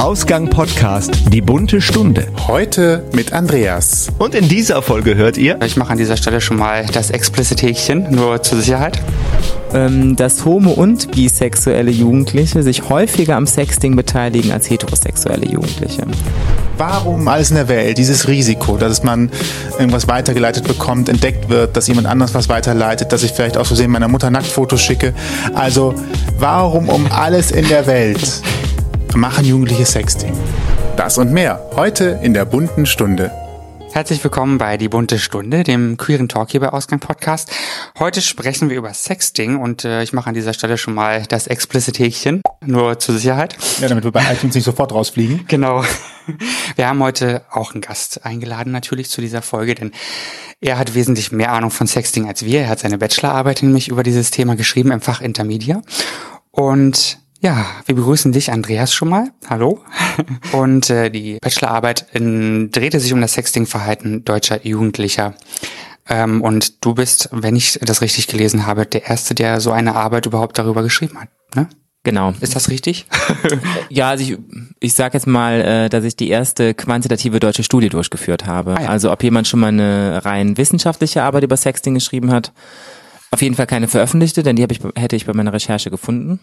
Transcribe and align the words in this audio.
Ausgang 0.00 0.48
Podcast, 0.48 1.12
die 1.30 1.42
bunte 1.42 1.82
Stunde. 1.82 2.26
Heute 2.48 3.04
mit 3.12 3.34
Andreas. 3.34 4.08
Und 4.18 4.34
in 4.34 4.48
dieser 4.48 4.80
Folge 4.80 5.14
hört 5.14 5.36
ihr. 5.36 5.58
Ich 5.62 5.76
mache 5.76 5.92
an 5.92 5.98
dieser 5.98 6.16
Stelle 6.16 6.40
schon 6.40 6.56
mal 6.56 6.86
das 6.86 7.10
explicit 7.10 7.60
Häkchen, 7.60 8.06
nur 8.10 8.42
zur 8.42 8.60
Sicherheit. 8.60 8.98
Ähm, 9.74 10.16
dass 10.16 10.46
homo- 10.46 10.72
und 10.72 11.10
bisexuelle 11.10 11.90
Jugendliche 11.90 12.62
sich 12.62 12.88
häufiger 12.88 13.36
am 13.36 13.46
Sexting 13.46 13.94
beteiligen 13.94 14.52
als 14.52 14.70
heterosexuelle 14.70 15.44
Jugendliche. 15.44 16.06
Warum 16.78 17.28
alles 17.28 17.50
in 17.50 17.56
der 17.56 17.68
Welt 17.68 17.98
dieses 17.98 18.26
Risiko, 18.26 18.78
dass 18.78 19.02
man 19.02 19.30
irgendwas 19.78 20.08
weitergeleitet 20.08 20.66
bekommt, 20.66 21.10
entdeckt 21.10 21.50
wird, 21.50 21.76
dass 21.76 21.88
jemand 21.88 22.06
anders 22.06 22.32
was 22.32 22.48
weiterleitet, 22.48 23.12
dass 23.12 23.22
ich 23.22 23.32
vielleicht 23.32 23.58
aus 23.58 23.66
Versehen 23.66 23.90
meiner 23.90 24.08
Mutter 24.08 24.30
Nacktfotos 24.30 24.80
schicke? 24.80 25.12
Also, 25.54 25.94
warum 26.38 26.88
um 26.88 27.06
alles 27.12 27.50
in 27.50 27.68
der 27.68 27.86
Welt 27.86 28.40
machen 29.16 29.44
Jugendliche 29.44 29.84
Sexting? 29.84 30.32
Das 30.96 31.18
und 31.18 31.32
mehr 31.32 31.60
heute 31.74 32.20
in 32.22 32.34
der 32.34 32.44
bunten 32.44 32.86
Stunde. 32.86 33.30
Herzlich 33.92 34.22
willkommen 34.22 34.58
bei 34.58 34.76
Die 34.76 34.88
bunte 34.88 35.18
Stunde, 35.18 35.64
dem 35.64 35.96
queeren 35.96 36.28
Talk 36.28 36.52
hier 36.52 36.60
bei 36.60 36.68
Ausgang 36.68 37.00
Podcast. 37.00 37.50
Heute 37.98 38.20
sprechen 38.22 38.70
wir 38.70 38.76
über 38.76 38.94
Sexting 38.94 39.56
und 39.56 39.84
äh, 39.84 40.04
ich 40.04 40.12
mache 40.12 40.28
an 40.28 40.34
dieser 40.34 40.52
Stelle 40.52 40.78
schon 40.78 40.94
mal 40.94 41.24
das 41.28 41.48
explicit 41.48 41.98
Häkchen, 41.98 42.40
nur 42.64 43.00
zur 43.00 43.16
Sicherheit. 43.16 43.56
Ja, 43.80 43.88
damit 43.88 44.04
wir 44.04 44.12
bei 44.12 44.22
iTunes 44.32 44.54
nicht 44.54 44.64
sofort 44.64 44.92
rausfliegen. 44.92 45.44
Genau. 45.48 45.84
Wir 46.76 46.86
haben 46.86 47.02
heute 47.02 47.42
auch 47.50 47.72
einen 47.72 47.80
Gast 47.80 48.24
eingeladen 48.24 48.70
natürlich 48.70 49.10
zu 49.10 49.20
dieser 49.20 49.42
Folge, 49.42 49.74
denn 49.74 49.90
er 50.60 50.78
hat 50.78 50.94
wesentlich 50.94 51.32
mehr 51.32 51.52
Ahnung 51.52 51.70
von 51.72 51.88
Sexting 51.88 52.28
als 52.28 52.44
wir. 52.44 52.60
Er 52.60 52.68
hat 52.68 52.78
seine 52.78 52.98
Bachelorarbeit 52.98 53.62
nämlich 53.62 53.88
über 53.88 54.04
dieses 54.04 54.30
Thema 54.30 54.54
geschrieben 54.54 54.92
im 54.92 55.00
Fach 55.00 55.20
Intermedia. 55.20 55.82
Und 56.52 57.19
ja, 57.40 57.66
wir 57.86 57.94
begrüßen 57.94 58.32
dich, 58.32 58.52
Andreas, 58.52 58.94
schon 58.94 59.08
mal. 59.08 59.30
Hallo. 59.48 59.82
Und 60.52 60.90
äh, 60.90 61.10
die 61.10 61.38
Bachelorarbeit 61.40 62.06
in, 62.12 62.70
drehte 62.70 63.00
sich 63.00 63.12
um 63.12 63.20
das 63.20 63.32
Sexting-Verhalten 63.32 64.24
deutscher 64.24 64.64
Jugendlicher. 64.66 65.34
Ähm, 66.08 66.42
und 66.42 66.84
du 66.84 66.94
bist, 66.94 67.28
wenn 67.30 67.56
ich 67.56 67.78
das 67.82 68.00
richtig 68.00 68.26
gelesen 68.26 68.66
habe, 68.66 68.84
der 68.84 69.06
Erste, 69.06 69.34
der 69.34 69.60
so 69.60 69.70
eine 69.70 69.94
Arbeit 69.94 70.26
überhaupt 70.26 70.58
darüber 70.58 70.82
geschrieben 70.82 71.20
hat. 71.20 71.28
Ne? 71.54 71.68
Genau. 72.02 72.34
Ist 72.40 72.56
das 72.56 72.68
richtig? 72.68 73.06
ja, 73.90 74.10
also 74.10 74.24
ich, 74.24 74.38
ich 74.80 74.94
sage 74.94 75.14
jetzt 75.14 75.26
mal, 75.26 75.60
äh, 75.60 75.88
dass 75.88 76.04
ich 76.04 76.16
die 76.16 76.28
erste 76.28 76.74
quantitative 76.74 77.38
deutsche 77.38 77.62
Studie 77.62 77.90
durchgeführt 77.90 78.46
habe. 78.46 78.76
Ah, 78.76 78.82
ja. 78.82 78.88
Also 78.88 79.12
ob 79.12 79.22
jemand 79.22 79.46
schon 79.46 79.60
mal 79.60 79.68
eine 79.68 80.24
rein 80.24 80.56
wissenschaftliche 80.56 81.22
Arbeit 81.22 81.44
über 81.44 81.56
Sexting 81.56 81.94
geschrieben 81.94 82.32
hat. 82.32 82.52
Auf 83.30 83.42
jeden 83.42 83.54
Fall 83.54 83.66
keine 83.66 83.86
veröffentlichte, 83.86 84.42
denn 84.42 84.56
die 84.56 84.62
hab 84.62 84.72
ich, 84.72 84.80
hätte 84.96 85.14
ich 85.14 85.26
bei 85.26 85.34
meiner 85.34 85.52
Recherche 85.52 85.90
gefunden. 85.90 86.40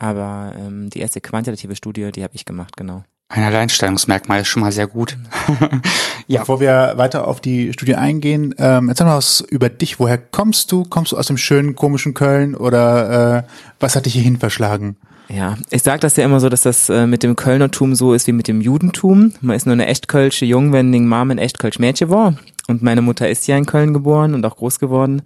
Aber 0.00 0.54
ähm, 0.58 0.88
die 0.88 1.00
erste 1.00 1.20
quantitative 1.20 1.76
Studie, 1.76 2.10
die 2.10 2.24
habe 2.24 2.34
ich 2.34 2.46
gemacht, 2.46 2.74
genau. 2.74 3.04
Ein 3.28 3.44
Alleinstellungsmerkmal 3.44 4.40
ist 4.40 4.48
schon 4.48 4.62
mal 4.62 4.72
sehr 4.72 4.86
gut. 4.86 5.16
ja. 6.26 6.40
Bevor 6.40 6.58
wir 6.58 6.94
weiter 6.96 7.28
auf 7.28 7.40
die 7.40 7.74
Studie 7.74 7.96
eingehen, 7.96 8.54
ähm, 8.58 8.88
erzähl 8.88 9.06
mal 9.06 9.18
was 9.18 9.42
über 9.42 9.68
dich. 9.68 10.00
Woher 10.00 10.16
kommst 10.16 10.72
du? 10.72 10.84
Kommst 10.84 11.12
du 11.12 11.18
aus 11.18 11.26
dem 11.26 11.36
schönen, 11.36 11.76
komischen 11.76 12.14
Köln 12.14 12.54
oder 12.54 13.38
äh, 13.38 13.42
was 13.78 13.94
hat 13.94 14.06
dich 14.06 14.14
hierhin 14.14 14.38
verschlagen? 14.38 14.96
Ja, 15.28 15.58
ich 15.68 15.82
sage 15.82 16.00
das 16.00 16.16
ja 16.16 16.24
immer 16.24 16.40
so, 16.40 16.48
dass 16.48 16.62
das 16.62 16.88
äh, 16.88 17.06
mit 17.06 17.22
dem 17.22 17.36
Kölnertum 17.36 17.94
so 17.94 18.14
ist 18.14 18.26
wie 18.26 18.32
mit 18.32 18.48
dem 18.48 18.62
Judentum. 18.62 19.34
Man 19.42 19.54
ist 19.54 19.66
nur 19.66 19.74
eine 19.74 19.86
echtkölsche 19.86 20.46
Jung, 20.46 20.72
wenn 20.72 20.90
den 20.90 21.06
Mom 21.06 21.30
ein 21.30 21.38
echtkölsch 21.38 21.78
Mädchen 21.78 22.08
war. 22.08 22.34
Und 22.70 22.82
meine 22.82 23.02
Mutter 23.02 23.28
ist 23.28 23.48
ja 23.48 23.56
in 23.56 23.66
Köln 23.66 23.92
geboren 23.92 24.32
und 24.32 24.46
auch 24.46 24.56
groß 24.56 24.78
geworden. 24.78 25.22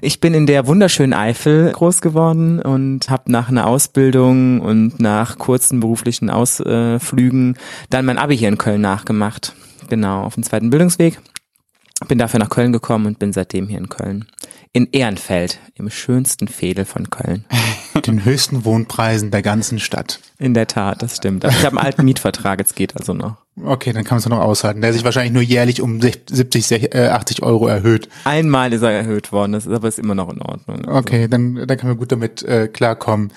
Ich 0.00 0.18
bin 0.18 0.34
in 0.34 0.46
der 0.46 0.66
wunderschönen 0.66 1.12
Eifel 1.12 1.70
groß 1.70 2.00
geworden 2.00 2.60
und 2.60 3.08
habe 3.08 3.30
nach 3.30 3.48
einer 3.48 3.68
Ausbildung 3.68 4.60
und 4.60 4.98
nach 4.98 5.38
kurzen 5.38 5.78
beruflichen 5.78 6.30
Ausflügen 6.30 7.56
dann 7.90 8.04
mein 8.04 8.18
Abi 8.18 8.36
hier 8.36 8.48
in 8.48 8.58
Köln 8.58 8.80
nachgemacht. 8.80 9.54
Genau, 9.88 10.22
auf 10.22 10.34
dem 10.34 10.42
zweiten 10.42 10.70
Bildungsweg. 10.70 11.20
Bin 12.08 12.18
dafür 12.18 12.40
nach 12.40 12.50
Köln 12.50 12.72
gekommen 12.72 13.06
und 13.06 13.18
bin 13.20 13.32
seitdem 13.32 13.68
hier 13.68 13.78
in 13.78 13.88
Köln. 13.88 14.26
In 14.72 14.88
Ehrenfeld, 14.90 15.60
im 15.74 15.90
schönsten 15.90 16.48
Fädel 16.48 16.86
von 16.86 17.08
Köln. 17.10 17.44
Den 18.06 18.24
höchsten 18.24 18.64
Wohnpreisen 18.64 19.30
der 19.30 19.42
ganzen 19.42 19.78
Stadt. 19.78 20.20
In 20.38 20.54
der 20.54 20.66
Tat, 20.66 21.02
das 21.02 21.16
stimmt. 21.16 21.44
Aber 21.44 21.54
ich 21.54 21.64
habe 21.64 21.76
einen 21.76 21.86
alten 21.86 22.04
Mietvertrag, 22.04 22.58
jetzt 22.58 22.74
geht 22.74 22.96
also 22.96 23.12
noch. 23.14 23.36
Okay, 23.62 23.92
dann 23.92 24.04
kann 24.04 24.16
man 24.16 24.18
es 24.20 24.28
noch 24.28 24.38
aushalten. 24.38 24.80
Der 24.80 24.92
sich 24.92 25.04
wahrscheinlich 25.04 25.32
nur 25.32 25.42
jährlich 25.42 25.82
um 25.82 26.00
70, 26.00 26.94
80 26.94 27.42
Euro 27.42 27.66
erhöht. 27.66 28.08
Einmal 28.24 28.72
ist 28.72 28.82
er 28.82 28.90
erhöht 28.90 29.32
worden, 29.32 29.52
das 29.52 29.66
ist 29.66 29.72
aber 29.72 29.88
ist 29.88 29.98
immer 29.98 30.14
noch 30.14 30.32
in 30.32 30.40
Ordnung. 30.40 30.86
Also. 30.86 30.98
Okay, 30.98 31.28
dann, 31.28 31.66
dann 31.66 31.76
kann 31.76 31.88
man 31.88 31.98
gut 31.98 32.12
damit 32.12 32.42
äh, 32.42 32.68
klarkommen. 32.68 33.32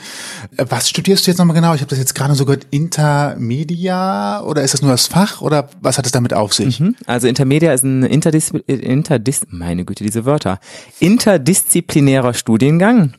Äh, 0.55 0.65
was 0.69 0.89
studierst 0.89 1.25
du 1.25 1.31
jetzt 1.31 1.39
nochmal 1.39 1.55
genau? 1.55 1.73
Ich 1.73 1.81
habe 1.81 1.89
das 1.89 1.99
jetzt 1.99 2.15
gerade 2.15 2.35
so 2.35 2.45
gehört, 2.45 2.67
Intermedia 2.71 4.41
oder 4.43 4.61
ist 4.61 4.73
das 4.73 4.81
nur 4.81 4.91
das 4.91 5.07
Fach 5.07 5.41
oder 5.41 5.69
was 5.81 5.97
hat 5.97 6.05
es 6.05 6.11
damit 6.11 6.33
auf 6.33 6.53
sich? 6.53 6.79
Mhm. 6.79 6.95
Also 7.05 7.27
Intermedia 7.27 7.73
ist 7.73 7.83
ein 7.83 8.03
Interdis, 8.03 8.51
Interdis 8.67 9.41
meine 9.49 9.83
Güte, 9.83 10.03
diese 10.03 10.25
Wörter. 10.25 10.59
Interdisziplinärer 10.99 12.33
Studiengang. 12.33 13.13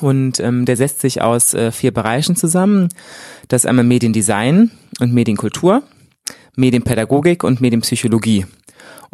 Und 0.00 0.40
ähm, 0.40 0.64
der 0.64 0.76
setzt 0.76 1.00
sich 1.00 1.22
aus 1.22 1.54
äh, 1.54 1.70
vier 1.70 1.92
Bereichen 1.92 2.36
zusammen. 2.36 2.88
Das 3.48 3.62
ist 3.62 3.66
einmal 3.66 3.84
Mediendesign 3.84 4.70
und 5.00 5.12
Medienkultur, 5.12 5.82
Medienpädagogik 6.56 7.44
und 7.44 7.60
Medienpsychologie. 7.60 8.46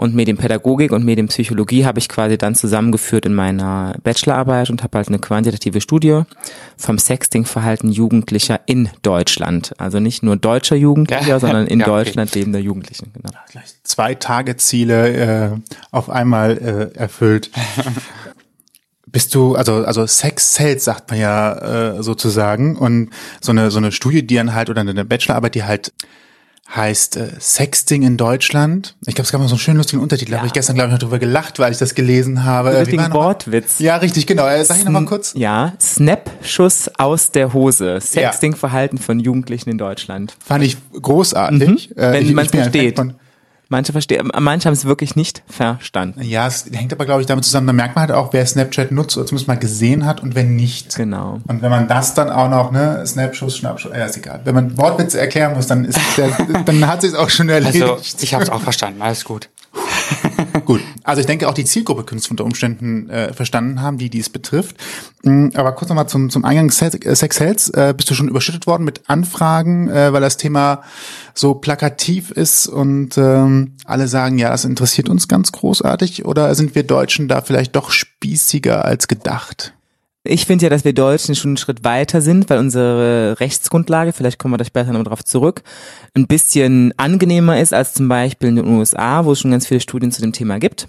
Und 0.01 0.15
Medienpädagogik 0.15 0.93
und 0.93 1.05
Medienpsychologie 1.05 1.85
habe 1.85 1.99
ich 1.99 2.09
quasi 2.09 2.39
dann 2.39 2.55
zusammengeführt 2.55 3.27
in 3.27 3.35
meiner 3.35 3.97
Bachelorarbeit 4.03 4.71
und 4.71 4.83
habe 4.83 4.97
halt 4.97 5.09
eine 5.09 5.19
quantitative 5.19 5.83
Studie 5.83 6.23
vom 6.79 6.99
Sexting-Verhalten 6.99 7.91
Jugendlicher 7.91 8.61
in 8.65 8.89
Deutschland. 9.03 9.75
Also 9.77 10.01
nicht 10.01 10.23
nur 10.23 10.39
deutscher 10.39 10.77
Jugendlicher, 10.77 11.29
ja, 11.29 11.39
sondern 11.39 11.67
in 11.67 11.81
ja, 11.81 11.85
Deutschland 11.85 12.31
okay. 12.31 12.39
lebender 12.39 12.61
Jugendlichen. 12.61 13.13
Genau. 13.13 13.29
Zwei 13.83 14.15
Tageziele 14.15 15.51
äh, 15.51 15.51
auf 15.91 16.09
einmal 16.09 16.57
äh, 16.57 16.99
erfüllt. 16.99 17.51
Bist 19.07 19.35
du, 19.35 19.55
also, 19.55 19.85
also 19.85 20.07
Sex 20.07 20.55
Sales 20.55 20.83
sagt 20.83 21.11
man 21.11 21.21
ja 21.21 21.99
äh, 21.99 22.03
sozusagen 22.03 22.77
und 22.77 23.11
so 23.43 23.51
eine, 23.53 23.71
so 23.71 23.77
eine 23.77 23.93
Studie, 23.93 24.27
die 24.27 24.37
dann 24.37 24.55
halt, 24.55 24.71
oder 24.71 24.81
eine 24.81 25.05
Bachelorarbeit, 25.05 25.57
die 25.57 25.65
halt 25.65 25.93
heißt 26.75 27.17
äh, 27.17 27.29
Sexting 27.41 28.03
in 28.03 28.17
Deutschland. 28.17 28.97
Ich 29.07 29.15
glaube, 29.15 29.27
es 29.27 29.33
gab 29.33 29.41
noch 29.41 29.49
so 29.49 29.55
einen 29.55 29.61
schönen 29.61 29.77
lustigen 29.79 30.03
Untertitel. 30.03 30.33
Ja. 30.33 30.39
Habe 30.39 30.47
ich 30.47 30.53
gestern, 30.53 30.77
glaube 30.77 30.89
ich, 30.89 30.93
noch 30.93 30.99
drüber 31.01 31.19
gelacht, 31.19 31.59
weil 31.59 31.73
ich 31.73 31.79
das 31.79 31.95
gelesen 31.95 32.45
habe. 32.45 32.77
Richtigen 32.79 33.13
Wortwitz. 33.13 33.79
Ja, 33.79 33.97
richtig, 33.97 34.27
genau. 34.27 34.47
Äh, 34.47 34.65
sag 34.65 34.79
ich 34.79 34.85
nochmal 34.85 35.05
kurz. 35.05 35.33
Ja, 35.37 35.73
Snap-Schuss 35.81 36.91
aus 36.99 37.31
der 37.33 37.53
Hose. 37.53 38.01
Sexting-Verhalten 38.01 38.99
von 38.99 39.19
Jugendlichen 39.19 39.71
in 39.71 39.79
Deutschland. 39.79 40.37
Fand 40.45 40.65
ich 40.65 40.77
großartig. 41.01 41.91
Mhm. 41.91 42.03
Äh, 42.03 42.13
Wenn 42.13 42.35
man 42.35 42.47
es 42.47 42.53
versteht. 42.53 43.01
Manche 43.73 43.93
verstehen, 43.93 44.33
manche 44.37 44.67
haben 44.67 44.73
es 44.73 44.85
wirklich 44.85 45.15
nicht 45.15 45.45
verstanden. 45.49 46.23
Ja, 46.23 46.49
es 46.49 46.67
hängt 46.73 46.93
aber, 46.93 47.07
glaube 47.07 47.21
ich, 47.21 47.29
damit 47.29 47.45
zusammen, 47.45 47.69
da 47.69 47.73
merkt 47.73 47.95
man 47.95 48.09
halt 48.09 48.11
auch, 48.11 48.33
wer 48.33 48.45
Snapchat 48.45 48.91
nutzt 48.91 49.17
oder 49.17 49.27
zumindest 49.27 49.47
mal 49.47 49.59
gesehen 49.59 50.07
hat 50.07 50.25
und 50.25 50.35
wer 50.35 50.43
nicht. 50.43 50.97
Genau. 50.97 51.41
Und 51.47 51.63
wenn 51.63 51.71
man 51.71 51.87
das 51.87 52.15
dann 52.15 52.31
auch 52.31 52.51
noch, 52.51 52.73
ne, 52.73 53.07
Snapschuss, 53.07 53.57
Schnappschuss, 53.57 53.93
ja, 53.97 54.07
ist 54.07 54.17
egal. 54.17 54.41
Wenn 54.43 54.57
man 54.57 54.77
Wortwitze 54.77 55.21
erklären 55.21 55.55
muss, 55.55 55.69
dann 55.69 55.85
ist 55.85 56.01
der, 56.17 56.31
dann 56.67 56.85
hat 56.89 57.03
sich 57.03 57.15
auch 57.15 57.31
schon 57.31 57.49
erledigt. 57.49 57.85
Also, 57.85 58.03
ich 58.21 58.35
habe 58.35 58.43
es 58.43 58.51
auch 58.51 58.61
verstanden, 58.61 59.03
alles 59.03 59.25
gut. 59.25 59.49
Gut, 60.65 60.81
also 61.05 61.21
ich 61.21 61.27
denke 61.27 61.49
auch 61.49 61.55
die 61.55 61.65
Zielgruppe 61.65 62.05
können 62.05 62.19
es 62.21 62.29
unter 62.29 62.45
Umständen 62.45 63.09
äh, 63.11 63.33
verstanden 63.33 63.83
haben, 63.83 63.99
die 63.99 64.11
dies 64.11 64.31
betrifft. 64.31 64.77
Mhm, 65.23 65.53
aber 65.55 65.73
kurz 65.73 65.89
nochmal 65.89 66.09
zum, 66.09 66.31
zum 66.31 66.45
Eingang 66.45 66.69
äh, 66.69 67.15
Sex 67.15 67.41
Health. 67.41 67.75
Äh, 67.75 67.95
bist 67.97 68.11
du 68.11 68.15
schon 68.15 68.29
überschüttet 68.29 68.67
worden 68.67 68.85
mit 68.85 69.03
Anfragen, 69.09 69.89
äh, 69.89 70.13
weil 70.13 70.21
das 70.21 70.37
Thema 70.37 70.83
so 71.35 71.55
plakativ 71.55 72.31
ist 72.31 72.67
und 72.67 73.17
ähm, 73.19 73.77
alle 73.85 74.09
sagen, 74.09 74.39
ja, 74.39 74.51
das 74.51 74.65
interessiert 74.65 75.09
uns 75.09 75.29
ganz 75.29 75.53
großartig? 75.53 76.25
Oder 76.25 76.55
sind 76.55 76.75
wir 76.75 76.83
Deutschen 76.83 77.29
da 77.29 77.41
vielleicht 77.41 77.77
doch 77.77 77.91
spießiger 77.91 78.85
als 78.85 79.09
gedacht? 79.09 79.75
Ich 80.23 80.45
finde 80.45 80.65
ja, 80.65 80.69
dass 80.69 80.85
wir 80.85 80.93
Deutschen 80.93 81.35
schon 81.35 81.53
einen 81.53 81.57
Schritt 81.57 81.83
weiter 81.83 82.21
sind, 82.21 82.51
weil 82.51 82.59
unsere 82.59 83.41
Rechtsgrundlage, 83.41 84.13
vielleicht 84.13 84.39
kommen 84.39 84.53
wir 84.53 84.59
da 84.59 84.67
später 84.67 84.93
noch 84.93 85.03
drauf 85.03 85.25
zurück, 85.25 85.63
ein 86.15 86.27
bisschen 86.27 86.93
angenehmer 86.99 87.59
ist 87.59 87.73
als 87.73 87.95
zum 87.95 88.09
Beispiel 88.09 88.51
in 88.51 88.57
den 88.57 88.67
USA, 88.67 89.25
wo 89.25 89.33
es 89.33 89.41
schon 89.41 89.51
ganz 89.51 89.67
viele 89.67 89.81
Studien 89.81 90.13
zu 90.13 90.21
dem 90.21 90.35
Thema 90.35 90.59
gibt. 90.59 90.89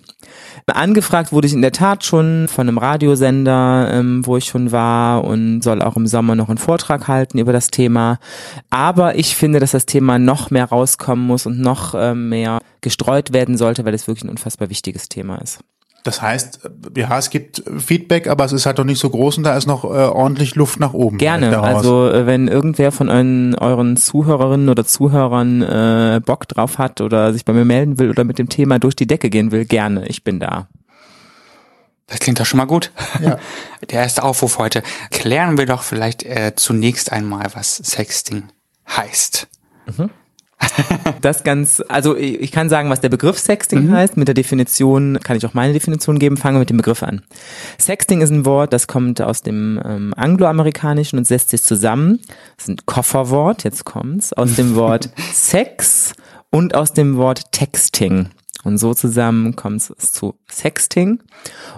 Angefragt 0.68 1.32
wurde 1.32 1.48
ich 1.48 1.54
in 1.54 1.62
der 1.62 1.72
Tat 1.72 2.04
schon 2.04 2.50
von 2.50 2.68
einem 2.68 2.78
Radiosender, 2.78 3.90
ähm, 3.94 4.26
wo 4.26 4.36
ich 4.36 4.46
schon 4.46 4.74
war 4.74 5.24
und 5.24 5.62
soll 5.62 5.82
auch 5.82 5.96
im 5.96 6.08
Sommer 6.08 6.36
noch 6.36 6.50
einen 6.50 6.58
Vortrag 6.58 7.08
halten 7.08 7.38
über 7.38 7.54
das 7.54 7.72
Thema. 7.72 8.20
Aber 8.70 9.18
ich 9.18 9.38
finde, 9.38 9.62
dass 9.62 9.72
das 9.72 9.86
Thema 9.86 10.20
noch 10.20 10.52
mehr 10.52 10.66
rauskommen 10.66 11.26
muss 11.26 11.46
und 11.46 11.58
noch 11.58 11.96
ähm, 11.96 12.28
mehr 12.28 12.60
gestreut 12.82 13.32
werden 13.32 13.58
sollte, 13.58 13.86
weil 13.86 13.94
es 13.94 14.08
wirklich 14.08 14.26
ein 14.26 14.30
unfassbar 14.30 14.70
wichtiges 14.70 15.08
Thema 15.08 15.38
ist. 15.38 15.60
Das 16.04 16.22
heißt, 16.22 16.62
ja, 16.98 17.18
es 17.18 17.30
gibt 17.30 17.64
Feedback, 17.78 18.28
aber 18.28 18.46
es 18.46 18.52
ist 18.54 18.66
halt 18.66 18.80
doch 18.80 18.84
nicht 18.84 19.00
so 19.00 19.10
groß 19.10 19.38
und 19.38 19.44
da 19.44 19.56
ist 19.56 19.68
noch 19.68 19.84
äh, 19.84 19.88
ordentlich 19.88 20.56
Luft 20.56 20.80
nach 20.80 20.94
oben. 20.94 21.18
Gerne. 21.18 21.60
Also 21.60 22.10
äh, 22.10 22.26
wenn 22.26 22.48
irgendwer 22.48 22.92
von 22.92 23.10
euren, 23.10 23.56
euren 23.56 23.98
Zuhörerinnen 23.98 24.70
oder 24.70 24.86
Zuhörern 24.86 25.62
äh, 25.62 26.22
Bock 26.26 26.48
drauf 26.48 26.80
hat 26.80 27.02
oder 27.02 27.34
sich 27.34 27.46
bei 27.46 27.54
mir 27.54 27.66
melden 27.66 28.00
will 28.00 28.10
oder 28.10 28.24
mit 28.24 28.40
dem 28.40 28.50
Thema 28.50 28.80
durch 28.80 28.96
die 28.96 29.06
Decke 29.06 29.30
gehen 29.30 29.52
will, 29.52 29.66
gerne. 29.66 30.08
Ich 30.08 30.24
bin 30.24 30.40
da. 30.40 30.68
Das 32.08 32.20
klingt 32.20 32.40
doch 32.40 32.46
schon 32.46 32.58
mal 32.58 32.66
gut. 32.66 32.92
Ja. 33.22 33.38
Der 33.90 34.02
erste 34.02 34.24
Aufruf 34.24 34.58
heute. 34.58 34.84
Klären 35.12 35.58
wir 35.58 35.66
doch 35.66 35.84
vielleicht 35.84 36.24
äh, 36.24 36.54
zunächst 36.56 37.12
einmal, 37.12 37.48
was 37.54 37.78
Sexting 37.78 38.50
heißt. 38.90 39.48
Das 41.22 41.44
ganz, 41.44 41.84
also 41.88 42.18
ich 42.18 42.52
kann 42.52 42.68
sagen, 42.70 42.90
was 42.90 43.00
der 43.02 43.10
Begriff 43.10 43.38
Sexting 43.38 43.88
Mhm. 43.88 43.92
heißt. 43.92 44.18
Mit 44.18 44.28
der 44.28 44.36
Definition 44.36 45.20
kann 45.24 45.38
ich 45.38 45.46
auch 45.46 45.54
meine 45.54 45.74
Definition 45.74 46.18
geben. 46.20 46.36
Fangen 46.38 46.56
wir 46.56 46.60
mit 46.60 46.70
dem 46.70 46.78
Begriff 46.78 47.04
an. 47.04 47.22
Sexting 47.80 48.22
ist 48.22 48.32
ein 48.32 48.46
Wort, 48.46 48.74
das 48.74 48.88
kommt 48.88 49.22
aus 49.22 49.42
dem 49.44 49.80
ähm, 49.86 50.14
Angloamerikanischen 50.16 51.20
und 51.20 51.26
setzt 51.26 51.50
sich 51.50 51.62
zusammen. 51.62 52.20
Das 52.58 52.66
ist 52.66 52.70
ein 52.70 52.78
Kofferwort, 52.86 53.64
jetzt 53.64 53.86
kommt's, 53.86 54.34
aus 54.34 54.56
dem 54.56 54.76
Wort 54.76 55.10
Sex 55.34 56.14
und 56.50 56.74
aus 56.76 56.94
dem 56.94 57.18
Wort 57.18 57.52
Texting. 57.52 58.30
Und 58.64 58.78
so 58.78 58.94
zusammen 58.94 59.56
kommt 59.56 59.82
es 59.98 60.12
zu 60.12 60.36
Sexting. 60.50 61.20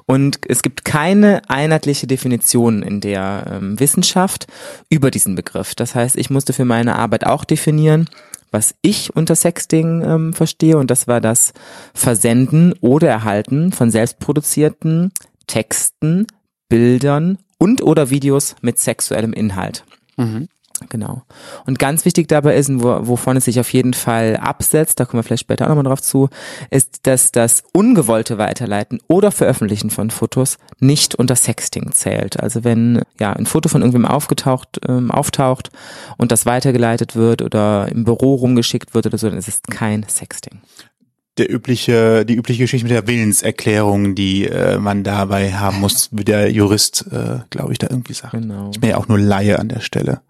Und 0.06 0.40
es 0.50 0.62
gibt 0.62 0.84
keine 0.84 1.42
einheitliche 1.48 2.08
Definition 2.08 2.82
in 2.84 3.00
der 3.00 3.46
ähm, 3.50 3.80
Wissenschaft 3.80 4.48
über 4.90 5.10
diesen 5.10 5.36
Begriff. 5.36 5.76
Das 5.76 5.96
heißt, 5.96 6.18
ich 6.18 6.30
musste 6.30 6.52
für 6.52 6.66
meine 6.66 6.96
Arbeit 6.96 7.26
auch 7.26 7.46
definieren, 7.46 8.10
was 8.54 8.76
ich 8.82 9.16
unter 9.16 9.36
Sexting 9.36 10.04
ähm, 10.04 10.34
verstehe. 10.34 10.78
Und 10.78 10.92
das 10.92 11.08
war 11.08 11.20
das 11.20 11.54
Versenden 11.94 12.74
oder 12.80 13.10
Erhalten 13.10 13.72
von 13.72 13.90
selbstproduzierten 13.92 15.12
Texten, 15.48 16.28
Bildern 16.70 17.40
und 17.58 17.82
oder 17.82 18.10
Videos 18.10 18.56
mit 18.62 18.80
sexuellem 18.80 19.34
Inhalt. 19.34 19.84
Genau. 20.90 21.22
Und 21.66 21.80
ganz 21.80 22.04
wichtig 22.04 22.28
dabei 22.28 22.56
ist, 22.56 22.72
wo, 22.74 23.08
wovon 23.08 23.38
es 23.38 23.46
sich 23.46 23.60
auf 23.60 23.72
jeden 23.74 23.94
Fall 23.94 24.38
absetzt, 24.38 25.00
da 25.00 25.06
kommen 25.06 25.20
wir 25.20 25.24
vielleicht 25.24 25.42
später 25.42 25.66
auch 25.66 25.70
nochmal 25.70 25.84
drauf 25.84 26.02
zu, 26.02 26.30
ist, 26.72 27.06
dass 27.06 27.32
das 27.32 27.64
ungewollte 27.74 28.38
Weiterleiten 28.38 29.00
oder 29.08 29.32
Veröffentlichen 29.32 29.92
von 29.92 30.10
Fotos 30.10 30.58
nicht 30.80 31.16
unter 31.16 31.36
Sexting 31.36 31.92
zählt. 31.92 32.40
Also 32.42 32.64
wenn 32.64 33.04
ja 33.20 33.34
ein 33.34 33.46
Foto 33.46 33.70
von 33.70 33.82
irgendwem 33.82 34.06
aufgetaucht, 34.06 34.82
ähm, 34.88 35.12
auftaucht 35.12 35.70
und 36.18 36.32
das 36.32 36.46
weitergeleitet 36.46 37.16
wird 37.16 37.42
oder 37.42 37.88
im 37.90 38.04
Büro 38.04 38.36
rumgeschickt 38.36 38.94
wird 38.94 39.06
oder 39.06 39.18
so, 39.18 39.30
dann 39.30 39.38
ist 39.38 39.48
es 39.48 39.62
kein 39.62 40.06
Sexting. 40.10 40.62
Der 41.38 41.52
übliche, 41.52 42.26
die 42.26 42.36
übliche 42.36 42.64
Geschichte 42.64 42.86
mit 42.86 42.92
der 42.92 43.08
Willenserklärung, 43.08 44.14
die 44.14 44.46
äh, 44.46 44.78
man 44.78 45.04
dabei 45.04 45.54
haben 45.54 45.80
muss, 45.80 46.10
wie 46.12 46.24
der 46.24 46.52
Jurist, 46.52 47.06
äh, 47.12 47.40
glaube 47.50 47.72
ich, 47.72 47.80
da 47.80 47.88
irgendwie 47.90 48.14
sagt. 48.14 48.34
Genau. 48.34 48.70
Ich 48.72 48.80
bin 48.80 48.92
ja 48.92 48.98
auch 48.98 49.08
nur 49.08 49.18
Laie 49.18 49.58
an 49.58 49.70
der 49.70 49.80
Stelle. 49.80 50.22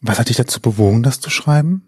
Was 0.00 0.18
hat 0.18 0.30
dich 0.30 0.36
dazu 0.36 0.60
bewogen, 0.60 1.02
das 1.02 1.20
zu 1.20 1.28
schreiben? 1.28 1.82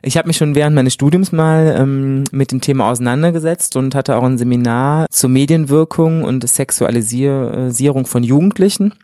Ich 0.00 0.16
habe 0.16 0.28
mich 0.28 0.38
schon 0.38 0.54
während 0.54 0.74
meines 0.74 0.94
Studiums 0.94 1.30
mal 1.30 1.76
ähm, 1.78 2.24
mit 2.32 2.52
dem 2.52 2.62
Thema 2.62 2.88
auseinandergesetzt 2.90 3.76
und 3.76 3.94
hatte 3.94 4.16
auch 4.16 4.22
ein 4.22 4.38
Seminar 4.38 5.06
zur 5.10 5.28
Medienwirkung 5.28 6.24
und 6.24 6.48
Sexualisierung 6.48 8.06
von 8.06 8.22
Jugendlichen. 8.22 8.94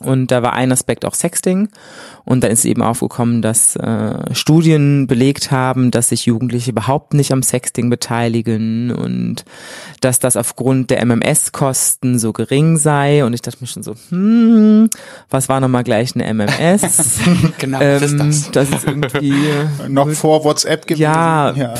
Und 0.00 0.30
da 0.30 0.42
war 0.42 0.52
ein 0.52 0.72
Aspekt 0.72 1.06
auch 1.06 1.14
Sexting. 1.14 1.68
Und 2.24 2.44
da 2.44 2.48
ist 2.48 2.66
eben 2.66 2.82
aufgekommen, 2.82 3.40
dass 3.40 3.76
äh, 3.76 4.34
Studien 4.34 5.06
belegt 5.06 5.50
haben, 5.50 5.90
dass 5.90 6.10
sich 6.10 6.26
Jugendliche 6.26 6.70
überhaupt 6.72 7.14
nicht 7.14 7.32
am 7.32 7.42
Sexting 7.42 7.88
beteiligen 7.88 8.90
und 8.90 9.44
dass 10.02 10.18
das 10.18 10.36
aufgrund 10.36 10.90
der 10.90 11.00
MMS-Kosten 11.06 12.18
so 12.18 12.32
gering 12.34 12.76
sei. 12.76 13.24
Und 13.24 13.32
ich 13.32 13.40
dachte 13.40 13.58
mir 13.60 13.68
schon 13.68 13.82
so, 13.82 13.94
hm, 14.10 14.90
was 15.30 15.48
war 15.48 15.60
nochmal 15.60 15.84
gleich 15.84 16.14
eine 16.14 16.26
MMS? 16.34 17.20
Genau, 17.58 17.80
was 17.80 18.02
ist 18.02 18.12
Ähm, 18.12 18.18
das? 18.18 18.50
das 18.50 18.70
ist 18.70 18.86
irgendwie 18.86 19.34
Noch 19.88 20.10
vor 20.10 20.44
WhatsApp 20.44 20.86
gewesen? 20.86 21.02
Ja. 21.02 21.52
ja. 21.52 21.74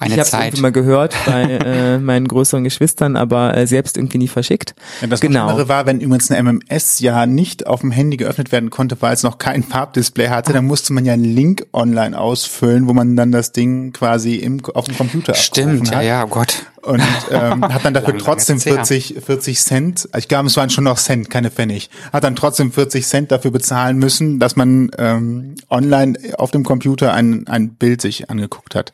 Eine 0.00 0.14
ich 0.14 0.20
habe 0.20 0.30
Zeit. 0.30 0.44
irgendwie 0.44 0.62
mal 0.62 0.72
gehört 0.72 1.16
bei 1.26 1.42
äh, 1.64 1.98
meinen 1.98 2.28
größeren 2.28 2.62
Geschwistern, 2.62 3.16
aber 3.16 3.56
äh, 3.56 3.66
selbst 3.66 3.96
irgendwie 3.96 4.18
nie 4.18 4.28
verschickt. 4.28 4.76
Ja, 5.00 5.08
das 5.08 5.20
genau. 5.20 5.48
andere 5.48 5.68
war, 5.68 5.86
wenn 5.86 6.00
übrigens 6.00 6.30
eine 6.30 6.38
MMS 6.38 7.00
ja 7.00 7.26
nicht 7.26 7.66
auf 7.66 7.80
dem 7.80 7.90
Handy 7.90 8.16
geöffnet 8.16 8.52
werden 8.52 8.70
konnte, 8.70 8.96
weil 9.00 9.12
es 9.12 9.24
noch 9.24 9.38
kein 9.38 9.64
Farbdisplay 9.64 10.28
hatte, 10.28 10.52
dann 10.52 10.66
musste 10.66 10.92
man 10.92 11.04
ja 11.04 11.14
einen 11.14 11.24
Link 11.24 11.66
online 11.72 12.16
ausfüllen, 12.16 12.86
wo 12.86 12.92
man 12.92 13.16
dann 13.16 13.32
das 13.32 13.50
Ding 13.50 13.92
quasi 13.92 14.36
im, 14.36 14.64
auf 14.72 14.84
dem 14.84 14.96
Computer 14.96 15.34
Stimmt, 15.34 15.90
ja, 15.90 15.96
hat. 15.96 16.04
ja, 16.04 16.24
oh 16.24 16.28
Gott. 16.28 16.66
Und 16.82 17.02
ähm, 17.32 17.64
hat 17.64 17.84
dann 17.84 17.92
dafür 17.92 18.12
Lang, 18.14 18.22
trotzdem 18.22 18.58
ist 18.58 18.66
her. 18.66 18.74
40, 18.74 19.16
40 19.26 19.60
Cent, 19.60 20.08
ich 20.16 20.28
glaube, 20.28 20.46
es 20.46 20.56
waren 20.56 20.70
schon 20.70 20.84
noch 20.84 20.98
Cent, 20.98 21.28
keine 21.28 21.50
Pfennig, 21.50 21.90
hat 22.12 22.22
dann 22.22 22.36
trotzdem 22.36 22.70
40 22.70 23.04
Cent 23.04 23.32
dafür 23.32 23.50
bezahlen 23.50 23.98
müssen, 23.98 24.38
dass 24.38 24.54
man 24.54 24.92
ähm, 24.96 25.56
online 25.68 26.16
auf 26.38 26.52
dem 26.52 26.62
Computer 26.62 27.12
ein, 27.12 27.48
ein 27.48 27.70
Bild 27.70 28.00
sich 28.00 28.30
angeguckt 28.30 28.76
hat. 28.76 28.92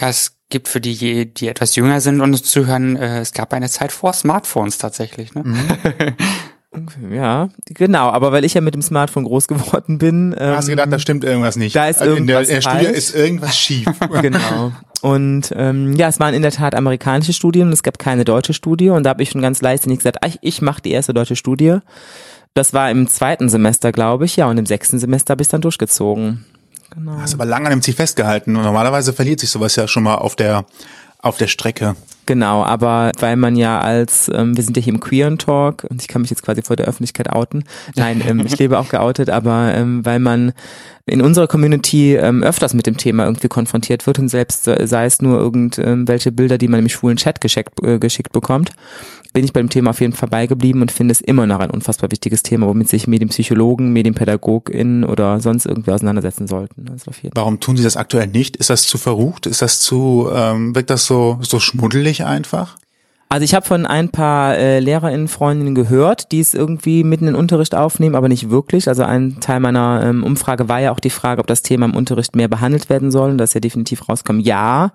Ja, 0.00 0.08
es 0.08 0.36
gibt 0.48 0.68
für 0.68 0.80
die, 0.80 1.32
die 1.32 1.48
etwas 1.48 1.76
jünger 1.76 2.00
sind 2.00 2.20
und 2.20 2.30
uns 2.32 2.42
zuhören, 2.42 2.96
äh, 2.96 3.20
es 3.20 3.32
gab 3.32 3.52
eine 3.52 3.68
Zeit 3.68 3.92
vor 3.92 4.12
Smartphones 4.12 4.78
tatsächlich. 4.78 5.34
Ne? 5.34 5.44
Ja, 7.12 7.48
genau. 7.66 8.10
Aber 8.10 8.30
weil 8.30 8.44
ich 8.44 8.54
ja 8.54 8.60
mit 8.60 8.74
dem 8.74 8.82
Smartphone 8.82 9.24
groß 9.24 9.48
geworden 9.48 9.98
bin, 9.98 10.34
ähm, 10.38 10.54
Hast 10.54 10.68
du 10.68 10.72
gedacht, 10.72 10.92
da 10.92 11.00
stimmt 11.00 11.24
irgendwas 11.24 11.56
nicht. 11.56 11.74
da 11.74 11.88
ist 11.88 12.00
Also 12.00 12.14
in 12.14 12.28
der, 12.28 12.42
irgendwas 12.42 12.48
in 12.48 12.54
der 12.54 12.62
Studie 12.62 12.84
falsch. 12.84 12.96
ist 12.96 13.14
irgendwas 13.16 13.58
schief. 13.58 13.86
genau. 14.22 14.72
Und 15.00 15.52
ähm, 15.56 15.96
ja, 15.96 16.06
es 16.06 16.20
waren 16.20 16.32
in 16.32 16.42
der 16.42 16.52
Tat 16.52 16.76
amerikanische 16.76 17.32
Studien 17.32 17.66
und 17.66 17.72
es 17.72 17.82
gab 17.82 17.98
keine 17.98 18.24
deutsche 18.24 18.54
Studie. 18.54 18.90
Und 18.90 19.02
da 19.02 19.10
habe 19.10 19.22
ich 19.22 19.30
schon 19.30 19.42
ganz 19.42 19.60
leichtsinnig 19.62 19.98
gesagt, 19.98 20.18
ach, 20.20 20.36
ich 20.42 20.62
mache 20.62 20.80
die 20.80 20.92
erste 20.92 21.12
deutsche 21.12 21.34
Studie. 21.34 21.78
Das 22.54 22.72
war 22.72 22.88
im 22.88 23.08
zweiten 23.08 23.48
Semester, 23.48 23.90
glaube 23.90 24.26
ich, 24.26 24.36
ja, 24.36 24.46
und 24.46 24.56
im 24.56 24.66
sechsten 24.66 25.00
Semester 25.00 25.32
habe 25.32 25.42
ich 25.42 25.48
dann 25.48 25.62
durchgezogen. 25.62 26.44
Genau. 26.90 27.18
Hast 27.20 27.34
aber 27.34 27.44
lange 27.44 27.66
an 27.66 27.70
dem 27.70 27.82
Ziel 27.82 27.94
festgehalten 27.94 28.56
und 28.56 28.62
normalerweise 28.62 29.12
verliert 29.12 29.40
sich 29.40 29.50
sowas 29.50 29.76
ja 29.76 29.86
schon 29.86 30.02
mal 30.02 30.16
auf 30.16 30.36
der 30.36 30.64
auf 31.18 31.36
der 31.36 31.48
Strecke. 31.48 31.96
Genau, 32.30 32.62
aber 32.62 33.10
weil 33.18 33.34
man 33.34 33.56
ja 33.56 33.80
als, 33.80 34.30
ähm, 34.32 34.56
wir 34.56 34.62
sind 34.62 34.76
ja 34.76 34.82
hier 34.84 34.92
im 34.92 35.00
Queeren 35.00 35.36
Talk 35.36 35.82
und 35.90 36.00
ich 36.00 36.06
kann 36.06 36.22
mich 36.22 36.30
jetzt 36.30 36.44
quasi 36.44 36.62
vor 36.62 36.76
der 36.76 36.86
Öffentlichkeit 36.86 37.28
outen. 37.28 37.64
Nein, 37.96 38.22
ähm, 38.24 38.46
ich 38.46 38.56
lebe 38.56 38.78
auch 38.78 38.88
geoutet, 38.88 39.30
aber 39.30 39.74
ähm, 39.74 40.06
weil 40.06 40.20
man 40.20 40.52
in 41.06 41.22
unserer 41.22 41.48
Community 41.48 42.14
ähm, 42.14 42.44
öfters 42.44 42.72
mit 42.72 42.86
dem 42.86 42.96
Thema 42.96 43.24
irgendwie 43.24 43.48
konfrontiert 43.48 44.06
wird 44.06 44.20
und 44.20 44.28
selbst 44.28 44.62
sei 44.64 45.06
es 45.06 45.20
nur 45.20 45.40
irgendwelche 45.40 46.30
Bilder, 46.30 46.56
die 46.56 46.68
man 46.68 46.78
im 46.78 46.88
schwulen 46.88 47.16
Chat 47.16 47.40
geschickt, 47.40 47.82
äh, 47.82 47.98
geschickt 47.98 48.30
bekommt, 48.30 48.70
bin 49.32 49.44
ich 49.44 49.52
bei 49.52 49.60
dem 49.60 49.68
Thema 49.68 49.90
auf 49.90 50.00
jeden 50.00 50.12
Fall 50.12 50.28
beigeblieben 50.28 50.82
und 50.82 50.90
finde 50.90 51.12
es 51.12 51.20
immer 51.20 51.46
noch 51.46 51.60
ein 51.60 51.70
unfassbar 51.70 52.10
wichtiges 52.10 52.42
Thema, 52.42 52.66
womit 52.66 52.88
sich 52.88 53.06
Medienpsychologen, 53.06 53.92
MedienpädagogInnen 53.92 55.04
oder 55.04 55.40
sonst 55.40 55.66
irgendwie 55.66 55.92
auseinandersetzen 55.92 56.48
sollten. 56.48 56.86
Also 56.90 57.12
Warum 57.34 57.60
tun 57.60 57.76
sie 57.76 57.84
das 57.84 57.96
aktuell 57.96 58.26
nicht? 58.26 58.56
Ist 58.56 58.70
das 58.70 58.82
zu 58.82 58.98
verrucht? 58.98 59.46
Ist 59.46 59.62
das 59.62 59.80
zu, 59.80 60.28
ähm, 60.32 60.74
wirkt 60.74 60.90
das 60.90 61.06
so, 61.06 61.38
so 61.42 61.60
schmuddelig 61.60 62.19
einfach? 62.26 62.76
Also 63.32 63.44
ich 63.44 63.54
habe 63.54 63.64
von 63.64 63.86
ein 63.86 64.08
paar 64.08 64.56
äh, 64.56 64.80
LehrerInnen, 64.80 65.28
Freundinnen 65.28 65.76
gehört, 65.76 66.32
die 66.32 66.40
es 66.40 66.52
irgendwie 66.52 67.04
mitten 67.04 67.28
in 67.28 67.34
den 67.34 67.40
Unterricht 67.40 67.76
aufnehmen, 67.76 68.16
aber 68.16 68.28
nicht 68.28 68.50
wirklich. 68.50 68.88
Also 68.88 69.04
ein 69.04 69.38
Teil 69.38 69.60
meiner 69.60 70.02
ähm, 70.04 70.24
Umfrage 70.24 70.68
war 70.68 70.80
ja 70.80 70.90
auch 70.90 70.98
die 70.98 71.10
Frage, 71.10 71.40
ob 71.40 71.46
das 71.46 71.62
Thema 71.62 71.86
im 71.86 71.94
Unterricht 71.94 72.34
mehr 72.34 72.48
behandelt 72.48 72.90
werden 72.90 73.12
soll. 73.12 73.30
Und 73.30 73.38
das 73.38 73.50
ist 73.50 73.54
ja 73.54 73.60
definitiv 73.60 74.08
rauskommen, 74.08 74.42
ja. 74.42 74.92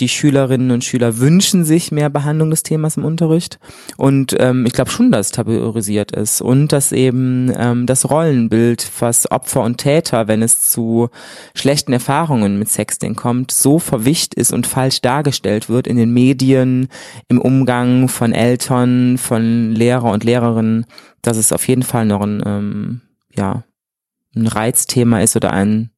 Die 0.00 0.08
Schülerinnen 0.08 0.70
und 0.70 0.84
Schüler 0.84 1.18
wünschen 1.18 1.64
sich 1.64 1.92
mehr 1.92 2.08
Behandlung 2.08 2.50
des 2.50 2.62
Themas 2.62 2.96
im 2.96 3.04
Unterricht. 3.04 3.58
Und 3.98 4.34
ähm, 4.38 4.64
ich 4.66 4.72
glaube 4.72 4.90
schon, 4.90 5.12
dass 5.12 5.26
es 5.26 5.32
tabuisiert 5.32 6.12
ist. 6.12 6.40
Und 6.40 6.68
dass 6.68 6.92
eben 6.92 7.52
ähm, 7.56 7.86
das 7.86 8.10
Rollenbild, 8.10 8.90
was 8.98 9.30
Opfer 9.30 9.62
und 9.62 9.78
Täter, 9.78 10.28
wenn 10.28 10.42
es 10.42 10.70
zu 10.70 11.10
schlechten 11.54 11.92
Erfahrungen 11.92 12.58
mit 12.58 12.68
Sexting 12.70 13.14
kommt, 13.14 13.52
so 13.52 13.78
verwischt 13.78 14.34
ist 14.34 14.52
und 14.52 14.66
falsch 14.66 15.02
dargestellt 15.02 15.68
wird 15.68 15.86
in 15.86 15.98
den 15.98 16.12
Medien, 16.12 16.88
im 17.28 17.40
Umgang 17.40 18.08
von 18.08 18.32
Eltern, 18.32 19.18
von 19.18 19.72
Lehrer 19.72 20.10
und 20.10 20.24
Lehrerinnen, 20.24 20.86
dass 21.20 21.36
es 21.36 21.52
auf 21.52 21.68
jeden 21.68 21.82
Fall 21.82 22.06
noch 22.06 22.22
ein, 22.22 22.42
ähm, 22.44 23.00
ja, 23.36 23.62
ein 24.34 24.46
Reizthema 24.46 25.20
ist 25.20 25.36
oder 25.36 25.52
ein 25.52 25.91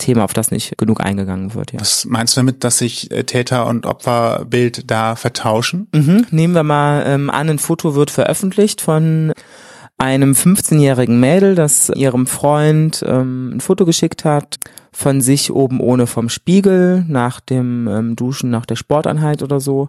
Thema, 0.00 0.24
auf 0.24 0.32
das 0.32 0.50
nicht 0.50 0.76
genug 0.76 1.00
eingegangen 1.00 1.54
wird. 1.54 1.72
Ja. 1.72 1.80
Was 1.80 2.04
meinst 2.04 2.36
du 2.36 2.40
damit, 2.40 2.64
dass 2.64 2.78
sich 2.78 3.10
äh, 3.10 3.24
Täter- 3.24 3.66
und 3.66 3.86
Opferbild 3.86 4.90
da 4.90 5.14
vertauschen? 5.14 5.86
Mhm. 5.94 6.26
Nehmen 6.30 6.54
wir 6.54 6.64
mal 6.64 7.04
ähm, 7.06 7.30
an, 7.30 7.48
ein 7.48 7.58
Foto 7.58 7.94
wird 7.94 8.10
veröffentlicht 8.10 8.80
von 8.80 9.32
einem 9.98 10.32
15-jährigen 10.32 11.20
Mädel, 11.20 11.54
das 11.54 11.90
ihrem 11.94 12.26
Freund 12.26 13.04
ähm, 13.06 13.52
ein 13.56 13.60
Foto 13.60 13.84
geschickt 13.84 14.24
hat 14.24 14.58
von 14.92 15.20
sich 15.20 15.52
oben 15.52 15.80
ohne 15.80 16.06
vom 16.06 16.28
Spiegel 16.28 17.04
nach 17.06 17.40
dem 17.40 17.86
ähm, 17.88 18.16
Duschen, 18.16 18.50
nach 18.50 18.66
der 18.66 18.76
Sporteinheit 18.76 19.42
oder 19.42 19.60
so. 19.60 19.88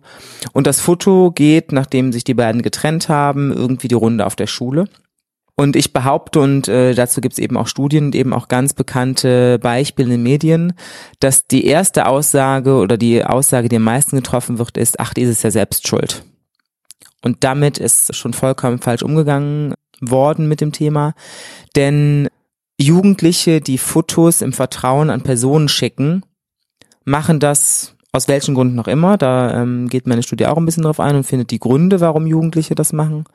Und 0.53 0.67
das 0.67 0.79
Foto 0.79 1.31
geht, 1.31 1.71
nachdem 1.71 2.13
sich 2.13 2.23
die 2.23 2.33
beiden 2.33 2.61
getrennt 2.61 3.09
haben, 3.09 3.51
irgendwie 3.51 3.87
die 3.87 3.95
Runde 3.95 4.25
auf 4.25 4.35
der 4.35 4.47
Schule. 4.47 4.85
Und 5.61 5.75
ich 5.75 5.93
behaupte, 5.93 6.39
und 6.39 6.67
äh, 6.69 6.95
dazu 6.95 7.21
gibt 7.21 7.33
es 7.33 7.37
eben 7.37 7.55
auch 7.55 7.67
Studien 7.67 8.05
und 8.05 8.15
eben 8.15 8.33
auch 8.33 8.47
ganz 8.47 8.73
bekannte 8.73 9.59
Beispiele 9.59 10.07
in 10.07 10.13
den 10.13 10.23
Medien, 10.23 10.73
dass 11.19 11.45
die 11.45 11.67
erste 11.67 12.07
Aussage 12.07 12.77
oder 12.77 12.97
die 12.97 13.23
Aussage, 13.23 13.69
die 13.69 13.75
am 13.75 13.83
meisten 13.83 14.15
getroffen 14.15 14.57
wird, 14.57 14.75
ist, 14.75 14.99
ach, 14.99 15.13
die 15.13 15.21
ist 15.21 15.43
ja 15.43 15.51
selbst 15.51 15.87
schuld. 15.87 16.23
Und 17.21 17.43
damit 17.43 17.77
ist 17.77 18.15
schon 18.15 18.33
vollkommen 18.33 18.79
falsch 18.79 19.03
umgegangen 19.03 19.75
worden 19.99 20.47
mit 20.47 20.61
dem 20.61 20.71
Thema. 20.71 21.13
Denn 21.75 22.27
Jugendliche, 22.79 23.61
die 23.61 23.77
Fotos 23.77 24.41
im 24.41 24.53
Vertrauen 24.53 25.11
an 25.11 25.21
Personen 25.21 25.69
schicken, 25.69 26.23
machen 27.05 27.39
das 27.39 27.93
aus 28.11 28.27
welchen 28.27 28.55
Gründen 28.55 28.73
noch 28.73 28.87
immer. 28.87 29.15
Da 29.15 29.61
ähm, 29.61 29.89
geht 29.89 30.07
meine 30.07 30.23
Studie 30.23 30.47
auch 30.47 30.57
ein 30.57 30.65
bisschen 30.65 30.81
drauf 30.81 30.99
ein 30.99 31.15
und 31.15 31.23
findet 31.23 31.51
die 31.51 31.59
Gründe, 31.59 31.99
warum 31.99 32.25
Jugendliche 32.25 32.73
das 32.73 32.93
machen. 32.93 33.25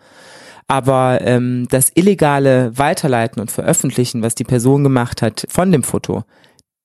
Aber 0.68 1.20
ähm, 1.22 1.66
das 1.70 1.92
illegale 1.94 2.76
Weiterleiten 2.76 3.40
und 3.40 3.50
Veröffentlichen, 3.50 4.22
was 4.22 4.34
die 4.34 4.44
Person 4.44 4.82
gemacht 4.82 5.22
hat 5.22 5.46
von 5.48 5.70
dem 5.70 5.84
Foto, 5.84 6.24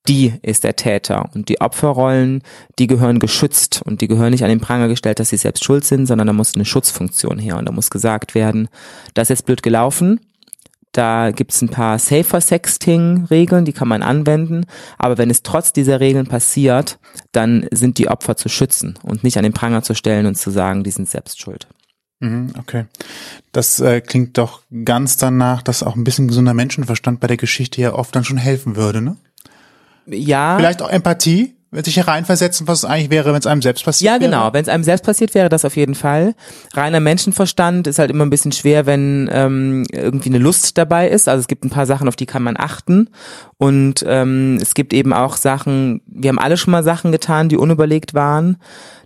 die 0.08 0.34
ist 0.42 0.64
der 0.64 0.76
Täter. 0.76 1.30
Und 1.34 1.48
die 1.48 1.60
Opferrollen, 1.60 2.42
die 2.78 2.86
gehören 2.86 3.18
geschützt 3.18 3.82
und 3.84 4.00
die 4.00 4.08
gehören 4.08 4.30
nicht 4.30 4.44
an 4.44 4.50
den 4.50 4.60
Pranger 4.60 4.88
gestellt, 4.88 5.20
dass 5.20 5.30
sie 5.30 5.36
selbst 5.36 5.64
schuld 5.64 5.84
sind, 5.84 6.06
sondern 6.06 6.26
da 6.26 6.32
muss 6.32 6.54
eine 6.54 6.64
Schutzfunktion 6.64 7.38
her 7.38 7.56
und 7.56 7.66
da 7.66 7.72
muss 7.72 7.90
gesagt 7.90 8.34
werden, 8.34 8.68
das 9.14 9.26
ist 9.26 9.40
jetzt 9.40 9.46
blöd 9.46 9.62
gelaufen. 9.62 10.20
Da 10.92 11.30
gibt's 11.30 11.62
ein 11.62 11.70
paar 11.70 11.98
Safer 11.98 12.40
Sexting-Regeln, 12.40 13.64
die 13.64 13.72
kann 13.72 13.88
man 13.88 14.02
anwenden. 14.02 14.66
Aber 14.98 15.16
wenn 15.16 15.30
es 15.30 15.42
trotz 15.42 15.72
dieser 15.72 16.00
Regeln 16.00 16.26
passiert, 16.26 16.98
dann 17.32 17.66
sind 17.70 17.96
die 17.96 18.08
Opfer 18.08 18.36
zu 18.36 18.50
schützen 18.50 18.98
und 19.02 19.24
nicht 19.24 19.38
an 19.38 19.42
den 19.42 19.54
Pranger 19.54 19.82
zu 19.82 19.94
stellen 19.94 20.26
und 20.26 20.34
zu 20.34 20.50
sagen, 20.50 20.84
die 20.84 20.90
sind 20.90 21.08
selbst 21.08 21.40
schuld. 21.40 21.66
Mhm, 22.22 22.52
okay. 22.56 22.84
Das 23.50 23.80
äh, 23.80 24.00
klingt 24.00 24.38
doch 24.38 24.62
ganz 24.84 25.16
danach, 25.16 25.60
dass 25.60 25.82
auch 25.82 25.96
ein 25.96 26.04
bisschen 26.04 26.28
gesunder 26.28 26.54
Menschenverstand 26.54 27.18
bei 27.18 27.26
der 27.26 27.36
Geschichte 27.36 27.82
ja 27.82 27.94
oft 27.94 28.14
dann 28.14 28.24
schon 28.24 28.36
helfen 28.36 28.76
würde, 28.76 29.02
ne? 29.02 29.16
Ja. 30.06 30.56
Vielleicht 30.56 30.82
auch 30.82 30.88
Empathie, 30.88 31.56
sich 31.72 31.96
hereinversetzen, 31.96 32.68
was 32.68 32.80
es 32.80 32.84
eigentlich 32.84 33.10
wäre, 33.10 33.32
wenn 33.32 33.38
es 33.38 33.46
einem 33.46 33.62
selbst 33.62 33.84
passiert 33.84 34.12
Ja, 34.12 34.18
genau. 34.18 34.52
Wenn 34.52 34.62
es 34.62 34.68
einem 34.68 34.84
selbst 34.84 35.04
passiert 35.04 35.34
wäre, 35.34 35.48
das 35.48 35.64
auf 35.64 35.76
jeden 35.76 35.94
Fall. 35.94 36.34
Reiner 36.74 37.00
Menschenverstand 37.00 37.86
ist 37.86 37.98
halt 37.98 38.10
immer 38.10 38.26
ein 38.26 38.30
bisschen 38.30 38.52
schwer, 38.52 38.84
wenn 38.84 39.30
ähm, 39.32 39.86
irgendwie 39.90 40.28
eine 40.28 40.38
Lust 40.38 40.76
dabei 40.76 41.08
ist. 41.08 41.28
Also 41.28 41.40
es 41.40 41.48
gibt 41.48 41.64
ein 41.64 41.70
paar 41.70 41.86
Sachen, 41.86 42.08
auf 42.08 42.16
die 42.16 42.26
kann 42.26 42.42
man 42.42 42.58
achten. 42.58 43.08
Und 43.56 44.04
ähm, 44.06 44.58
es 44.60 44.74
gibt 44.74 44.92
eben 44.92 45.14
auch 45.14 45.36
Sachen, 45.36 46.02
wir 46.06 46.28
haben 46.28 46.38
alle 46.38 46.58
schon 46.58 46.72
mal 46.72 46.82
Sachen 46.82 47.10
getan, 47.10 47.48
die 47.48 47.56
unüberlegt 47.56 48.12
waren. 48.12 48.58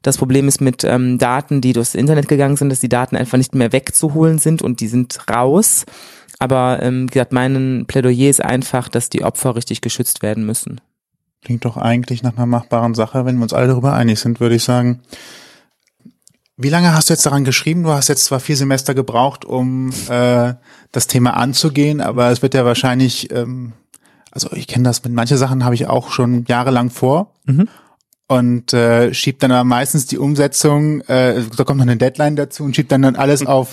Das 0.02 0.18
Problem 0.18 0.48
ist 0.48 0.60
mit 0.60 0.82
ähm, 0.82 1.18
Daten, 1.18 1.60
die 1.60 1.72
durchs 1.72 1.94
Internet 1.94 2.26
gegangen 2.26 2.56
sind, 2.56 2.70
dass 2.70 2.80
die 2.80 2.88
Daten 2.88 3.16
einfach 3.16 3.38
nicht 3.38 3.54
mehr 3.54 3.72
wegzuholen 3.72 4.38
sind 4.38 4.62
und 4.62 4.80
die 4.80 4.88
sind 4.88 5.18
raus. 5.30 5.84
Aber 6.38 6.80
ähm, 6.82 7.04
wie 7.04 7.12
gesagt, 7.12 7.32
mein 7.32 7.84
Plädoyer 7.86 8.28
ist 8.28 8.44
einfach, 8.44 8.88
dass 8.88 9.08
die 9.08 9.22
Opfer 9.22 9.54
richtig 9.56 9.80
geschützt 9.80 10.22
werden 10.22 10.44
müssen. 10.44 10.80
Klingt 11.46 11.64
doch 11.64 11.76
eigentlich 11.76 12.24
nach 12.24 12.36
einer 12.36 12.46
machbaren 12.46 12.96
Sache, 12.96 13.24
wenn 13.24 13.36
wir 13.36 13.44
uns 13.44 13.52
alle 13.52 13.68
darüber 13.68 13.92
einig 13.92 14.18
sind, 14.18 14.40
würde 14.40 14.56
ich 14.56 14.64
sagen. 14.64 15.00
Wie 16.56 16.70
lange 16.70 16.92
hast 16.92 17.08
du 17.08 17.12
jetzt 17.12 17.24
daran 17.24 17.44
geschrieben? 17.44 17.84
Du 17.84 17.90
hast 17.90 18.08
jetzt 18.08 18.24
zwar 18.24 18.40
vier 18.40 18.56
Semester 18.56 18.94
gebraucht, 18.96 19.44
um 19.44 19.92
äh, 20.08 20.54
das 20.90 21.06
Thema 21.06 21.36
anzugehen, 21.36 22.00
aber 22.00 22.32
es 22.32 22.42
wird 22.42 22.54
ja 22.54 22.64
wahrscheinlich, 22.64 23.30
ähm, 23.30 23.74
also 24.32 24.50
ich 24.54 24.66
kenne 24.66 24.82
das 24.82 25.04
mit 25.04 25.12
manchen 25.12 25.36
Sachen 25.36 25.64
habe 25.64 25.76
ich 25.76 25.86
auch 25.86 26.10
schon 26.10 26.44
jahrelang 26.48 26.90
vor 26.90 27.32
Mhm. 27.44 27.68
und 28.26 28.72
äh, 28.72 29.14
schiebt 29.14 29.40
dann 29.44 29.52
aber 29.52 29.62
meistens 29.62 30.06
die 30.06 30.18
Umsetzung, 30.18 31.02
äh, 31.02 31.42
da 31.56 31.62
kommt 31.62 31.78
noch 31.78 31.86
eine 31.86 31.96
Deadline 31.96 32.34
dazu 32.34 32.64
und 32.64 32.74
schiebt 32.74 32.90
dann 32.90 33.02
dann 33.02 33.14
alles 33.14 33.46
auf 33.46 33.68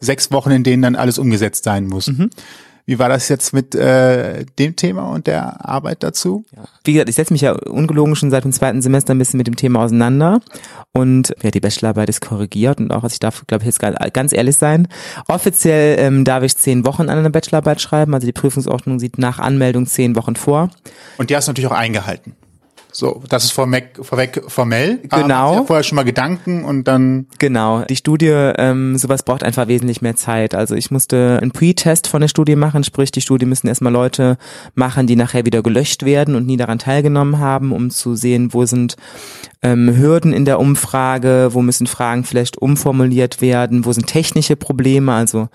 sechs 0.00 0.30
Wochen, 0.32 0.50
in 0.50 0.64
denen 0.64 0.82
dann 0.82 0.96
alles 0.96 1.18
umgesetzt 1.18 1.64
sein 1.64 1.86
muss. 1.86 2.08
Wie 2.90 2.98
war 2.98 3.08
das 3.08 3.28
jetzt 3.28 3.52
mit 3.52 3.76
äh, 3.76 4.44
dem 4.58 4.74
Thema 4.74 5.04
und 5.04 5.28
der 5.28 5.64
Arbeit 5.64 6.02
dazu? 6.02 6.44
Wie 6.82 6.94
gesagt, 6.94 7.08
ich 7.08 7.14
setze 7.14 7.32
mich 7.32 7.42
ja 7.42 7.52
ungelogen 7.52 8.16
schon 8.16 8.32
seit 8.32 8.42
dem 8.42 8.50
zweiten 8.50 8.82
Semester 8.82 9.14
ein 9.14 9.18
bisschen 9.18 9.38
mit 9.38 9.46
dem 9.46 9.54
Thema 9.54 9.84
auseinander 9.84 10.40
und 10.90 11.32
ja, 11.40 11.52
die 11.52 11.60
Bachelorarbeit 11.60 12.08
ist 12.08 12.20
korrigiert 12.20 12.80
und 12.80 12.90
auch, 12.90 13.04
also 13.04 13.12
ich 13.12 13.20
darf, 13.20 13.46
glaube 13.46 13.62
ich, 13.62 13.66
jetzt 13.66 13.78
ganz- 13.78 13.96
ganz 14.12 14.32
ehrlich 14.32 14.56
sein, 14.56 14.88
offiziell 15.28 16.00
ähm, 16.00 16.24
darf 16.24 16.42
ich 16.42 16.56
zehn 16.56 16.84
Wochen 16.84 17.02
an 17.02 17.10
einer 17.16 17.30
Bachelorarbeit 17.30 17.80
schreiben, 17.80 18.12
also 18.12 18.26
die 18.26 18.32
Prüfungsordnung 18.32 18.98
sieht 18.98 19.18
nach 19.18 19.38
Anmeldung 19.38 19.86
zehn 19.86 20.16
Wochen 20.16 20.34
vor. 20.34 20.70
Und 21.16 21.30
die 21.30 21.36
hast 21.36 21.46
du 21.46 21.52
natürlich 21.52 21.70
auch 21.70 21.76
eingehalten. 21.76 22.34
So, 23.00 23.22
das 23.30 23.44
ist 23.44 23.52
vorweg, 23.52 23.98
vorweg 24.02 24.42
formell. 24.48 25.00
Aber 25.08 25.22
Genau. 25.22 25.54
ja 25.54 25.64
vorher 25.64 25.82
schon 25.82 25.96
mal 25.96 26.04
Gedanken 26.04 26.66
und 26.66 26.84
dann. 26.84 27.28
Genau, 27.38 27.80
die 27.88 27.96
Studie, 27.96 28.26
ähm, 28.28 28.98
sowas 28.98 29.22
braucht 29.22 29.42
einfach 29.42 29.68
wesentlich 29.68 30.02
mehr 30.02 30.16
Zeit. 30.16 30.54
Also 30.54 30.74
ich 30.74 30.90
musste 30.90 31.38
einen 31.40 31.50
Pre-Test 31.50 32.08
von 32.08 32.20
der 32.20 32.28
Studie 32.28 32.56
machen, 32.56 32.84
sprich 32.84 33.10
die 33.10 33.22
Studie 33.22 33.46
müssen 33.46 33.68
erstmal 33.68 33.90
Leute 33.90 34.36
machen, 34.74 35.06
die 35.06 35.16
nachher 35.16 35.46
wieder 35.46 35.62
gelöscht 35.62 36.04
werden 36.04 36.34
und 36.34 36.46
nie 36.46 36.58
daran 36.58 36.78
teilgenommen 36.78 37.38
haben, 37.38 37.72
um 37.72 37.88
zu 37.88 38.14
sehen, 38.16 38.52
wo 38.52 38.66
sind 38.66 38.96
ähm, 39.62 39.96
Hürden 39.96 40.34
in 40.34 40.44
der 40.44 40.60
Umfrage, 40.60 41.48
wo 41.52 41.62
müssen 41.62 41.86
Fragen 41.86 42.24
vielleicht 42.24 42.58
umformuliert 42.58 43.40
werden, 43.40 43.86
wo 43.86 43.92
sind 43.92 44.08
technische 44.08 44.56
Probleme, 44.56 45.14
also 45.14 45.48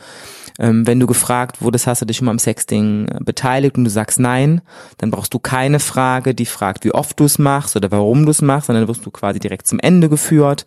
ähm, 0.60 0.88
wenn 0.88 1.00
du 1.00 1.08
gefragt 1.08 1.62
wurdest, 1.62 1.88
hast 1.88 2.02
du 2.02 2.06
dich 2.06 2.18
schon 2.18 2.26
mal 2.26 2.32
am 2.32 2.40
Sexting 2.40 3.08
äh, 3.08 3.20
beteiligt 3.24 3.78
und 3.78 3.84
du 3.84 3.90
sagst 3.90 4.20
nein, 4.20 4.62
dann 4.98 5.12
brauchst 5.12 5.34
du 5.34 5.40
keine 5.40 5.80
Frage, 5.80 6.34
die 6.34 6.46
fragt, 6.46 6.86
wie 6.86 6.94
oft 6.94 7.20
du 7.20 7.26
es 7.26 7.38
machst 7.40 7.76
oder 7.76 7.92
warum 7.92 8.26
du 8.26 8.32
es 8.32 8.42
machst, 8.42 8.68
sondern 8.68 8.88
wirst 8.88 9.06
du 9.06 9.12
quasi 9.12 9.40
direkt 9.40 9.68
zum 9.68 9.80
Ende 9.80 10.10
geführt. 10.10 10.66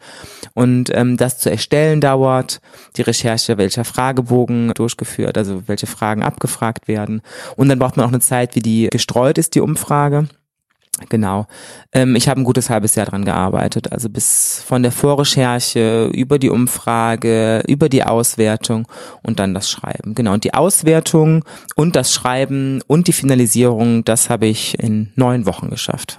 Und 0.54 0.90
ähm, 0.94 1.16
das 1.16 1.38
zu 1.38 1.50
erstellen 1.50 2.00
dauert, 2.00 2.60
die 2.96 3.02
Recherche, 3.02 3.58
welcher 3.58 3.84
Fragebogen 3.84 4.72
durchgeführt, 4.74 5.38
also 5.38 5.62
welche 5.66 5.86
Fragen 5.86 6.22
abgefragt 6.22 6.88
werden. 6.88 7.22
Und 7.56 7.68
dann 7.68 7.78
braucht 7.78 7.96
man 7.96 8.04
auch 8.06 8.10
eine 8.10 8.20
Zeit, 8.20 8.54
wie 8.54 8.62
die 8.62 8.88
gestreut 8.90 9.38
ist, 9.38 9.54
die 9.54 9.60
Umfrage. 9.60 10.28
Genau. 11.08 11.46
Ähm, 11.92 12.16
ich 12.16 12.28
habe 12.28 12.40
ein 12.40 12.44
gutes 12.44 12.70
halbes 12.70 12.94
Jahr 12.94 13.06
dran 13.06 13.24
gearbeitet. 13.24 13.92
Also 13.92 14.08
bis 14.08 14.62
von 14.66 14.82
der 14.82 14.92
Vorrecherche 14.92 16.06
über 16.12 16.38
die 16.38 16.50
Umfrage, 16.50 17.62
über 17.66 17.88
die 17.88 18.04
Auswertung 18.04 18.86
und 19.22 19.38
dann 19.38 19.54
das 19.54 19.70
Schreiben. 19.70 20.14
Genau. 20.14 20.32
Und 20.32 20.44
die 20.44 20.54
Auswertung 20.54 21.44
und 21.76 21.96
das 21.96 22.12
Schreiben 22.12 22.82
und 22.86 23.08
die 23.08 23.12
Finalisierung, 23.12 24.04
das 24.04 24.30
habe 24.30 24.46
ich 24.46 24.78
in 24.78 25.12
neun 25.16 25.46
Wochen 25.46 25.70
geschafft. 25.70 26.18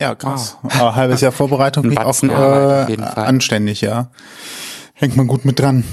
Ja, 0.00 0.14
krass. 0.14 0.58
Ein 0.62 0.94
halbes 0.94 1.20
Jahr 1.20 1.32
Vorbereitung 1.32 1.84
klingt 1.84 2.00
auch 2.00 2.22
äh, 2.22 2.90
jeden 2.90 3.04
Fall. 3.04 3.26
anständig, 3.26 3.80
ja. 3.80 4.10
Hängt 4.94 5.16
man 5.16 5.26
gut 5.26 5.44
mit 5.44 5.58
dran. 5.58 5.84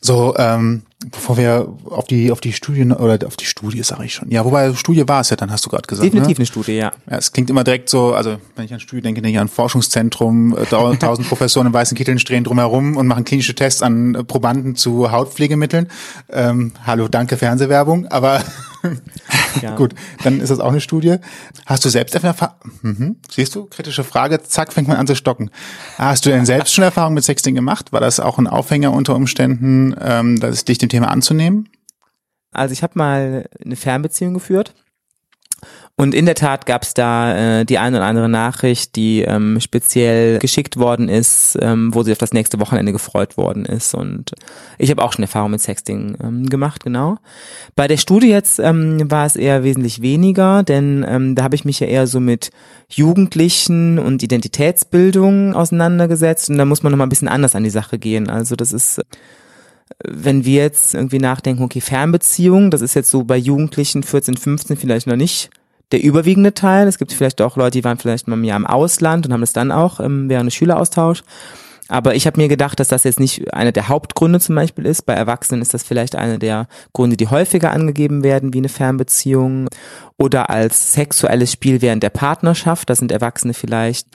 So, 0.00 0.34
ähm, 0.36 0.82
bevor 1.10 1.36
wir 1.36 1.68
auf 1.84 2.06
die 2.06 2.32
auf 2.32 2.40
die 2.40 2.52
Studie 2.52 2.84
oder 2.84 3.26
auf 3.26 3.36
die 3.36 3.44
Studie 3.44 3.82
sage 3.82 4.06
ich 4.06 4.14
schon. 4.14 4.30
Ja, 4.30 4.44
wobei 4.44 4.72
Studie 4.74 5.06
war 5.06 5.20
es 5.20 5.30
ja, 5.30 5.36
dann 5.36 5.50
hast 5.50 5.64
du 5.66 5.68
gerade 5.68 5.86
gesagt. 5.86 6.06
Definitiv 6.06 6.38
Ne? 6.38 6.40
eine 6.40 6.46
Studie, 6.46 6.72
ja. 6.72 6.92
Ja, 7.10 7.18
es 7.18 7.32
klingt 7.32 7.50
immer 7.50 7.64
direkt 7.64 7.90
so, 7.90 8.14
also 8.14 8.38
wenn 8.54 8.64
ich 8.64 8.72
an 8.72 8.80
Studie 8.80 9.02
denke, 9.02 9.20
denke 9.20 9.36
ich 9.36 9.40
an 9.40 9.48
Forschungszentrum, 9.48 10.56
äh, 10.56 10.64
tausend 10.98 11.28
Professoren 11.28 11.66
in 11.66 11.72
weißen 11.72 11.96
Kitteln 11.96 12.16
drehen 12.18 12.44
drumherum 12.44 12.96
und 12.96 13.06
machen 13.06 13.24
klinische 13.24 13.54
Tests 13.54 13.82
an 13.82 14.14
äh, 14.14 14.24
Probanden 14.24 14.74
zu 14.74 15.10
Hautpflegemitteln. 15.12 15.88
Ähm, 16.30 16.72
hallo, 16.86 17.08
danke 17.08 17.36
Fernsehwerbung, 17.36 18.06
aber 18.06 18.42
Ja. 19.62 19.74
gut, 19.74 19.94
dann 20.22 20.40
ist 20.40 20.50
das 20.50 20.60
auch 20.60 20.68
eine 20.68 20.82
Studie. 20.82 21.16
Hast 21.64 21.82
du 21.82 21.88
selbst 21.88 22.14
Erfahrung? 22.14 22.56
Mhm. 22.82 23.16
Siehst 23.30 23.54
du, 23.54 23.64
kritische 23.64 24.04
Frage, 24.04 24.42
zack, 24.42 24.70
fängt 24.70 24.86
man 24.86 24.98
an 24.98 25.06
zu 25.06 25.16
stocken. 25.16 25.50
Hast 25.96 26.26
du 26.26 26.30
denn 26.30 26.44
selbst 26.44 26.74
schon 26.74 26.84
Erfahrung 26.84 27.14
mit 27.14 27.24
Sexting 27.24 27.54
gemacht? 27.54 27.90
War 27.90 28.00
das 28.00 28.20
auch 28.20 28.36
ein 28.38 28.48
Aufhänger 28.48 28.92
unter 28.92 29.16
Umständen, 29.16 29.96
ähm, 29.98 30.38
dass 30.40 30.66
dich 30.66 30.76
dem 30.76 30.90
Thema 30.90 31.08
anzunehmen? 31.08 31.70
Also 32.52 32.72
ich 32.72 32.82
habe 32.82 32.98
mal 32.98 33.48
eine 33.64 33.76
Fernbeziehung 33.76 34.34
geführt. 34.34 34.74
Und 35.98 36.14
in 36.14 36.26
der 36.26 36.34
Tat 36.34 36.66
gab 36.66 36.82
es 36.82 36.92
da 36.92 37.60
äh, 37.60 37.64
die 37.64 37.78
eine 37.78 37.96
oder 37.96 38.06
andere 38.06 38.28
Nachricht, 38.28 38.96
die 38.96 39.22
ähm, 39.22 39.58
speziell 39.60 40.38
geschickt 40.38 40.76
worden 40.76 41.08
ist, 41.08 41.56
ähm, 41.62 41.94
wo 41.94 42.02
sie 42.02 42.12
auf 42.12 42.18
das 42.18 42.34
nächste 42.34 42.60
Wochenende 42.60 42.92
gefreut 42.92 43.38
worden 43.38 43.64
ist. 43.64 43.94
Und 43.94 44.32
ich 44.76 44.90
habe 44.90 45.02
auch 45.02 45.14
schon 45.14 45.22
Erfahrung 45.22 45.52
mit 45.52 45.62
Sexting 45.62 46.18
ähm, 46.22 46.50
gemacht, 46.50 46.84
genau. 46.84 47.16
Bei 47.76 47.88
der 47.88 47.96
Studie 47.96 48.28
jetzt 48.28 48.58
ähm, 48.58 49.10
war 49.10 49.24
es 49.24 49.36
eher 49.36 49.64
wesentlich 49.64 50.02
weniger, 50.02 50.62
denn 50.62 51.04
ähm, 51.08 51.34
da 51.34 51.44
habe 51.44 51.54
ich 51.54 51.64
mich 51.64 51.80
ja 51.80 51.86
eher 51.86 52.06
so 52.06 52.20
mit 52.20 52.50
Jugendlichen 52.90 53.98
und 53.98 54.22
Identitätsbildung 54.22 55.54
auseinandergesetzt. 55.54 56.50
Und 56.50 56.58
da 56.58 56.66
muss 56.66 56.82
man 56.82 56.92
noch 56.92 56.98
mal 56.98 57.06
ein 57.06 57.10
bisschen 57.10 57.28
anders 57.28 57.54
an 57.54 57.64
die 57.64 57.70
Sache 57.70 57.98
gehen. 57.98 58.28
Also 58.28 58.54
das 58.54 58.74
ist 58.74 59.00
wenn 60.04 60.44
wir 60.44 60.62
jetzt 60.62 60.94
irgendwie 60.94 61.18
nachdenken, 61.18 61.62
okay, 61.62 61.80
Fernbeziehung, 61.80 62.70
das 62.70 62.80
ist 62.80 62.94
jetzt 62.94 63.10
so 63.10 63.24
bei 63.24 63.36
Jugendlichen 63.36 64.02
14, 64.02 64.36
15 64.36 64.76
vielleicht 64.76 65.06
noch 65.06 65.16
nicht 65.16 65.50
der 65.92 66.02
überwiegende 66.02 66.54
Teil. 66.54 66.88
Es 66.88 66.98
gibt 66.98 67.12
vielleicht 67.12 67.40
auch 67.40 67.56
Leute, 67.56 67.78
die 67.78 67.84
waren 67.84 67.98
vielleicht 67.98 68.26
mal 68.28 68.36
ein 68.36 68.44
Jahr 68.44 68.56
im 68.56 68.66
Ausland 68.66 69.26
und 69.26 69.32
haben 69.32 69.40
das 69.40 69.52
dann 69.52 69.70
auch 69.70 70.00
ähm, 70.00 70.28
während 70.28 70.48
des 70.48 70.54
Schüleraustausch. 70.54 71.22
Aber 71.88 72.16
ich 72.16 72.26
habe 72.26 72.40
mir 72.40 72.48
gedacht, 72.48 72.80
dass 72.80 72.88
das 72.88 73.04
jetzt 73.04 73.20
nicht 73.20 73.54
einer 73.54 73.70
der 73.70 73.88
Hauptgründe 73.88 74.40
zum 74.40 74.56
Beispiel 74.56 74.86
ist. 74.86 75.02
Bei 75.02 75.14
Erwachsenen 75.14 75.62
ist 75.62 75.72
das 75.72 75.84
vielleicht 75.84 76.16
einer 76.16 76.38
der 76.38 76.66
Gründe, 76.92 77.16
die 77.16 77.28
häufiger 77.28 77.70
angegeben 77.70 78.24
werden, 78.24 78.52
wie 78.52 78.58
eine 78.58 78.68
Fernbeziehung 78.68 79.68
oder 80.18 80.50
als 80.50 80.92
sexuelles 80.92 81.52
Spiel 81.52 81.82
während 81.82 82.02
der 82.02 82.10
Partnerschaft. 82.10 82.90
Da 82.90 82.96
sind 82.96 83.12
Erwachsene 83.12 83.54
vielleicht 83.54 84.08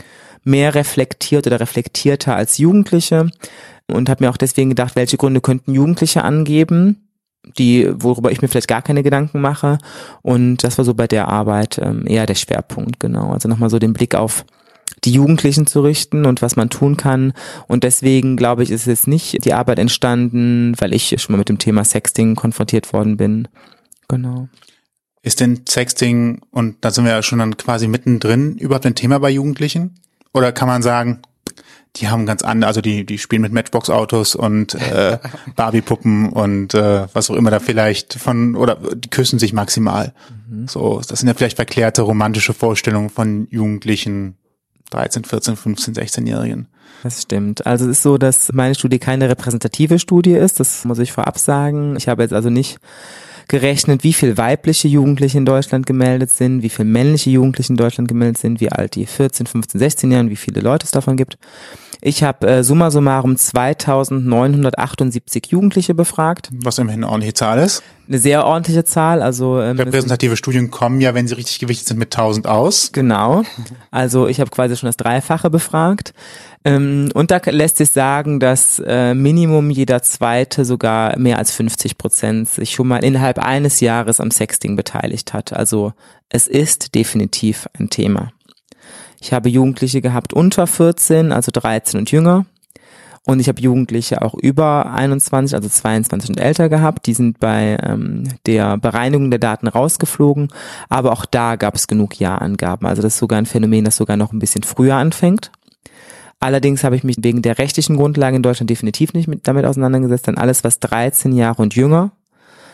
mehr 0.43 0.75
reflektiert 0.75 1.47
oder 1.47 1.61
reflektierter 1.61 2.35
als 2.35 2.57
Jugendliche 2.57 3.29
und 3.91 4.09
habe 4.09 4.23
mir 4.23 4.29
auch 4.29 4.37
deswegen 4.37 4.69
gedacht, 4.69 4.95
welche 4.95 5.17
Gründe 5.17 5.41
könnten 5.41 5.73
Jugendliche 5.73 6.23
angeben, 6.23 7.07
die 7.57 7.89
worüber 7.93 8.31
ich 8.31 8.41
mir 8.41 8.47
vielleicht 8.47 8.67
gar 8.67 8.81
keine 8.81 9.03
Gedanken 9.03 9.41
mache. 9.41 9.77
Und 10.21 10.57
das 10.63 10.77
war 10.77 10.85
so 10.85 10.93
bei 10.93 11.07
der 11.07 11.27
Arbeit 11.27 11.79
ähm, 11.81 12.05
eher 12.05 12.25
der 12.25 12.35
Schwerpunkt, 12.35 12.99
genau. 12.99 13.31
Also 13.31 13.49
nochmal 13.49 13.69
so 13.69 13.79
den 13.79 13.93
Blick 13.93 14.15
auf 14.15 14.45
die 15.03 15.11
Jugendlichen 15.11 15.65
zu 15.65 15.81
richten 15.81 16.25
und 16.25 16.41
was 16.41 16.55
man 16.55 16.69
tun 16.69 16.97
kann. 16.97 17.33
Und 17.67 17.83
deswegen 17.83 18.37
glaube 18.37 18.63
ich, 18.63 18.71
ist 18.71 18.85
jetzt 18.85 19.07
nicht 19.07 19.43
die 19.45 19.53
Arbeit 19.53 19.79
entstanden, 19.79 20.75
weil 20.79 20.93
ich 20.93 21.15
schon 21.19 21.33
mal 21.33 21.39
mit 21.39 21.49
dem 21.49 21.57
Thema 21.57 21.83
Sexting 21.83 22.35
konfrontiert 22.35 22.93
worden 22.93 23.17
bin. 23.17 23.47
Genau. 24.07 24.47
Ist 25.23 25.39
denn 25.39 25.61
Sexting, 25.67 26.41
und 26.51 26.77
da 26.81 26.91
sind 26.91 27.05
wir 27.05 27.11
ja 27.11 27.21
schon 27.21 27.39
dann 27.39 27.57
quasi 27.57 27.87
mittendrin, 27.87 28.57
überhaupt 28.57 28.85
ein 28.85 28.95
Thema 28.95 29.19
bei 29.19 29.29
Jugendlichen? 29.29 29.95
Oder 30.33 30.51
kann 30.51 30.67
man 30.67 30.81
sagen, 30.81 31.21
die 31.97 32.07
haben 32.07 32.25
ganz 32.25 32.41
andere, 32.41 32.67
also 32.67 32.81
die, 32.81 33.05
die 33.05 33.17
spielen 33.17 33.41
mit 33.41 33.51
Matchbox-Autos 33.51 34.35
und 34.35 34.75
äh, 34.75 35.19
Barbie-Puppen 35.55 36.29
und 36.29 36.73
äh, 36.73 37.07
was 37.13 37.29
auch 37.29 37.35
immer 37.35 37.51
da 37.51 37.59
vielleicht 37.59 38.13
von, 38.13 38.55
oder 38.55 38.77
die 38.95 39.09
küssen 39.09 39.39
sich 39.39 39.53
maximal. 39.53 40.13
Mhm. 40.49 40.67
So, 40.67 41.01
das 41.05 41.19
sind 41.19 41.27
ja 41.27 41.33
vielleicht 41.33 41.57
verklärte 41.57 42.03
romantische 42.03 42.53
Vorstellungen 42.53 43.09
von 43.09 43.47
Jugendlichen, 43.51 44.37
13, 44.91 45.25
14, 45.25 45.55
15, 45.57 45.95
16-Jährigen. 45.95 46.67
Das 47.03 47.23
stimmt. 47.23 47.65
Also 47.65 47.85
es 47.85 47.97
ist 47.97 48.03
so, 48.03 48.17
dass 48.17 48.51
meine 48.53 48.75
Studie 48.75 48.99
keine 48.99 49.27
repräsentative 49.27 49.99
Studie 49.99 50.33
ist. 50.33 50.59
Das 50.59 50.85
muss 50.85 50.99
ich 50.99 51.11
vorab 51.11 51.39
sagen. 51.39 51.95
Ich 51.95 52.07
habe 52.07 52.21
jetzt 52.21 52.33
also 52.33 52.49
nicht 52.49 52.79
gerechnet, 53.51 54.05
wie 54.05 54.13
viel 54.13 54.37
weibliche 54.37 54.87
Jugendliche 54.87 55.37
in 55.37 55.45
Deutschland 55.45 55.85
gemeldet 55.85 56.31
sind, 56.31 56.63
wie 56.63 56.69
viel 56.69 56.85
männliche 56.85 57.31
Jugendliche 57.31 57.73
in 57.73 57.75
Deutschland 57.75 58.07
gemeldet 58.07 58.37
sind, 58.37 58.61
wie 58.61 58.71
alt 58.71 58.95
die 58.95 59.05
14, 59.05 59.45
15, 59.45 59.77
16 59.77 60.11
Jahren, 60.11 60.29
wie 60.29 60.37
viele 60.37 60.61
Leute 60.61 60.85
es 60.85 60.91
davon 60.91 61.17
gibt. 61.17 61.37
Ich 62.03 62.23
habe 62.23 62.47
äh, 62.47 62.63
summa 62.63 62.89
summarum 62.89 63.37
2978 63.37 65.45
Jugendliche 65.47 65.93
befragt. 65.93 66.49
Was 66.51 66.79
immerhin 66.79 67.03
eine 67.03 67.11
ordentliche 67.11 67.35
Zahl 67.35 67.59
ist. 67.59 67.83
Eine 68.07 68.17
sehr 68.17 68.43
ordentliche 68.43 68.83
Zahl. 68.83 69.21
Also 69.21 69.61
ähm, 69.61 69.77
repräsentative 69.77 70.35
Studien 70.35 70.71
kommen 70.71 70.99
ja, 70.99 71.13
wenn 71.13 71.27
sie 71.27 71.37
richtig 71.37 71.59
gewichtet 71.59 71.89
sind, 71.89 71.99
mit 71.99 72.11
1000 72.11 72.47
aus. 72.47 72.91
Genau. 72.91 73.43
Also 73.91 74.27
ich 74.27 74.39
habe 74.39 74.49
quasi 74.49 74.75
schon 74.75 74.87
das 74.87 74.97
Dreifache 74.97 75.51
befragt. 75.51 76.15
Ähm, 76.65 77.11
und 77.13 77.29
da 77.29 77.39
lässt 77.45 77.77
sich 77.77 77.91
sagen, 77.91 78.39
dass 78.39 78.81
äh, 78.85 79.13
Minimum 79.13 79.69
jeder 79.69 80.01
Zweite 80.01 80.65
sogar 80.65 81.19
mehr 81.19 81.37
als 81.37 81.51
50 81.51 81.99
Prozent 81.99 82.49
sich 82.49 82.71
schon 82.71 82.87
mal 82.87 83.03
innerhalb 83.03 83.37
eines 83.37 83.79
Jahres 83.79 84.19
am 84.19 84.31
Sexting 84.31 84.75
beteiligt 84.75 85.33
hat. 85.33 85.53
Also 85.53 85.93
es 86.29 86.47
ist 86.47 86.95
definitiv 86.95 87.69
ein 87.77 87.91
Thema. 87.91 88.31
Ich 89.21 89.31
habe 89.33 89.49
Jugendliche 89.49 90.01
gehabt 90.01 90.33
unter 90.33 90.65
14, 90.65 91.31
also 91.31 91.51
13 91.53 91.99
und 91.99 92.11
jünger. 92.11 92.45
Und 93.23 93.39
ich 93.39 93.47
habe 93.47 93.61
Jugendliche 93.61 94.23
auch 94.23 94.33
über 94.33 94.91
21, 94.91 95.53
also 95.55 95.69
22 95.69 96.31
und 96.31 96.39
älter 96.39 96.69
gehabt. 96.69 97.05
Die 97.05 97.13
sind 97.13 97.39
bei 97.39 97.77
ähm, 97.83 98.23
der 98.47 98.77
Bereinigung 98.79 99.29
der 99.29 99.39
Daten 99.39 99.67
rausgeflogen. 99.67 100.47
Aber 100.89 101.11
auch 101.11 101.25
da 101.25 101.55
gab 101.55 101.75
es 101.75 101.85
genug 101.85 102.19
Ja-Angaben. 102.19 102.87
Also 102.87 103.03
das 103.03 103.13
ist 103.13 103.19
sogar 103.19 103.37
ein 103.37 103.45
Phänomen, 103.45 103.85
das 103.85 103.95
sogar 103.95 104.17
noch 104.17 104.33
ein 104.33 104.39
bisschen 104.39 104.63
früher 104.63 104.95
anfängt. 104.95 105.51
Allerdings 106.39 106.83
habe 106.83 106.95
ich 106.95 107.03
mich 107.03 107.17
wegen 107.19 107.43
der 107.43 107.59
rechtlichen 107.59 107.97
Grundlage 107.97 108.35
in 108.35 108.41
Deutschland 108.41 108.71
definitiv 108.71 109.13
nicht 109.13 109.27
mit, 109.27 109.47
damit 109.47 109.65
auseinandergesetzt. 109.65 110.25
Denn 110.25 110.39
alles, 110.39 110.63
was 110.63 110.79
13 110.79 111.31
Jahre 111.33 111.61
und 111.61 111.75
jünger 111.75 112.11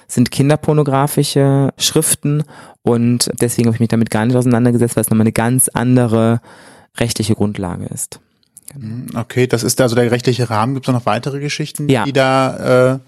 sind 0.07 0.31
kinderpornografische 0.31 1.73
Schriften 1.77 2.43
und 2.81 3.29
deswegen 3.41 3.67
habe 3.67 3.75
ich 3.75 3.81
mich 3.81 3.89
damit 3.89 4.09
gar 4.09 4.25
nicht 4.25 4.35
auseinandergesetzt, 4.35 4.95
weil 4.95 5.01
es 5.01 5.09
nochmal 5.09 5.25
eine 5.25 5.33
ganz 5.33 5.67
andere 5.69 6.41
rechtliche 6.97 7.35
Grundlage 7.35 7.85
ist. 7.85 8.19
Mhm, 8.75 9.07
okay, 9.15 9.47
das 9.47 9.63
ist 9.63 9.79
also 9.79 9.95
der 9.95 10.11
rechtliche 10.11 10.49
Rahmen. 10.49 10.73
Gibt 10.73 10.87
es 10.87 10.93
noch 10.93 11.05
weitere 11.05 11.39
Geschichten, 11.39 11.89
ja. 11.89 12.03
die 12.03 12.13
da, 12.13 12.95
äh, 12.95 12.99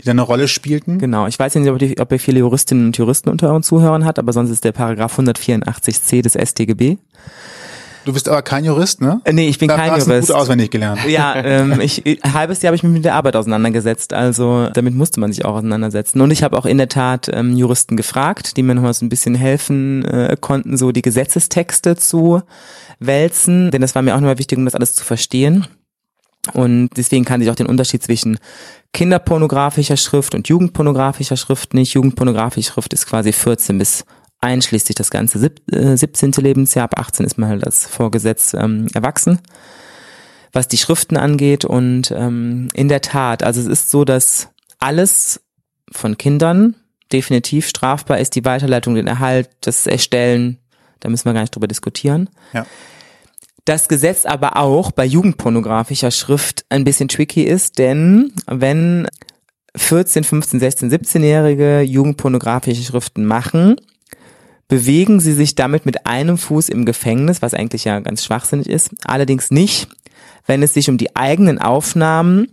die 0.00 0.04
da 0.04 0.10
eine 0.10 0.22
Rolle 0.22 0.48
spielten? 0.48 0.98
Genau. 0.98 1.26
Ich 1.26 1.38
weiß 1.38 1.54
nicht, 1.54 1.68
ob, 1.70 1.78
die, 1.78 1.98
ob 1.98 2.12
ihr 2.12 2.20
viele 2.20 2.40
Juristinnen 2.40 2.86
und 2.86 2.98
Juristen 2.98 3.30
unter 3.30 3.48
euren 3.48 3.62
Zuhörern 3.62 4.04
hat, 4.04 4.18
aber 4.18 4.32
sonst 4.32 4.50
ist 4.50 4.64
der 4.64 4.72
Paragraph 4.72 5.18
184c 5.18 6.22
des 6.22 6.34
StGB. 6.34 6.98
Du 8.06 8.12
bist 8.12 8.28
aber 8.28 8.40
kein 8.42 8.64
Jurist, 8.64 9.00
ne? 9.00 9.20
Äh, 9.24 9.32
nee, 9.32 9.48
ich 9.48 9.58
bin 9.58 9.66
da 9.66 9.74
kein 9.74 9.90
hast 9.90 10.06
Jurist. 10.06 10.28
Du 10.28 10.34
gut 10.34 10.40
auswendig 10.40 10.70
gelernt. 10.70 11.04
Ja, 11.08 11.34
ähm, 11.34 11.80
ich, 11.80 12.04
ein 12.22 12.34
halbes 12.34 12.62
Jahr 12.62 12.68
habe 12.68 12.76
ich 12.76 12.84
mich 12.84 12.92
mit 12.92 13.04
der 13.04 13.14
Arbeit 13.14 13.34
auseinandergesetzt, 13.34 14.12
also 14.12 14.68
damit 14.72 14.94
musste 14.94 15.18
man 15.18 15.32
sich 15.32 15.44
auch 15.44 15.56
auseinandersetzen. 15.56 16.20
Und 16.20 16.30
ich 16.30 16.44
habe 16.44 16.56
auch 16.56 16.66
in 16.66 16.78
der 16.78 16.88
Tat 16.88 17.28
ähm, 17.32 17.56
Juristen 17.56 17.96
gefragt, 17.96 18.56
die 18.56 18.62
mir 18.62 18.76
nochmal 18.76 18.94
so 18.94 19.04
ein 19.04 19.08
bisschen 19.08 19.34
helfen 19.34 20.04
äh, 20.04 20.36
konnten, 20.40 20.76
so 20.76 20.92
die 20.92 21.02
Gesetzestexte 21.02 21.96
zu 21.96 22.42
wälzen, 23.00 23.72
denn 23.72 23.80
das 23.80 23.96
war 23.96 24.02
mir 24.02 24.14
auch 24.14 24.20
nochmal 24.20 24.38
wichtig, 24.38 24.56
um 24.56 24.64
das 24.64 24.76
alles 24.76 24.94
zu 24.94 25.04
verstehen. 25.04 25.66
Und 26.52 26.90
deswegen 26.96 27.24
kann 27.24 27.40
ich 27.40 27.50
auch 27.50 27.56
den 27.56 27.66
Unterschied 27.66 28.04
zwischen 28.04 28.38
kinderpornografischer 28.92 29.96
Schrift 29.96 30.36
und 30.36 30.46
jugendpornografischer 30.46 31.36
Schrift 31.36 31.74
nicht. 31.74 31.94
Jugendpornografische 31.94 32.70
Schrift 32.70 32.92
ist 32.92 33.06
quasi 33.06 33.32
14 33.32 33.78
bis 33.78 34.04
einschließlich 34.46 34.94
das 34.94 35.10
ganze 35.10 35.38
sieb, 35.38 35.60
äh, 35.72 35.96
17. 35.96 36.32
Lebensjahr. 36.38 36.84
Ab 36.84 36.98
18 36.98 37.26
ist 37.26 37.38
man 37.38 37.48
halt 37.48 37.64
als 37.64 37.86
Vorgesetz 37.86 38.54
ähm, 38.54 38.86
erwachsen, 38.94 39.40
was 40.52 40.68
die 40.68 40.78
Schriften 40.78 41.16
angeht. 41.16 41.64
Und 41.64 42.12
ähm, 42.12 42.68
in 42.72 42.88
der 42.88 43.02
Tat, 43.02 43.42
also 43.42 43.60
es 43.60 43.66
ist 43.66 43.90
so, 43.90 44.04
dass 44.04 44.48
alles 44.78 45.42
von 45.90 46.16
Kindern 46.16 46.76
definitiv 47.12 47.68
strafbar 47.68 48.18
ist. 48.18 48.34
Die 48.34 48.44
Weiterleitung, 48.44 48.94
den 48.94 49.06
Erhalt, 49.06 49.50
das 49.60 49.86
Erstellen, 49.86 50.58
da 51.00 51.08
müssen 51.08 51.26
wir 51.26 51.34
gar 51.34 51.42
nicht 51.42 51.54
drüber 51.54 51.68
diskutieren. 51.68 52.30
Ja. 52.52 52.66
Das 53.64 53.88
Gesetz 53.88 54.24
aber 54.24 54.56
auch 54.56 54.92
bei 54.92 55.04
jugendpornografischer 55.04 56.12
Schrift 56.12 56.64
ein 56.68 56.84
bisschen 56.84 57.08
tricky 57.08 57.42
ist, 57.42 57.78
denn 57.78 58.32
wenn 58.46 59.08
14, 59.74 60.24
15, 60.24 60.60
16, 60.60 60.90
17-Jährige 60.90 61.80
jugendpornografische 61.80 62.82
Schriften 62.82 63.26
machen, 63.26 63.76
bewegen 64.68 65.20
sie 65.20 65.32
sich 65.32 65.54
damit 65.54 65.86
mit 65.86 66.06
einem 66.06 66.38
Fuß 66.38 66.68
im 66.68 66.84
Gefängnis, 66.84 67.42
was 67.42 67.54
eigentlich 67.54 67.84
ja 67.84 68.00
ganz 68.00 68.24
schwachsinnig 68.24 68.68
ist, 68.68 68.90
allerdings 69.04 69.50
nicht, 69.50 69.88
wenn 70.46 70.62
es 70.62 70.74
sich 70.74 70.88
um 70.90 70.98
die 70.98 71.14
eigenen 71.16 71.60
Aufnahmen 71.60 72.48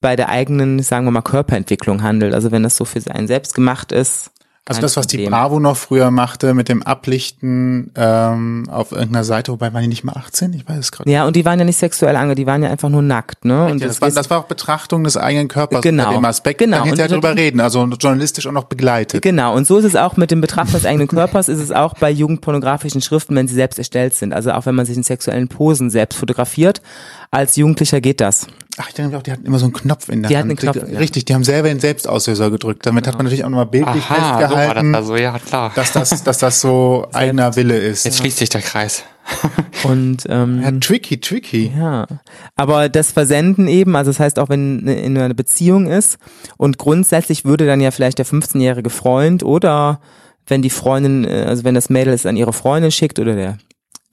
bei 0.00 0.16
der 0.16 0.28
eigenen, 0.28 0.80
sagen 0.82 1.06
wir 1.06 1.10
mal, 1.10 1.22
Körperentwicklung 1.22 2.02
handelt. 2.02 2.34
Also 2.34 2.50
wenn 2.52 2.62
das 2.62 2.76
so 2.76 2.84
für 2.84 3.00
einen 3.10 3.26
selbst 3.26 3.54
gemacht 3.54 3.92
ist, 3.92 4.30
also 4.68 4.80
das, 4.80 4.96
was 4.96 5.06
die 5.06 5.24
Bravo 5.26 5.60
noch 5.60 5.76
früher 5.76 6.10
machte 6.10 6.52
mit 6.52 6.68
dem 6.68 6.82
Ablichten 6.82 7.92
ähm, 7.94 8.66
auf 8.68 8.90
irgendeiner 8.90 9.22
Seite, 9.22 9.52
wobei 9.52 9.72
waren 9.72 9.82
die 9.82 9.88
nicht 9.88 10.02
mal 10.02 10.14
18? 10.14 10.52
Ich 10.54 10.68
weiß 10.68 10.78
es 10.78 10.92
gerade. 10.92 11.08
Ja, 11.08 11.24
und 11.24 11.36
die 11.36 11.44
waren 11.44 11.58
ja 11.60 11.64
nicht 11.64 11.78
sexuell 11.78 12.16
ange, 12.16 12.34
die 12.34 12.46
waren 12.46 12.64
ja 12.64 12.70
einfach 12.70 12.88
nur 12.88 13.02
nackt, 13.02 13.44
ne? 13.44 13.66
Und 13.66 13.80
ja, 13.80 13.86
das, 13.86 14.00
war, 14.00 14.10
das 14.10 14.28
war 14.28 14.40
auch 14.40 14.46
Betrachtung 14.46 15.04
des 15.04 15.16
eigenen 15.16 15.46
Körpers 15.46 15.82
genau, 15.82 16.12
dem 16.12 16.24
Aspekt. 16.24 16.58
Genau. 16.58 16.78
Da 16.78 16.84
hinterher 16.84 17.08
drüber 17.08 17.36
reden, 17.36 17.60
also 17.60 17.84
journalistisch 17.84 18.48
auch 18.48 18.52
noch 18.52 18.64
begleitet. 18.64 19.22
Genau. 19.22 19.54
Und 19.54 19.68
so 19.68 19.78
ist 19.78 19.84
es 19.84 19.94
auch 19.94 20.16
mit 20.16 20.32
dem 20.32 20.40
Betrachten 20.40 20.72
des 20.72 20.84
eigenen 20.84 21.06
Körpers, 21.06 21.48
ist 21.48 21.60
es 21.60 21.70
auch 21.70 21.94
bei 21.94 22.10
jugendpornografischen 22.10 23.00
Schriften, 23.00 23.36
wenn 23.36 23.46
sie 23.46 23.54
selbst 23.54 23.78
erstellt 23.78 24.14
sind. 24.14 24.34
Also 24.34 24.50
auch 24.50 24.66
wenn 24.66 24.74
man 24.74 24.84
sich 24.84 24.96
in 24.96 25.04
sexuellen 25.04 25.46
Posen 25.46 25.90
selbst 25.90 26.18
fotografiert, 26.18 26.82
als 27.30 27.54
Jugendlicher 27.54 28.00
geht 28.00 28.20
das. 28.20 28.48
Ach, 28.78 28.88
ich 28.88 28.94
denke 28.94 29.16
auch, 29.16 29.22
die 29.22 29.32
hatten 29.32 29.46
immer 29.46 29.58
so 29.58 29.64
einen 29.64 29.72
Knopf 29.72 30.10
in 30.10 30.22
der 30.22 30.28
die 30.28 30.36
Hand. 30.36 30.50
Hatten 30.50 30.66
einen 30.66 30.72
Knopf, 30.72 30.86
die, 30.86 30.96
richtig, 30.96 31.24
die 31.24 31.34
haben 31.34 31.44
selber 31.44 31.68
den 31.68 31.80
Selbstauslöser 31.80 32.50
gedrückt. 32.50 32.84
Damit 32.84 33.04
genau. 33.04 33.12
hat 33.12 33.18
man 33.18 33.24
natürlich 33.24 33.44
auch 33.44 33.48
nochmal 33.48 33.66
bildlich 33.66 34.04
Aha, 34.04 34.38
festgehalten, 34.38 34.86
so 34.86 34.92
das 34.92 35.00
also, 35.00 35.16
ja, 35.16 35.38
klar. 35.38 35.72
dass 35.74 35.92
das, 35.92 36.24
dass 36.24 36.38
das 36.38 36.60
so 36.60 37.06
eigener 37.12 37.56
Wille 37.56 37.78
ist. 37.78 38.04
Jetzt 38.04 38.18
schließt 38.18 38.36
sich 38.36 38.50
der 38.50 38.60
Kreis. 38.60 39.04
Und 39.84 40.24
ähm, 40.28 40.62
ja, 40.62 40.70
tricky, 40.72 41.20
tricky. 41.20 41.72
Ja, 41.76 42.06
aber 42.54 42.88
das 42.88 43.12
Versenden 43.12 43.66
eben, 43.66 43.96
also 43.96 44.10
das 44.10 44.20
heißt 44.20 44.38
auch, 44.38 44.48
wenn 44.50 44.86
in 44.86 45.18
einer 45.18 45.34
Beziehung 45.34 45.86
ist 45.86 46.18
und 46.56 46.78
grundsätzlich 46.78 47.44
würde 47.44 47.66
dann 47.66 47.80
ja 47.80 47.90
vielleicht 47.90 48.18
der 48.18 48.26
15-jährige 48.26 48.90
Freund 48.90 49.42
oder 49.42 50.00
wenn 50.46 50.62
die 50.62 50.70
Freundin, 50.70 51.24
äh, 51.24 51.44
also 51.48 51.64
wenn 51.64 51.74
das 51.74 51.90
Mädel 51.90 52.12
es 52.12 52.26
an 52.26 52.36
ihre 52.36 52.52
Freundin 52.52 52.92
schickt 52.92 53.18
oder 53.18 53.34
der 53.34 53.58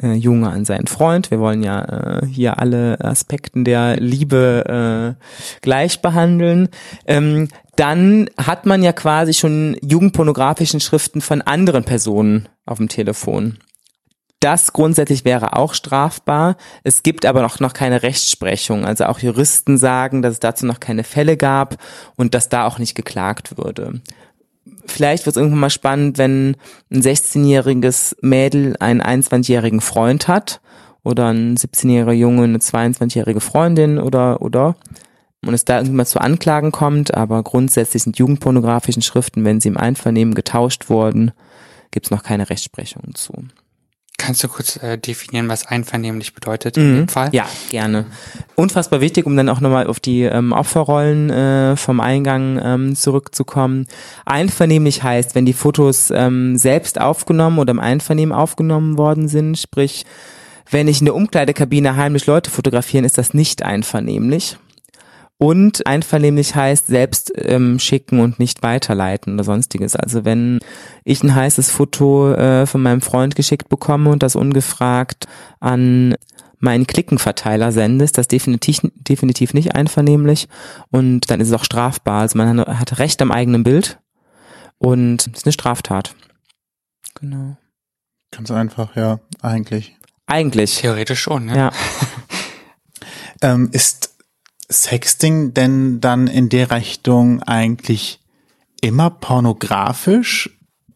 äh, 0.03 0.13
Junge 0.13 0.49
an 0.49 0.65
seinen 0.65 0.87
Freund. 0.87 1.31
Wir 1.31 1.39
wollen 1.39 1.63
ja 1.63 1.81
äh, 2.19 2.25
hier 2.27 2.59
alle 2.59 2.99
Aspekten 2.99 3.63
der 3.63 3.95
Liebe 3.97 5.15
äh, 5.17 5.59
gleich 5.61 6.01
behandeln. 6.01 6.69
Ähm, 7.07 7.47
dann 7.75 8.29
hat 8.37 8.65
man 8.65 8.83
ja 8.83 8.93
quasi 8.93 9.33
schon 9.33 9.77
jugendpornografischen 9.81 10.79
Schriften 10.79 11.21
von 11.21 11.41
anderen 11.41 11.83
Personen 11.83 12.49
auf 12.65 12.77
dem 12.77 12.89
Telefon. 12.89 13.57
Das 14.39 14.73
grundsätzlich 14.73 15.23
wäre 15.23 15.55
auch 15.55 15.73
strafbar. 15.73 16.57
Es 16.83 17.01
gibt 17.01 17.25
aber 17.25 17.41
noch, 17.41 17.61
noch 17.61 17.71
keine 17.71 18.03
Rechtsprechung. 18.03 18.85
Also 18.85 19.05
auch 19.05 19.19
Juristen 19.19 19.77
sagen, 19.77 20.21
dass 20.21 20.33
es 20.33 20.39
dazu 20.39 20.65
noch 20.65 20.81
keine 20.81 21.05
Fälle 21.05 21.37
gab 21.37 21.77
und 22.17 22.35
dass 22.35 22.49
da 22.49 22.65
auch 22.65 22.77
nicht 22.77 22.93
geklagt 22.93 23.57
würde 23.57 24.01
vielleicht 24.85 25.25
wird 25.25 25.35
es 25.35 25.39
irgendwann 25.39 25.61
mal 25.61 25.69
spannend, 25.69 26.17
wenn 26.17 26.55
ein 26.91 27.01
16-jähriges 27.01 28.15
Mädel 28.21 28.75
einen 28.79 29.01
21-jährigen 29.01 29.81
Freund 29.81 30.27
hat 30.27 30.61
oder 31.03 31.27
ein 31.27 31.55
17-jähriger 31.55 32.11
Junge 32.11 32.43
eine 32.43 32.59
22-jährige 32.59 33.41
Freundin 33.41 33.99
oder 33.99 34.41
oder 34.41 34.75
und 35.45 35.53
es 35.53 35.65
da 35.65 35.77
irgendwann 35.77 35.97
mal 35.97 36.05
zu 36.05 36.21
Anklagen 36.21 36.71
kommt, 36.71 37.13
aber 37.13 37.43
grundsätzlich 37.43 38.03
sind 38.03 38.17
jugendpornografischen 38.17 39.01
Schriften, 39.01 39.43
wenn 39.43 39.59
sie 39.59 39.67
im 39.67 39.77
Einvernehmen 39.77 40.35
getauscht 40.35 40.89
wurden, 40.89 41.31
gibt 41.91 42.07
es 42.07 42.11
noch 42.11 42.23
keine 42.23 42.49
Rechtsprechung 42.49 43.13
zu. 43.13 43.33
Kannst 44.25 44.41
du 44.41 44.47
kurz 44.47 44.77
äh, 44.77 44.97
definieren, 44.97 45.49
was 45.49 45.67
einvernehmlich 45.67 46.33
bedeutet 46.33 46.77
mhm. 46.77 46.83
in 46.83 46.95
dem 46.95 47.07
Fall? 47.09 47.27
Ja, 47.33 47.45
gerne. 47.69 48.05
Unfassbar 48.55 49.01
wichtig, 49.01 49.25
um 49.25 49.35
dann 49.35 49.49
auch 49.49 49.59
nochmal 49.59 49.87
auf 49.87 49.99
die 49.99 50.21
ähm, 50.21 50.53
Opferrollen 50.53 51.29
äh, 51.29 51.75
vom 51.75 51.99
Eingang 51.99 52.57
ähm, 52.63 52.95
zurückzukommen. 52.95 53.85
Einvernehmlich 54.25 55.03
heißt, 55.03 55.35
wenn 55.35 55.45
die 55.45 55.51
Fotos 55.51 56.09
ähm, 56.09 56.57
selbst 56.57 57.01
aufgenommen 57.01 57.59
oder 57.59 57.71
im 57.71 57.81
Einvernehmen 57.81 58.33
aufgenommen 58.33 58.97
worden 58.97 59.27
sind, 59.27 59.59
sprich, 59.59 60.05
wenn 60.71 60.87
ich 60.87 61.01
in 61.01 61.05
der 61.05 61.15
Umkleidekabine 61.15 61.97
heimlich 61.97 62.25
Leute 62.25 62.49
fotografieren, 62.49 63.03
ist 63.03 63.17
das 63.17 63.33
nicht 63.33 63.61
einvernehmlich. 63.63 64.55
Und 65.43 65.85
einvernehmlich 65.85 66.55
heißt 66.55 66.87
selbst 66.87 67.33
ähm, 67.35 67.77
schicken 67.77 68.21
und 68.21 68.39
nicht 68.39 68.63
weiterleiten 68.63 69.33
oder 69.33 69.43
sonstiges. 69.43 69.93
Also 69.93 70.23
wenn 70.23 70.61
ich 71.03 71.21
ein 71.21 71.35
heißes 71.35 71.69
Foto 71.69 72.31
äh, 72.31 72.65
von 72.65 72.81
meinem 72.81 73.01
Freund 73.01 73.35
geschickt 73.35 73.67
bekomme 73.67 74.09
und 74.09 74.23
das 74.23 74.37
ungefragt 74.37 75.27
an 75.59 76.15
meinen 76.59 76.87
Klickenverteiler 76.87 77.73
sendest, 77.73 78.17
das 78.17 78.29
definitiv, 78.29 78.79
definitiv 78.95 79.53
nicht 79.53 79.75
einvernehmlich 79.75 80.47
und 80.91 81.29
dann 81.29 81.41
ist 81.41 81.49
es 81.49 81.53
auch 81.53 81.65
strafbar. 81.65 82.21
Also 82.21 82.37
man 82.37 82.61
hat 82.61 82.97
Recht 82.99 83.21
am 83.21 83.33
eigenen 83.33 83.65
Bild 83.65 83.99
und 84.77 85.27
es 85.27 85.39
ist 85.39 85.45
eine 85.45 85.51
Straftat. 85.51 86.15
Genau. 87.15 87.57
Ganz 88.31 88.49
einfach, 88.49 88.95
ja, 88.95 89.19
eigentlich. 89.41 89.97
Eigentlich. 90.25 90.77
Theoretisch 90.77 91.19
schon, 91.19 91.47
ne? 91.47 91.57
Ja. 91.57 91.71
Ähm, 93.41 93.67
ist 93.73 94.12
Sexting 94.71 95.53
denn 95.53 96.01
dann 96.01 96.27
in 96.27 96.49
der 96.49 96.71
Richtung 96.71 97.43
eigentlich 97.43 98.19
immer 98.81 99.09
pornografisch 99.09 100.49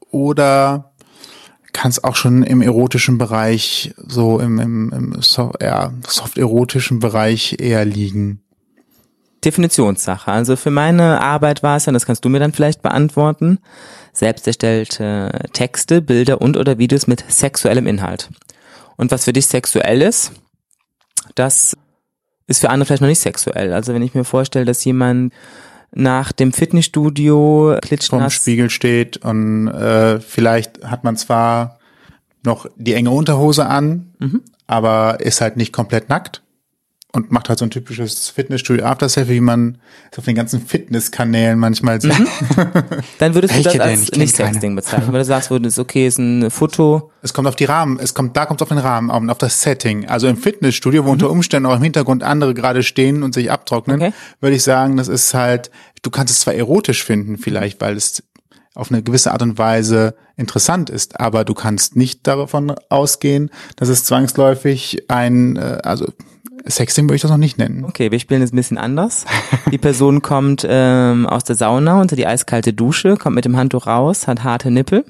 oder 0.09 0.93
kann 1.73 1.91
es 1.91 2.03
auch 2.03 2.15
schon 2.15 2.43
im 2.43 2.61
erotischen 2.61 3.17
Bereich, 3.17 3.93
so 3.97 4.39
im, 4.39 4.59
im, 4.59 4.91
im 4.91 5.21
so, 5.21 5.51
ja, 5.61 5.93
soft-erotischen 6.07 6.99
Bereich 6.99 7.57
eher 7.59 7.85
liegen? 7.85 8.41
Definitionssache. 9.45 10.31
Also 10.31 10.55
für 10.55 10.71
meine 10.71 11.21
Arbeit 11.21 11.61
war 11.61 11.77
es 11.77 11.85
ja, 11.85 11.93
das 11.93 12.07
kannst 12.07 12.25
du 12.25 12.29
mir 12.29 12.39
dann 12.39 12.51
vielleicht 12.51 12.81
beantworten, 12.81 13.59
selbst 14.11 14.47
erstellte 14.47 15.31
Texte, 15.53 16.01
Bilder 16.01 16.41
und 16.41 16.57
oder 16.57 16.79
Videos 16.79 17.05
mit 17.05 17.23
sexuellem 17.29 17.85
Inhalt. 17.85 18.29
Und 18.95 19.11
was 19.11 19.25
für 19.25 19.33
dich 19.33 19.45
sexuell 19.45 20.01
ist, 20.01 20.31
das 21.35 21.77
ist 22.47 22.61
für 22.61 22.69
andere 22.69 22.87
vielleicht 22.87 23.01
noch 23.01 23.09
nicht 23.09 23.21
sexuell. 23.21 23.73
Also 23.73 23.93
wenn 23.93 24.01
ich 24.01 24.13
mir 24.13 24.23
vorstelle, 24.23 24.65
dass 24.65 24.83
jemand 24.83 25.33
nach 25.93 26.31
dem 26.31 26.51
Fitnessstudio 26.53 27.77
klitschnass 27.81 28.21
vom 28.21 28.29
Spiegel 28.29 28.69
steht 28.69 29.17
und 29.17 29.67
äh, 29.67 30.19
vielleicht 30.19 30.83
hat 30.83 31.03
man 31.03 31.15
zwar 31.17 31.79
noch 32.43 32.67
die 32.77 32.93
enge 32.93 33.11
Unterhose 33.11 33.65
an, 33.65 34.13
mhm. 34.19 34.41
aber 34.67 35.19
ist 35.19 35.41
halt 35.41 35.57
nicht 35.57 35.73
komplett 35.73 36.09
nackt 36.09 36.41
und 37.17 37.31
macht 37.31 37.49
halt 37.49 37.57
so 37.57 37.65
ein 37.65 37.71
typisches 37.71 38.29
Fitnessstudio 38.29 38.85
After 38.85 39.09
Selfie, 39.09 39.33
wie 39.33 39.41
man 39.41 39.79
es 40.11 40.19
auf 40.19 40.25
den 40.25 40.35
ganzen 40.35 40.61
Fitnesskanälen 40.61 41.57
manchmal 41.57 41.99
sieht. 41.99 42.17
Mhm. 42.17 42.27
Dann 43.17 43.33
würdest 43.33 43.57
du 43.57 43.63
das 43.63 43.79
als 43.79 44.11
nicht 44.11 44.35
Sexting 44.35 44.75
bezeichnen, 44.75 45.11
weil 45.11 45.21
du 45.21 45.25
sagst, 45.25 45.49
würdest, 45.49 45.79
okay, 45.79 46.05
ist 46.05 46.19
ein 46.19 46.51
Foto. 46.51 47.11
Es 47.23 47.33
kommt 47.33 47.47
auf 47.47 47.55
die 47.55 47.65
Rahmen, 47.65 47.99
es 47.99 48.13
kommt, 48.13 48.37
da 48.37 48.45
kommt 48.45 48.61
es 48.61 48.63
auf 48.63 48.69
den 48.69 48.77
Rahmen, 48.77 49.09
auf 49.31 49.37
das 49.39 49.63
Setting. 49.63 50.07
Also 50.07 50.27
im 50.27 50.37
Fitnessstudio, 50.37 51.03
wo 51.03 51.07
mhm. 51.07 51.13
unter 51.13 51.31
Umständen 51.31 51.65
auch 51.65 51.75
im 51.75 51.83
Hintergrund 51.83 52.21
andere 52.21 52.53
gerade 52.53 52.83
stehen 52.83 53.23
und 53.23 53.33
sich 53.33 53.51
abtrocknen, 53.51 53.99
okay. 53.99 54.13
würde 54.39 54.55
ich 54.55 54.63
sagen, 54.63 54.95
das 54.97 55.07
ist 55.07 55.33
halt, 55.33 55.71
du 56.03 56.11
kannst 56.11 56.31
es 56.31 56.41
zwar 56.41 56.53
erotisch 56.53 57.03
finden, 57.03 57.39
vielleicht, 57.39 57.81
weil 57.81 57.97
es 57.97 58.21
auf 58.75 58.91
eine 58.91 59.01
gewisse 59.01 59.31
Art 59.31 59.41
und 59.41 59.57
Weise 59.57 60.13
interessant 60.35 60.91
ist, 60.91 61.19
aber 61.19 61.43
du 61.43 61.55
kannst 61.55 61.95
nicht 61.95 62.27
davon 62.27 62.75
ausgehen, 62.89 63.49
dass 63.75 63.89
es 63.89 64.03
zwangsläufig 64.03 65.09
ein, 65.09 65.55
äh, 65.55 65.79
also 65.83 66.05
Sexting 66.67 67.05
würde 67.05 67.15
ich 67.15 67.21
das 67.21 67.31
noch 67.31 67.37
nicht 67.37 67.57
nennen. 67.57 67.85
Okay, 67.85 68.11
wir 68.11 68.19
spielen 68.19 68.41
es 68.41 68.51
ein 68.51 68.55
bisschen 68.55 68.77
anders. 68.77 69.25
Die 69.71 69.77
Person 69.77 70.21
kommt 70.21 70.65
ähm, 70.67 71.25
aus 71.25 71.43
der 71.43 71.55
Sauna 71.55 72.01
unter 72.01 72.15
die 72.15 72.27
eiskalte 72.27 72.73
Dusche, 72.73 73.15
kommt 73.15 73.35
mit 73.35 73.45
dem 73.45 73.55
Handtuch 73.55 73.87
raus, 73.87 74.27
hat 74.27 74.43
harte 74.43 74.71
Nippel, 74.71 75.05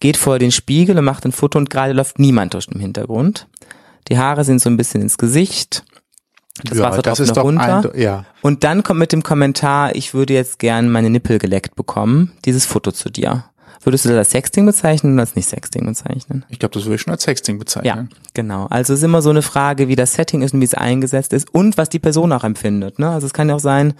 geht 0.00 0.16
vor 0.16 0.38
den 0.38 0.52
Spiegel 0.52 0.98
und 0.98 1.04
macht 1.04 1.24
ein 1.24 1.32
Foto 1.32 1.58
und 1.58 1.70
gerade 1.70 1.92
läuft 1.92 2.18
niemand 2.18 2.54
durch 2.54 2.66
den 2.66 2.80
Hintergrund. 2.80 3.48
Die 4.08 4.18
Haare 4.18 4.44
sind 4.44 4.60
so 4.60 4.68
ein 4.68 4.76
bisschen 4.76 5.00
ins 5.00 5.18
Gesicht. 5.18 5.84
Das 6.64 6.78
ja, 6.78 6.84
Wasser 6.84 7.02
tropft 7.02 7.36
noch 7.36 7.44
runter. 7.44 7.92
Ein, 7.92 8.00
ja. 8.00 8.24
Und 8.42 8.62
dann 8.62 8.82
kommt 8.82 9.00
mit 9.00 9.12
dem 9.12 9.22
Kommentar, 9.22 9.94
ich 9.94 10.12
würde 10.12 10.34
jetzt 10.34 10.58
gern 10.58 10.90
meine 10.90 11.10
Nippel 11.10 11.38
geleckt 11.38 11.76
bekommen, 11.76 12.32
dieses 12.44 12.66
Foto 12.66 12.92
zu 12.92 13.10
dir. 13.10 13.44
Würdest 13.84 14.04
du 14.04 14.10
das 14.10 14.18
als 14.18 14.30
Sexting 14.30 14.64
bezeichnen 14.64 15.14
oder 15.14 15.22
als 15.22 15.34
nicht 15.34 15.48
Sexting 15.48 15.86
bezeichnen? 15.86 16.44
Ich 16.48 16.60
glaube, 16.60 16.74
das 16.74 16.84
würde 16.84 16.94
ich 16.94 17.00
schon 17.00 17.12
als 17.12 17.24
Sexting 17.24 17.58
bezeichnen. 17.58 17.86
Ja, 17.86 18.06
genau. 18.32 18.66
Also 18.70 18.92
es 18.92 19.00
ist 19.00 19.04
immer 19.04 19.22
so 19.22 19.30
eine 19.30 19.42
Frage, 19.42 19.88
wie 19.88 19.96
das 19.96 20.14
Setting 20.14 20.42
ist 20.42 20.54
und 20.54 20.60
wie 20.60 20.64
es 20.64 20.74
eingesetzt 20.74 21.32
ist 21.32 21.52
und 21.52 21.76
was 21.76 21.88
die 21.88 21.98
Person 21.98 22.32
auch 22.32 22.44
empfindet. 22.44 23.00
Ne? 23.00 23.10
Also 23.10 23.26
es 23.26 23.32
kann 23.32 23.48
ja 23.48 23.56
auch 23.56 23.60
sein, 23.60 23.94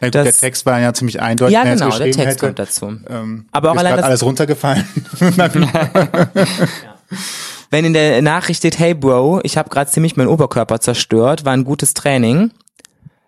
ja, 0.00 0.06
gut, 0.06 0.14
dass... 0.14 0.24
Der 0.24 0.34
Text 0.34 0.66
war 0.66 0.80
ja 0.80 0.92
ziemlich 0.94 1.20
eindeutig. 1.20 1.54
Ja, 1.54 1.64
genau, 1.64 1.90
der 1.90 2.12
Text 2.12 2.18
hätte. 2.18 2.46
kommt 2.46 2.60
dazu. 2.60 2.92
Ähm, 3.08 3.46
Aber 3.50 3.72
auch 3.72 3.76
allein 3.76 3.96
das... 3.96 4.04
alles 4.04 4.22
runtergefallen. 4.22 4.84
Wenn 7.70 7.84
in 7.84 7.92
der 7.92 8.22
Nachricht 8.22 8.58
steht, 8.58 8.78
hey 8.78 8.94
Bro, 8.94 9.40
ich 9.42 9.56
habe 9.56 9.68
gerade 9.68 9.90
ziemlich 9.90 10.16
meinen 10.16 10.28
Oberkörper 10.28 10.80
zerstört, 10.80 11.44
war 11.44 11.52
ein 11.52 11.64
gutes 11.64 11.92
Training, 11.92 12.52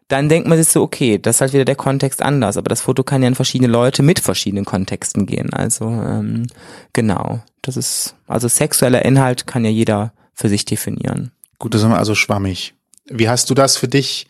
dann 0.09 0.29
denkt 0.29 0.47
man 0.49 0.59
sich 0.59 0.69
so, 0.69 0.83
okay, 0.83 1.19
das 1.19 1.37
ist 1.37 1.40
halt 1.40 1.53
wieder 1.53 1.64
der 1.64 1.75
Kontext 1.75 2.23
anders, 2.23 2.57
aber 2.57 2.69
das 2.69 2.81
Foto 2.81 3.03
kann 3.03 3.23
ja 3.23 3.29
in 3.29 3.35
verschiedene 3.35 3.71
Leute 3.71 4.03
mit 4.03 4.21
verschiedenen 4.21 4.64
Kontexten 4.64 5.27
gehen. 5.27 5.53
Also 5.53 5.87
ähm, 5.87 6.47
genau, 6.92 7.40
das 7.62 7.77
ist, 7.77 8.14
also 8.29 8.47
sexueller 8.47 9.05
Inhalt 9.05 9.47
kann 9.47 9.64
ja 9.64 9.71
jeder 9.71 10.12
für 10.33 10.49
sich 10.49 10.64
definieren. 10.64 11.33
Gut, 11.59 11.75
das 11.75 11.83
ist 11.83 11.88
also 11.88 12.14
schwammig. 12.14 12.75
Wie 13.07 13.29
hast 13.29 13.51
du 13.51 13.55
das 13.55 13.77
für 13.77 13.88
dich? 13.88 14.29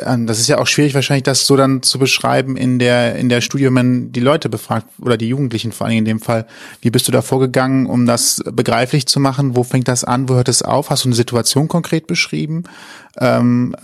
Ähm, 0.00 0.26
das 0.26 0.38
ist 0.38 0.48
ja 0.48 0.58
auch 0.58 0.66
schwierig 0.66 0.94
wahrscheinlich, 0.94 1.24
das 1.24 1.46
so 1.46 1.56
dann 1.56 1.82
zu 1.82 1.98
beschreiben 1.98 2.56
in 2.56 2.78
der 2.78 3.16
in 3.16 3.28
der 3.28 3.40
Studie, 3.40 3.66
wenn 3.66 3.72
man 3.72 4.12
die 4.12 4.20
Leute 4.20 4.48
befragt 4.48 4.86
oder 5.00 5.16
die 5.16 5.28
Jugendlichen 5.28 5.72
vor 5.72 5.86
allem 5.86 5.98
in 5.98 6.04
dem 6.04 6.20
Fall. 6.20 6.46
Wie 6.80 6.90
bist 6.90 7.06
du 7.08 7.12
da 7.12 7.22
vorgegangen, 7.22 7.86
um 7.86 8.06
das 8.06 8.42
begreiflich 8.50 9.06
zu 9.06 9.20
machen? 9.20 9.56
Wo 9.56 9.62
fängt 9.62 9.88
das 9.88 10.04
an? 10.04 10.28
Wo 10.28 10.34
hört 10.34 10.48
es 10.48 10.62
auf? 10.62 10.90
Hast 10.90 11.04
du 11.04 11.08
eine 11.08 11.16
Situation 11.16 11.68
konkret 11.68 12.06
beschrieben? 12.06 12.64
Ähm, 13.18 13.74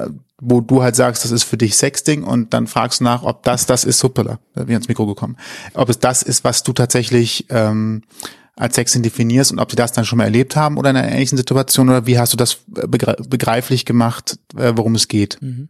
wo 0.44 0.60
du 0.60 0.82
halt 0.82 0.96
sagst, 0.96 1.24
das 1.24 1.30
ist 1.30 1.44
für 1.44 1.56
dich 1.56 1.76
Sexting 1.76 2.24
und 2.24 2.52
dann 2.52 2.66
fragst 2.66 2.98
du 2.98 3.04
nach, 3.04 3.22
ob 3.22 3.44
das 3.44 3.66
das 3.66 3.84
ist, 3.84 4.02
hoppala, 4.02 4.40
da 4.54 4.62
bin 4.62 4.70
ich 4.70 4.74
ans 4.74 4.88
Mikro 4.88 5.06
gekommen, 5.06 5.36
ob 5.74 5.88
es 5.88 6.00
das 6.00 6.22
ist, 6.22 6.42
was 6.42 6.64
du 6.64 6.72
tatsächlich 6.72 7.46
ähm, 7.48 8.02
als 8.56 8.74
Sexting 8.74 9.02
definierst 9.02 9.52
und 9.52 9.58
ob 9.58 9.70
sie 9.70 9.76
das 9.76 9.92
dann 9.92 10.04
schon 10.04 10.18
mal 10.18 10.24
erlebt 10.24 10.56
haben 10.56 10.76
oder 10.76 10.90
in 10.90 10.96
einer 10.96 11.10
ähnlichen 11.10 11.38
Situation 11.38 11.88
oder 11.88 12.06
wie 12.06 12.18
hast 12.18 12.32
du 12.32 12.36
das 12.36 12.58
begreiflich 12.66 13.84
gemacht, 13.84 14.38
äh, 14.56 14.72
worum 14.76 14.94
es 14.94 15.08
geht? 15.08 15.38
Mhm. 15.40 15.68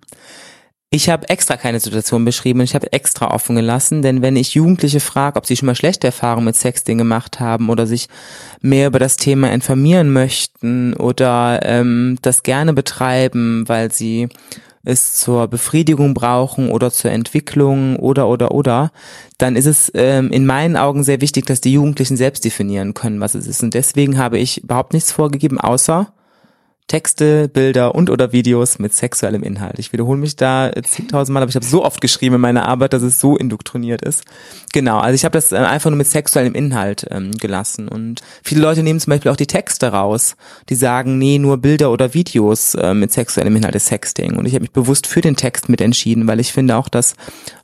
Ich 0.94 1.08
habe 1.08 1.26
extra 1.30 1.56
keine 1.56 1.80
Situation 1.80 2.26
beschrieben 2.26 2.60
ich 2.60 2.74
habe 2.74 2.92
extra 2.92 3.32
offen 3.32 3.56
gelassen, 3.56 4.02
denn 4.02 4.20
wenn 4.20 4.36
ich 4.36 4.52
Jugendliche 4.52 5.00
frage, 5.00 5.36
ob 5.38 5.46
sie 5.46 5.56
schon 5.56 5.66
mal 5.66 5.74
schlechte 5.74 6.08
Erfahrungen 6.08 6.44
mit 6.44 6.56
Sexting 6.56 6.98
gemacht 6.98 7.40
haben 7.40 7.70
oder 7.70 7.86
sich 7.86 8.08
mehr 8.60 8.88
über 8.88 8.98
das 8.98 9.16
Thema 9.16 9.50
informieren 9.52 10.12
möchten 10.12 10.92
oder 10.92 11.60
ähm, 11.62 12.18
das 12.20 12.42
gerne 12.42 12.74
betreiben, 12.74 13.64
weil 13.68 13.90
sie 13.90 14.28
es 14.84 15.14
zur 15.14 15.48
Befriedigung 15.48 16.14
brauchen 16.14 16.70
oder 16.70 16.90
zur 16.90 17.10
Entwicklung 17.10 17.96
oder 17.96 18.28
oder 18.28 18.52
oder, 18.52 18.92
dann 19.38 19.56
ist 19.56 19.66
es 19.66 19.90
ähm, 19.94 20.30
in 20.30 20.46
meinen 20.46 20.76
Augen 20.76 21.04
sehr 21.04 21.20
wichtig, 21.20 21.46
dass 21.46 21.60
die 21.60 21.72
Jugendlichen 21.72 22.16
selbst 22.16 22.44
definieren 22.44 22.94
können, 22.94 23.20
was 23.20 23.34
es 23.34 23.46
ist. 23.46 23.62
Und 23.62 23.74
deswegen 23.74 24.18
habe 24.18 24.38
ich 24.38 24.64
überhaupt 24.64 24.92
nichts 24.92 25.12
vorgegeben, 25.12 25.60
außer 25.60 26.12
Texte, 26.92 27.48
Bilder 27.48 27.94
und 27.94 28.10
oder 28.10 28.32
Videos 28.32 28.78
mit 28.78 28.92
sexuellem 28.92 29.42
Inhalt. 29.42 29.78
Ich 29.78 29.94
wiederhole 29.94 30.20
mich 30.20 30.36
da 30.36 30.70
zigtausendmal, 30.82 31.42
aber 31.42 31.48
ich 31.48 31.54
habe 31.54 31.64
so 31.64 31.82
oft 31.82 32.02
geschrieben 32.02 32.34
in 32.34 32.42
meiner 32.42 32.68
Arbeit, 32.68 32.92
dass 32.92 33.02
es 33.02 33.18
so 33.18 33.34
indoktriniert 33.34 34.02
ist. 34.02 34.24
Genau, 34.74 34.98
also 34.98 35.14
ich 35.14 35.24
habe 35.24 35.32
das 35.32 35.52
äh, 35.52 35.56
einfach 35.56 35.88
nur 35.88 35.96
mit 35.96 36.06
sexuellem 36.06 36.54
Inhalt 36.54 37.06
ähm, 37.10 37.32
gelassen. 37.32 37.88
Und 37.88 38.20
viele 38.44 38.60
Leute 38.60 38.82
nehmen 38.82 39.00
zum 39.00 39.10
Beispiel 39.10 39.30
auch 39.30 39.36
die 39.36 39.46
Texte 39.46 39.86
raus, 39.86 40.36
die 40.68 40.74
sagen, 40.74 41.16
nee, 41.16 41.38
nur 41.38 41.56
Bilder 41.56 41.90
oder 41.90 42.12
Videos 42.12 42.74
äh, 42.74 42.92
mit 42.92 43.10
sexuellem 43.10 43.56
Inhalt 43.56 43.74
ist 43.74 43.86
Sexting. 43.86 44.36
Und 44.36 44.44
ich 44.44 44.52
habe 44.52 44.60
mich 44.60 44.72
bewusst 44.72 45.06
für 45.06 45.22
den 45.22 45.34
Text 45.34 45.70
mit 45.70 45.80
entschieden, 45.80 46.28
weil 46.28 46.40
ich 46.40 46.52
finde 46.52 46.76
auch, 46.76 46.90
dass 46.90 47.14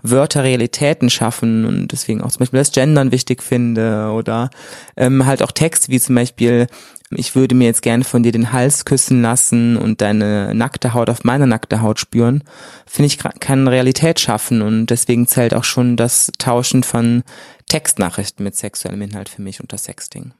Wörter 0.02 0.42
Realitäten 0.42 1.10
schaffen 1.10 1.66
und 1.66 1.88
deswegen 1.88 2.22
auch 2.22 2.30
zum 2.30 2.38
Beispiel 2.38 2.60
das 2.60 2.72
Gendern 2.72 3.12
wichtig 3.12 3.42
finde 3.42 4.10
oder 4.10 4.48
ähm, 4.96 5.26
halt 5.26 5.42
auch 5.42 5.52
Text 5.52 5.90
wie 5.90 6.00
zum 6.00 6.14
Beispiel 6.14 6.66
ich 7.10 7.34
würde 7.34 7.54
mir 7.54 7.64
jetzt 7.64 7.82
gerne 7.82 8.04
von 8.04 8.22
dir 8.22 8.32
den 8.32 8.52
Hals 8.52 8.84
küssen 8.84 9.22
lassen 9.22 9.76
und 9.76 10.00
deine 10.00 10.54
nackte 10.54 10.94
Haut 10.94 11.08
auf 11.08 11.24
meiner 11.24 11.46
nackte 11.46 11.80
Haut 11.80 11.98
spüren, 11.98 12.44
finde 12.86 13.06
ich, 13.06 13.18
kann 13.40 13.68
Realität 13.68 14.20
schaffen 14.20 14.62
und 14.62 14.86
deswegen 14.86 15.26
zählt 15.26 15.54
auch 15.54 15.64
schon 15.64 15.96
das 15.96 16.30
Tauschen 16.38 16.82
von 16.82 17.22
Textnachrichten 17.66 18.44
mit 18.44 18.56
sexuellem 18.56 19.02
Inhalt 19.02 19.28
für 19.28 19.42
mich 19.42 19.60
unter 19.60 19.78
Sexting. 19.78 20.32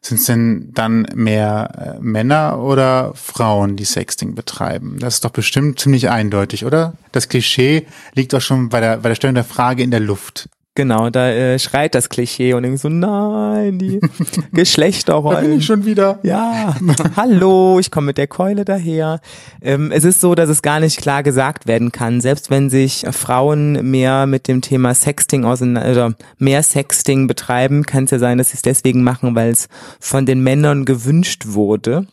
Sind 0.00 0.20
es 0.20 0.26
denn 0.26 0.70
dann 0.72 1.08
mehr 1.14 1.96
äh, 1.96 2.00
Männer 2.00 2.60
oder 2.60 3.12
Frauen, 3.14 3.76
die 3.76 3.84
Sexting 3.84 4.34
betreiben? 4.34 4.98
Das 5.00 5.14
ist 5.14 5.24
doch 5.24 5.30
bestimmt 5.30 5.80
ziemlich 5.80 6.10
eindeutig, 6.10 6.64
oder? 6.64 6.94
Das 7.10 7.28
Klischee 7.28 7.86
liegt 8.14 8.32
doch 8.32 8.40
schon 8.40 8.68
bei 8.68 8.80
der, 8.80 8.98
bei 8.98 9.08
der 9.08 9.16
Stellung 9.16 9.34
der 9.34 9.44
Frage 9.44 9.82
in 9.82 9.90
der 9.90 10.00
Luft. 10.00 10.48
Genau, 10.76 11.08
da 11.08 11.30
äh, 11.30 11.58
schreit 11.60 11.94
das 11.94 12.08
Klischee 12.08 12.52
und 12.52 12.64
irgendwie 12.64 12.80
so, 12.80 12.88
nein, 12.88 13.78
die 13.78 14.00
Geschlechterrollen. 14.52 15.42
da 15.42 15.48
bin 15.48 15.58
ich 15.58 15.64
schon 15.64 15.84
wieder. 15.84 16.18
Ja, 16.24 16.74
hallo, 17.16 17.78
ich 17.78 17.92
komme 17.92 18.06
mit 18.06 18.18
der 18.18 18.26
Keule 18.26 18.64
daher. 18.64 19.20
Ähm, 19.62 19.92
es 19.92 20.02
ist 20.02 20.20
so, 20.20 20.34
dass 20.34 20.48
es 20.48 20.62
gar 20.62 20.80
nicht 20.80 21.00
klar 21.00 21.22
gesagt 21.22 21.68
werden 21.68 21.92
kann, 21.92 22.20
selbst 22.20 22.50
wenn 22.50 22.70
sich 22.70 23.06
Frauen 23.12 23.88
mehr 23.88 24.26
mit 24.26 24.48
dem 24.48 24.62
Thema 24.62 24.94
Sexting 24.94 25.44
auseinander, 25.44 25.92
oder 25.92 26.14
mehr 26.38 26.64
Sexting 26.64 27.28
betreiben, 27.28 27.86
kann 27.86 28.04
es 28.04 28.10
ja 28.10 28.18
sein, 28.18 28.38
dass 28.38 28.50
sie 28.50 28.56
es 28.56 28.62
deswegen 28.62 29.04
machen, 29.04 29.36
weil 29.36 29.52
es 29.52 29.68
von 30.00 30.26
den 30.26 30.42
Männern 30.42 30.84
gewünscht 30.84 31.44
wurde. 31.46 32.08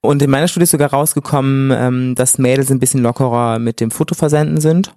Und 0.00 0.22
in 0.22 0.30
meiner 0.30 0.48
Studie 0.48 0.64
ist 0.64 0.70
sogar 0.70 0.90
rausgekommen, 0.90 1.72
ähm, 1.76 2.14
dass 2.14 2.38
Mädels 2.38 2.70
ein 2.70 2.80
bisschen 2.80 3.02
lockerer 3.02 3.58
mit 3.58 3.80
dem 3.80 3.90
Fotoversenden 3.90 4.62
sind 4.62 4.94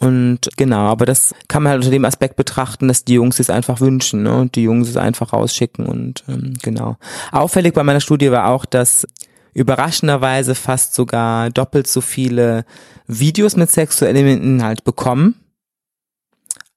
Und 0.00 0.48
genau, 0.56 0.86
aber 0.86 1.06
das 1.06 1.34
kann 1.48 1.62
man 1.62 1.70
halt 1.70 1.80
unter 1.80 1.90
dem 1.90 2.04
Aspekt 2.04 2.36
betrachten, 2.36 2.86
dass 2.88 3.04
die 3.04 3.14
Jungs 3.14 3.40
es 3.40 3.50
einfach 3.50 3.80
wünschen 3.80 4.22
ne? 4.22 4.36
und 4.36 4.54
die 4.54 4.62
Jungs 4.62 4.88
es 4.88 4.96
einfach 4.96 5.32
rausschicken 5.32 5.86
und 5.86 6.22
ähm, 6.28 6.54
genau. 6.62 6.96
Auffällig 7.32 7.74
bei 7.74 7.82
meiner 7.82 8.00
Studie 8.00 8.30
war 8.30 8.48
auch, 8.48 8.64
dass 8.64 9.06
überraschenderweise 9.54 10.54
fast 10.54 10.94
sogar 10.94 11.50
doppelt 11.50 11.88
so 11.88 12.00
viele 12.00 12.64
Videos 13.08 13.56
mit 13.56 13.70
sexuellem 13.70 14.26
Inhalt 14.28 14.84
bekommen 14.84 15.34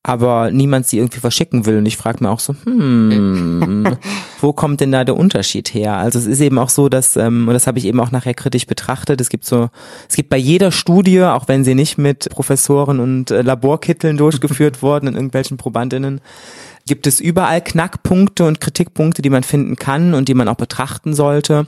aber 0.04 0.50
niemand 0.50 0.88
sie 0.88 0.98
irgendwie 0.98 1.20
verschicken 1.20 1.66
will. 1.66 1.78
Und 1.78 1.86
ich 1.86 1.96
frage 1.96 2.24
mir 2.24 2.32
auch 2.32 2.40
so, 2.40 2.56
hm, 2.64 3.98
wo 4.42 4.52
kommt 4.52 4.82
denn 4.82 4.92
da 4.92 5.04
der 5.04 5.16
Unterschied 5.16 5.74
her? 5.74 5.98
Also 5.98 6.18
es 6.18 6.26
ist 6.26 6.40
eben 6.40 6.58
auch 6.58 6.70
so, 6.70 6.90
dass, 6.90 7.16
ähm, 7.18 7.48
und 7.48 7.54
das 7.54 7.68
habe 7.68 7.78
ich 7.78 7.86
eben 7.86 8.00
auch 8.00 8.12
nachher 8.12 8.34
kritisch 8.34 8.66
betrachtet, 8.66 9.22
es 9.22 9.30
gibt 9.30 9.46
so, 9.46 9.70
es 10.10 10.16
gibt 10.16 10.30
bei 10.30 10.38
jeder 10.38 10.72
Studie, 10.72 11.24
auch 11.24 11.48
wenn 11.48 11.64
sie 11.64 11.76
nicht 11.76 12.00
mit 12.00 12.30
Professoren 12.32 13.00
und 13.00 13.30
äh, 13.30 13.44
Laborkitteln 13.44 14.18
durchgeführt 14.18 14.82
wurden 14.82 15.08
in 15.08 15.14
irgendwelchen 15.14 15.58
Probandinnen, 15.58 16.20
gibt 16.88 17.06
es 17.06 17.20
überall 17.20 17.62
Knackpunkte 17.62 18.46
und 18.46 18.60
Kritikpunkte, 18.60 19.22
die 19.22 19.30
man 19.30 19.44
finden 19.44 19.76
kann 19.76 20.16
und 20.16 20.30
die 20.30 20.34
man 20.34 20.48
auch 20.48 20.56
betrachten 20.56 21.14
sollte. 21.14 21.68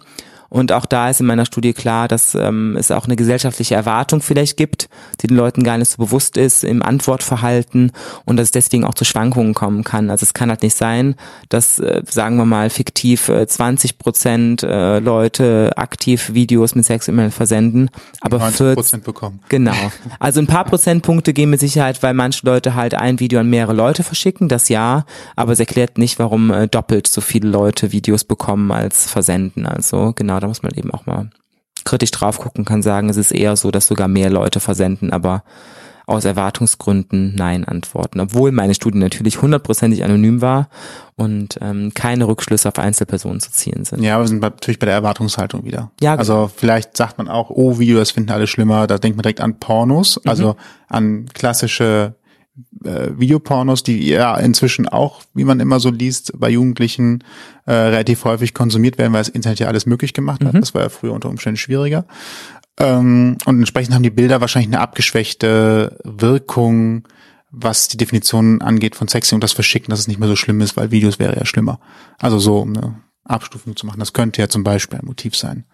Und 0.54 0.72
auch 0.72 0.86
da 0.86 1.10
ist 1.10 1.20
in 1.20 1.26
meiner 1.26 1.48
Studie 1.48 1.74
klar, 1.74 2.08
dass 2.08 2.36
ähm, 2.36 2.78
es 2.78 2.92
auch 2.92 3.06
eine 3.06 3.16
gesellschaftliche 3.16 3.74
Erwartung 3.74 4.22
vielleicht 4.22 4.56
gibt, 4.56 4.88
die 5.20 5.26
den 5.26 5.36
Leuten 5.36 5.64
gar 5.64 5.80
nicht 5.80 5.90
so 5.90 5.98
bewusst 5.98 6.38
ist 6.38 6.64
im 6.64 6.84
Antwortverhalten 6.84 7.92
und 8.26 8.38
dass 8.38 8.50
es 8.50 8.52
deswegen 8.52 8.86
auch 8.86 8.94
zu 8.94 9.04
Schwankungen 9.04 9.56
kommen 9.56 9.84
kann. 9.84 10.12
Also 10.12 10.26
es 10.26 10.36
kann 10.36 10.50
halt 10.50 10.62
nicht 10.62 10.78
sein, 10.78 11.16
dass, 11.50 11.80
äh, 11.80 12.04
sagen 12.08 12.38
wir 12.38 12.46
mal, 12.46 12.70
fiktiv 12.70 13.30
äh, 13.30 13.48
20 13.48 13.98
Prozent 13.98 14.62
äh, 14.62 15.00
Leute 15.00 15.72
aktiv 15.76 16.36
Videos 16.36 16.76
mit 16.76 16.86
Sex-E-Mail 16.86 17.32
versenden, 17.32 17.90
aber 18.22 18.38
90 18.38 18.76
Prozent 18.76 19.04
bekommen. 19.06 19.40
Genau. 19.50 19.74
Also 20.20 20.40
ein 20.40 20.46
paar 20.46 20.66
Prozentpunkte 20.66 21.34
gehen 21.34 21.50
mit 21.50 21.62
Sicherheit, 21.62 22.04
weil 22.04 22.14
manche 22.14 22.46
Leute 22.46 22.76
halt 22.76 22.94
ein 22.94 23.20
Video 23.20 23.40
an 23.40 23.50
mehrere 23.50 23.74
Leute 23.74 24.04
verschicken, 24.04 24.50
das 24.50 24.70
ja, 24.70 25.08
aber 25.36 25.54
es 25.54 25.60
erklärt 25.60 25.98
nicht, 25.98 26.20
warum 26.20 26.52
äh, 26.52 26.68
doppelt 26.68 27.08
so 27.08 27.22
viele 27.22 27.50
Leute 27.50 27.92
Videos 27.92 28.24
bekommen 28.24 28.72
als 28.72 29.10
versenden. 29.10 29.66
Also 29.66 30.14
genau, 30.16 30.43
da 30.44 30.48
muss 30.48 30.64
man 30.64 30.74
eben 30.76 30.92
auch 30.92 31.06
mal 31.06 31.30
kritisch 31.86 32.12
drauf 32.12 32.38
gucken, 32.40 32.64
kann 32.66 32.82
sagen, 32.82 33.10
es 33.10 33.18
ist 33.18 33.32
eher 33.32 33.56
so, 33.56 33.72
dass 33.72 33.88
sogar 33.88 34.08
mehr 34.08 34.30
Leute 34.30 34.60
versenden, 34.60 35.12
aber 35.12 35.44
aus 36.06 36.26
Erwartungsgründen 36.26 37.34
Nein 37.36 37.64
antworten. 37.64 38.20
Obwohl 38.20 38.52
meine 38.52 38.74
Studie 38.74 38.98
natürlich 39.00 39.42
hundertprozentig 39.42 40.04
anonym 40.04 40.42
war 40.42 40.68
und 41.16 41.58
ähm, 41.62 41.94
keine 41.94 42.28
Rückschlüsse 42.28 42.68
auf 42.68 42.78
Einzelpersonen 42.78 43.40
zu 43.40 43.52
ziehen 43.52 43.86
sind. 43.86 44.04
Ja, 44.04 44.20
wir 44.20 44.28
sind 44.28 44.42
natürlich 44.42 44.80
bei 44.80 44.86
der 44.86 44.96
Erwartungshaltung 44.96 45.64
wieder. 45.64 45.92
Ja, 46.02 46.16
also 46.16 46.52
vielleicht 46.54 46.98
sagt 46.98 47.18
man 47.18 47.30
auch, 47.30 47.50
oh, 47.50 47.80
Videos 47.80 48.12
finden 48.12 48.32
alle 48.32 48.48
schlimmer, 48.48 48.86
da 48.88 48.98
denkt 48.98 49.16
man 49.18 49.24
direkt 49.24 49.40
an 49.42 49.60
Pornos, 49.60 50.20
also 50.26 50.50
Mhm. 50.50 50.56
an 50.90 51.26
klassische 51.34 52.16
äh, 52.84 53.10
Videopornos, 53.18 53.84
die 53.84 54.08
ja 54.08 54.38
inzwischen 54.38 54.88
auch, 54.88 55.22
wie 55.34 55.44
man 55.44 55.60
immer 55.60 55.80
so 55.80 55.90
liest, 55.90 56.34
bei 56.38 56.50
Jugendlichen 56.50 57.24
äh, 57.66 57.74
relativ 57.74 58.26
häufig 58.26 58.54
konsumiert 58.54 58.98
werden, 58.98 59.14
weil 59.14 59.22
das 59.22 59.30
Internet 59.30 59.60
ja 59.60 59.68
alles 59.68 59.86
möglich 59.86 60.14
gemacht 60.14 60.44
hat. 60.44 60.54
Das 60.56 60.74
war 60.74 60.84
ja 60.84 60.90
früher 60.90 61.14
unter 61.14 61.30
Umständen 61.30 61.58
schwieriger. 61.58 62.06
Ähm, 62.78 63.38
und 63.46 63.60
entsprechend 63.60 63.94
haben 63.94 64.04
die 64.04 64.10
Bilder 64.10 64.42
wahrscheinlich 64.42 64.74
eine 64.74 64.82
abgeschwächte 64.82 66.00
Wirkung, 66.04 67.08
was 67.52 67.88
die 67.88 67.98
Definition 67.98 68.62
angeht 68.62 68.96
von 68.96 69.08
Sexing 69.08 69.38
und 69.38 69.44
das 69.44 69.54
Verschicken, 69.54 69.92
dass 69.92 70.00
es 70.00 70.08
nicht 70.08 70.20
mehr 70.20 70.30
so 70.30 70.36
schlimm 70.36 70.60
ist, 70.62 70.76
weil 70.76 70.92
Videos 70.92 71.20
wäre 71.20 71.36
ja 71.36 71.46
schlimmer. 71.46 71.80
Also 72.18 72.40
so, 72.40 72.60
um 72.60 72.76
eine 72.76 72.96
Abstufung 73.26 73.76
zu 73.76 73.86
machen. 73.86 74.00
Das 74.00 74.14
könnte 74.14 74.42
ja 74.42 74.50
zum 74.50 74.64
Beispiel 74.64 75.00
ein 75.00 75.06
Motiv 75.06 75.36
sein. 75.36 75.66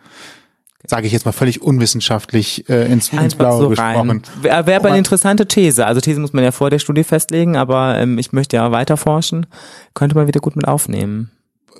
Sage 0.87 1.07
ich 1.07 1.13
jetzt 1.13 1.25
mal 1.25 1.33
völlig 1.33 1.61
unwissenschaftlich 1.61 2.69
äh, 2.69 2.91
ins, 2.91 3.09
ins 3.09 3.35
Blaue 3.35 3.61
so 3.63 3.69
gesprochen. 3.69 4.09
rein. 4.09 4.21
Wäre 4.41 4.65
wär 4.65 4.75
aber 4.77 4.85
Aber- 4.85 4.89
eine 4.89 4.97
interessante 4.99 5.45
These. 5.47 5.85
Also 5.85 5.99
These 6.01 6.19
muss 6.21 6.31
man 6.33 6.43
ja 6.43 6.51
vor 6.51 6.69
der 6.69 6.79
Studie 6.79 7.03
festlegen, 7.03 7.57
aber 7.57 7.97
ähm, 7.97 8.17
ich 8.17 8.31
möchte 8.31 8.55
ja 8.55 8.71
weiter 8.71 8.95
forschen. 8.97 9.45
Könnte 9.93 10.15
man 10.15 10.27
wieder 10.27 10.39
gut 10.39 10.55
mit 10.55 10.67
aufnehmen. 10.67 11.31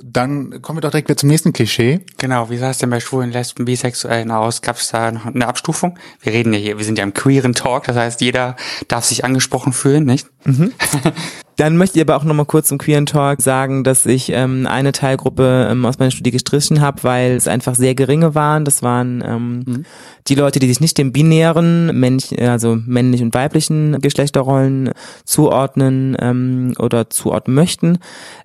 Dann 0.02 0.62
kommen 0.62 0.78
wir 0.78 0.82
doch 0.82 0.92
direkt 0.92 1.10
wieder 1.10 1.18
zum 1.18 1.28
nächsten 1.28 1.52
Klischee. 1.52 2.00
Genau, 2.20 2.50
wie 2.50 2.58
sah 2.58 2.70
es 2.70 2.78
denn 2.78 2.90
bei 2.90 3.02
Schwulen, 3.02 3.32
Lesben, 3.32 3.66
Bisexuellen 3.66 4.32
aus? 4.32 4.62
Gab 4.62 4.78
es 4.78 4.90
da 4.90 5.12
noch 5.12 5.26
eine 5.26 5.46
Abstufung? 5.48 5.98
Wir 6.22 6.32
reden 6.32 6.54
ja 6.54 6.60
hier, 6.60 6.78
wir 6.78 6.86
sind 6.86 6.98
ja 6.98 7.04
im 7.04 7.14
queeren 7.14 7.54
Talk, 7.54 7.84
das 7.86 7.98
heißt, 7.98 8.22
jeder 8.22 8.56
darf 8.88 9.04
sich 9.04 9.26
angesprochen 9.26 9.74
fühlen, 9.74 10.06
nicht? 10.06 10.28
Dann 11.60 11.76
möchte 11.76 12.00
ich 12.00 12.08
aber 12.08 12.16
auch 12.16 12.24
nochmal 12.24 12.46
kurz 12.46 12.72
im 12.72 12.78
Queeren 12.78 13.06
Talk 13.06 13.42
sagen, 13.42 13.84
dass 13.84 14.06
ich 14.06 14.32
ähm, 14.32 14.66
eine 14.66 14.94
Teilgruppe 14.94 15.68
ähm, 15.70 15.86
aus 15.86 16.00
meiner 16.00 16.10
Studie 16.10 16.32
gestrichen 16.32 16.80
habe, 16.80 17.04
weil 17.04 17.34
es 17.34 17.50
einfach 17.50 17.76
sehr 17.76 17.96
geringe 17.96 18.34
waren. 18.34 18.64
Das 18.64 18.82
waren 18.82 19.22
ähm, 19.28 19.84
die 20.30 20.36
Leute, 20.36 20.60
die 20.60 20.70
sich 20.70 20.80
nicht 20.80 20.98
dem 20.98 21.12
binären, 21.12 22.00
männlich, 22.00 22.42
also 22.42 22.78
männlich 22.86 23.22
und 23.22 23.34
weiblichen 23.34 24.00
Geschlechterrollen 24.00 24.92
zuordnen 25.26 26.16
ähm, 26.18 26.76
oder 26.80 27.10
zuordnen 27.10 27.56
möchten. 27.56 27.98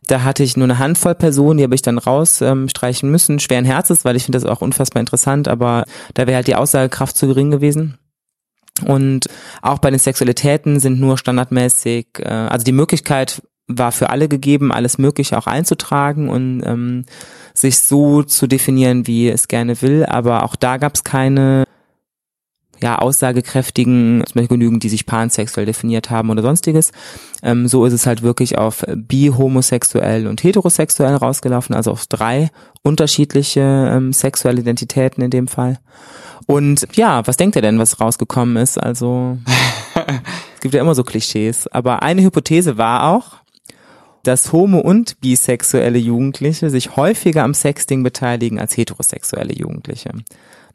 Da 0.08 0.24
hatte 0.24 0.42
ich 0.42 0.56
nur 0.56 0.64
eine 0.64 0.80
Handvoll 0.80 1.14
Personen, 1.14 1.58
die 1.58 1.62
habe 1.62 1.76
ich 1.76 1.82
dann 1.82 1.98
raus 1.98 2.40
ähm, 2.40 2.68
streichen 2.68 3.12
müssen, 3.12 3.38
schweren 3.38 3.64
Herzens, 3.64 4.04
weil 4.04 4.16
ich 4.16 4.24
finde 4.24 4.40
das 4.40 4.50
auch 4.50 4.60
unfassbar 4.60 4.98
interessant, 4.98 5.46
aber 5.46 5.84
da 6.14 6.26
wäre 6.26 6.34
halt 6.34 6.48
die 6.48 6.56
Aussagekraft 6.56 7.16
zu 7.16 7.28
gering 7.28 7.52
gewesen. 7.52 7.96
Und 8.82 9.28
auch 9.62 9.78
bei 9.78 9.90
den 9.90 10.00
Sexualitäten 10.00 10.80
sind 10.80 10.98
nur 10.98 11.16
standardmäßig, 11.16 12.06
äh, 12.18 12.28
also 12.28 12.64
die 12.64 12.72
Möglichkeit 12.72 13.42
war 13.66 13.92
für 13.92 14.10
alle 14.10 14.28
gegeben, 14.28 14.72
alles 14.72 14.98
Mögliche 14.98 15.38
auch 15.38 15.46
einzutragen 15.46 16.28
und 16.28 16.62
ähm, 16.64 17.04
sich 17.54 17.78
so 17.78 18.22
zu 18.22 18.46
definieren, 18.46 19.06
wie 19.06 19.28
es 19.28 19.48
gerne 19.48 19.80
will. 19.80 20.04
Aber 20.04 20.42
auch 20.42 20.56
da 20.56 20.76
gab 20.76 20.94
es 20.96 21.04
keine 21.04 21.64
ja, 22.84 22.98
aussagekräftigen, 22.98 24.22
zum 24.26 24.34
Beispiel 24.34 24.58
genügend, 24.58 24.82
die 24.82 24.90
sich 24.90 25.06
pansexuell 25.06 25.64
definiert 25.64 26.10
haben 26.10 26.28
oder 26.28 26.42
sonstiges. 26.42 26.92
Ähm, 27.42 27.66
so 27.66 27.86
ist 27.86 27.94
es 27.94 28.04
halt 28.04 28.20
wirklich 28.20 28.58
auf 28.58 28.84
bi, 28.94 29.32
homosexuell 29.34 30.26
und 30.26 30.44
heterosexuell 30.44 31.14
rausgelaufen, 31.14 31.74
also 31.74 31.92
auf 31.92 32.06
drei 32.06 32.50
unterschiedliche 32.82 33.62
ähm, 33.90 34.12
sexuelle 34.12 34.60
Identitäten 34.60 35.24
in 35.24 35.30
dem 35.30 35.48
Fall. 35.48 35.78
Und 36.44 36.86
ja, 36.92 37.26
was 37.26 37.38
denkt 37.38 37.56
ihr 37.56 37.62
denn, 37.62 37.78
was 37.78 38.02
rausgekommen 38.02 38.58
ist? 38.58 38.76
Also 38.76 39.38
es 40.54 40.60
gibt 40.60 40.74
ja 40.74 40.82
immer 40.82 40.94
so 40.94 41.04
Klischees, 41.04 41.66
aber 41.68 42.02
eine 42.02 42.22
Hypothese 42.22 42.76
war 42.76 43.14
auch, 43.14 43.36
dass 44.24 44.52
homo- 44.52 44.80
und 44.80 45.18
bisexuelle 45.22 45.98
Jugendliche 45.98 46.68
sich 46.68 46.96
häufiger 46.96 47.44
am 47.44 47.54
Sexting 47.54 48.02
beteiligen 48.02 48.58
als 48.58 48.76
heterosexuelle 48.76 49.54
Jugendliche. 49.54 50.10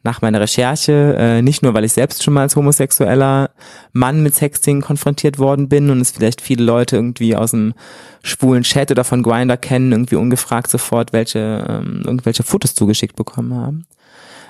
Nach 0.02 0.22
meiner 0.22 0.40
Recherche, 0.40 1.14
äh, 1.18 1.42
nicht 1.42 1.62
nur, 1.62 1.74
weil 1.74 1.84
ich 1.84 1.92
selbst 1.92 2.22
schon 2.22 2.32
mal 2.32 2.42
als 2.42 2.56
homosexueller 2.56 3.50
Mann 3.92 4.22
mit 4.22 4.34
Sexting 4.34 4.80
konfrontiert 4.80 5.38
worden 5.38 5.68
bin 5.68 5.90
und 5.90 6.00
es 6.00 6.10
vielleicht 6.10 6.40
viele 6.40 6.64
Leute 6.64 6.96
irgendwie 6.96 7.36
aus 7.36 7.50
dem 7.50 7.74
schwulen 8.22 8.62
Chat 8.62 8.90
oder 8.90 9.04
von 9.04 9.22
Grindr 9.22 9.58
kennen, 9.58 9.92
irgendwie 9.92 10.16
ungefragt 10.16 10.70
sofort 10.70 11.12
welche 11.12 11.66
ähm, 11.68 12.02
irgendwelche 12.04 12.42
Fotos 12.42 12.74
zugeschickt 12.74 13.16
bekommen 13.16 13.54
haben. 13.54 13.86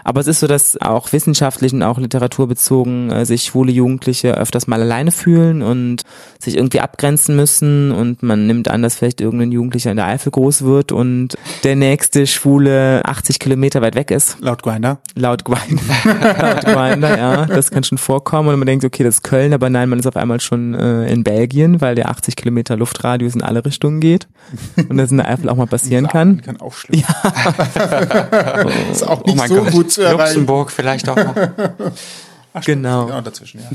Aber 0.04 0.20
es 0.20 0.26
ist 0.26 0.40
so, 0.40 0.46
dass 0.46 0.80
auch 0.80 1.12
wissenschaftlich 1.12 1.72
und 1.72 1.82
auch 1.82 1.98
literaturbezogen 1.98 3.10
äh, 3.10 3.26
sich 3.26 3.44
schwule 3.44 3.72
Jugendliche 3.72 4.36
öfters 4.36 4.66
mal 4.66 4.80
alleine 4.80 5.12
fühlen 5.12 5.62
und 5.62 6.02
sich 6.38 6.56
irgendwie 6.56 6.80
abgrenzen 6.80 7.36
müssen 7.36 7.92
und 7.92 8.22
man 8.22 8.46
nimmt 8.46 8.68
an, 8.68 8.82
dass 8.82 8.94
vielleicht 8.94 9.20
irgendein 9.20 9.52
Jugendlicher 9.52 9.90
in 9.90 9.96
der 9.96 10.06
Eifel 10.06 10.32
groß 10.32 10.62
wird 10.62 10.92
und 10.92 11.36
der 11.64 11.76
nächste 11.76 12.26
Schwule 12.26 13.02
80 13.04 13.38
Kilometer 13.38 13.82
weit 13.82 13.94
weg 13.94 14.10
ist. 14.10 14.38
Laut 14.40 14.62
Grinder. 14.62 14.98
Laut 15.14 15.44
Grindr. 15.44 15.82
Laut 16.04 16.64
Grindr, 16.64 17.18
ja. 17.18 17.46
Das 17.46 17.70
kann 17.70 17.84
schon 17.84 17.98
vorkommen 17.98 18.48
und 18.48 18.58
man 18.58 18.66
denkt, 18.66 18.84
okay, 18.84 19.04
das 19.04 19.16
ist 19.16 19.22
Köln, 19.22 19.52
aber 19.52 19.70
nein, 19.70 19.88
man 19.88 19.98
ist 19.98 20.06
auf 20.06 20.16
einmal 20.16 20.40
schon 20.40 20.74
äh, 20.74 21.10
in 21.12 21.24
Belgien, 21.24 21.80
weil 21.80 21.94
der 21.94 22.08
80 22.08 22.36
Kilometer 22.36 22.76
Luftradius 22.76 23.34
in 23.34 23.42
alle 23.42 23.64
Richtungen 23.64 24.00
geht 24.00 24.28
und 24.88 24.96
das 24.96 25.10
in 25.10 25.18
der 25.18 25.28
Eifel 25.28 25.48
auch 25.48 25.56
mal 25.56 25.66
passieren 25.66 26.08
kann. 26.08 26.40
Kann 26.42 26.60
auch 26.60 26.74
schlimm. 26.74 27.00
Ja. 27.00 28.64
ist 28.90 29.06
auch 29.06 29.24
nicht 29.24 29.38
oh 29.40 29.46
so 29.46 29.54
Gott, 29.56 29.72
gut 29.72 29.89
zu 29.90 30.02
erreichen. 30.02 30.18
Luxemburg 30.20 30.70
vielleicht 30.70 31.08
auch 31.08 31.16
noch. 31.16 31.34
Genau. 32.66 33.08
Ja, 33.08 33.20
dazwischen, 33.20 33.60
ja. 33.60 33.68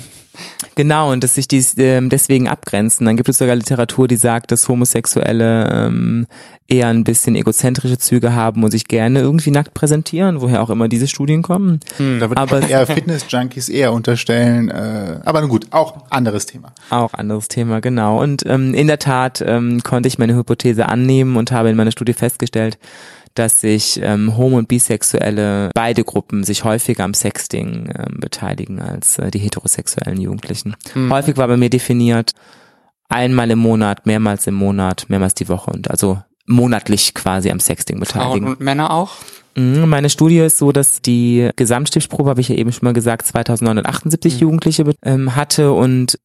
Genau, 0.76 1.10
und 1.14 1.24
dass 1.24 1.36
sich 1.36 1.48
dies 1.48 1.76
ähm, 1.78 2.10
deswegen 2.10 2.50
abgrenzen. 2.50 3.06
Dann 3.06 3.16
gibt 3.16 3.30
es 3.30 3.38
sogar 3.38 3.56
Literatur, 3.56 4.10
die 4.10 4.18
sagt, 4.18 4.52
dass 4.52 4.68
Homosexuelle 4.68 5.70
ähm, 5.72 6.28
eher 6.68 6.88
ein 6.88 7.06
bisschen 7.06 7.36
egozentrische 7.38 7.98
Züge 7.98 8.36
haben 8.36 8.66
und 8.66 8.72
sich 8.72 8.86
gerne 8.90 9.22
irgendwie 9.22 9.52
nackt 9.52 9.74
präsentieren, 9.74 10.42
woher 10.42 10.62
auch 10.62 10.70
immer 10.70 10.90
diese 10.90 11.08
Studien 11.08 11.42
kommen. 11.42 11.80
Da 11.98 12.30
würde 12.30 12.36
Aber- 12.36 12.58
aber 12.58 12.68
eher 12.70 12.86
Fitness-Junkies 12.86 13.70
eher 13.70 13.94
unterstellen. 13.94 14.70
Äh, 14.70 15.22
aber 15.24 15.40
nun 15.40 15.50
gut, 15.50 15.68
auch 15.72 16.10
anderes 16.10 16.46
Thema. 16.46 16.74
Auch 16.90 17.14
anderes 17.14 17.48
Thema, 17.48 17.80
genau. 17.80 18.22
Und 18.22 18.46
ähm, 18.46 18.74
in 18.74 18.88
der 18.88 19.00
Tat 19.00 19.42
ähm, 19.48 19.84
konnte 19.84 20.08
ich 20.08 20.18
meine 20.20 20.36
Hypothese 20.36 20.90
annehmen 20.90 21.38
und 21.38 21.54
habe 21.54 21.70
in 21.70 21.78
meiner 21.78 21.92
Studie 21.92 22.12
festgestellt, 22.14 22.78
dass 23.36 23.62
sich 23.62 24.00
ähm, 24.02 24.36
Homo- 24.38 24.58
und 24.58 24.68
Bisexuelle, 24.68 25.70
beide 25.76 26.04
Gruppen, 26.04 26.44
sich 26.44 26.64
häufiger 26.64 27.04
am 27.04 27.14
Sexting 27.14 27.90
ähm, 27.96 28.20
beteiligen 28.20 28.80
als 28.82 29.20
äh, 29.20 29.30
die 29.32 29.40
heterosexuellen 29.40 30.20
Jugendlichen. 30.20 30.76
Häufig 30.96 31.38
war 31.38 31.48
bei 31.48 31.58
mir 31.58 31.70
definiert, 31.70 32.32
einmal 33.10 33.52
im 33.52 33.60
Monat, 33.60 34.06
mehrmals 34.06 34.48
im 34.48 34.56
Monat, 34.56 35.06
mehrmals 35.10 35.36
die 35.36 35.48
Woche 35.50 35.70
und 35.72 35.92
also 35.92 36.20
monatlich 36.48 37.14
quasi 37.14 37.52
am 37.52 37.60
Sexting 37.60 37.98
Frauen 38.06 38.24
beteiligen. 38.24 38.48
und 38.48 38.60
Männer 38.62 38.92
auch? 38.92 39.12
Mhm, 39.56 39.88
Meine 39.90 40.10
Studie 40.10 40.40
ist 40.40 40.58
so, 40.58 40.72
dass 40.72 41.02
die 41.02 41.50
Gesamtstichprobe, 41.56 42.30
habe 42.30 42.42
ich 42.42 42.50
ja 42.50 42.56
eben 42.56 42.72
schon 42.72 42.86
mal 42.86 42.94
gesagt, 42.94 43.26
2978 43.28 44.40
Jugendliche 44.40 44.84
be- 44.86 44.96
ähm, 45.04 45.36
hatte 45.36 45.72
und 45.74 46.20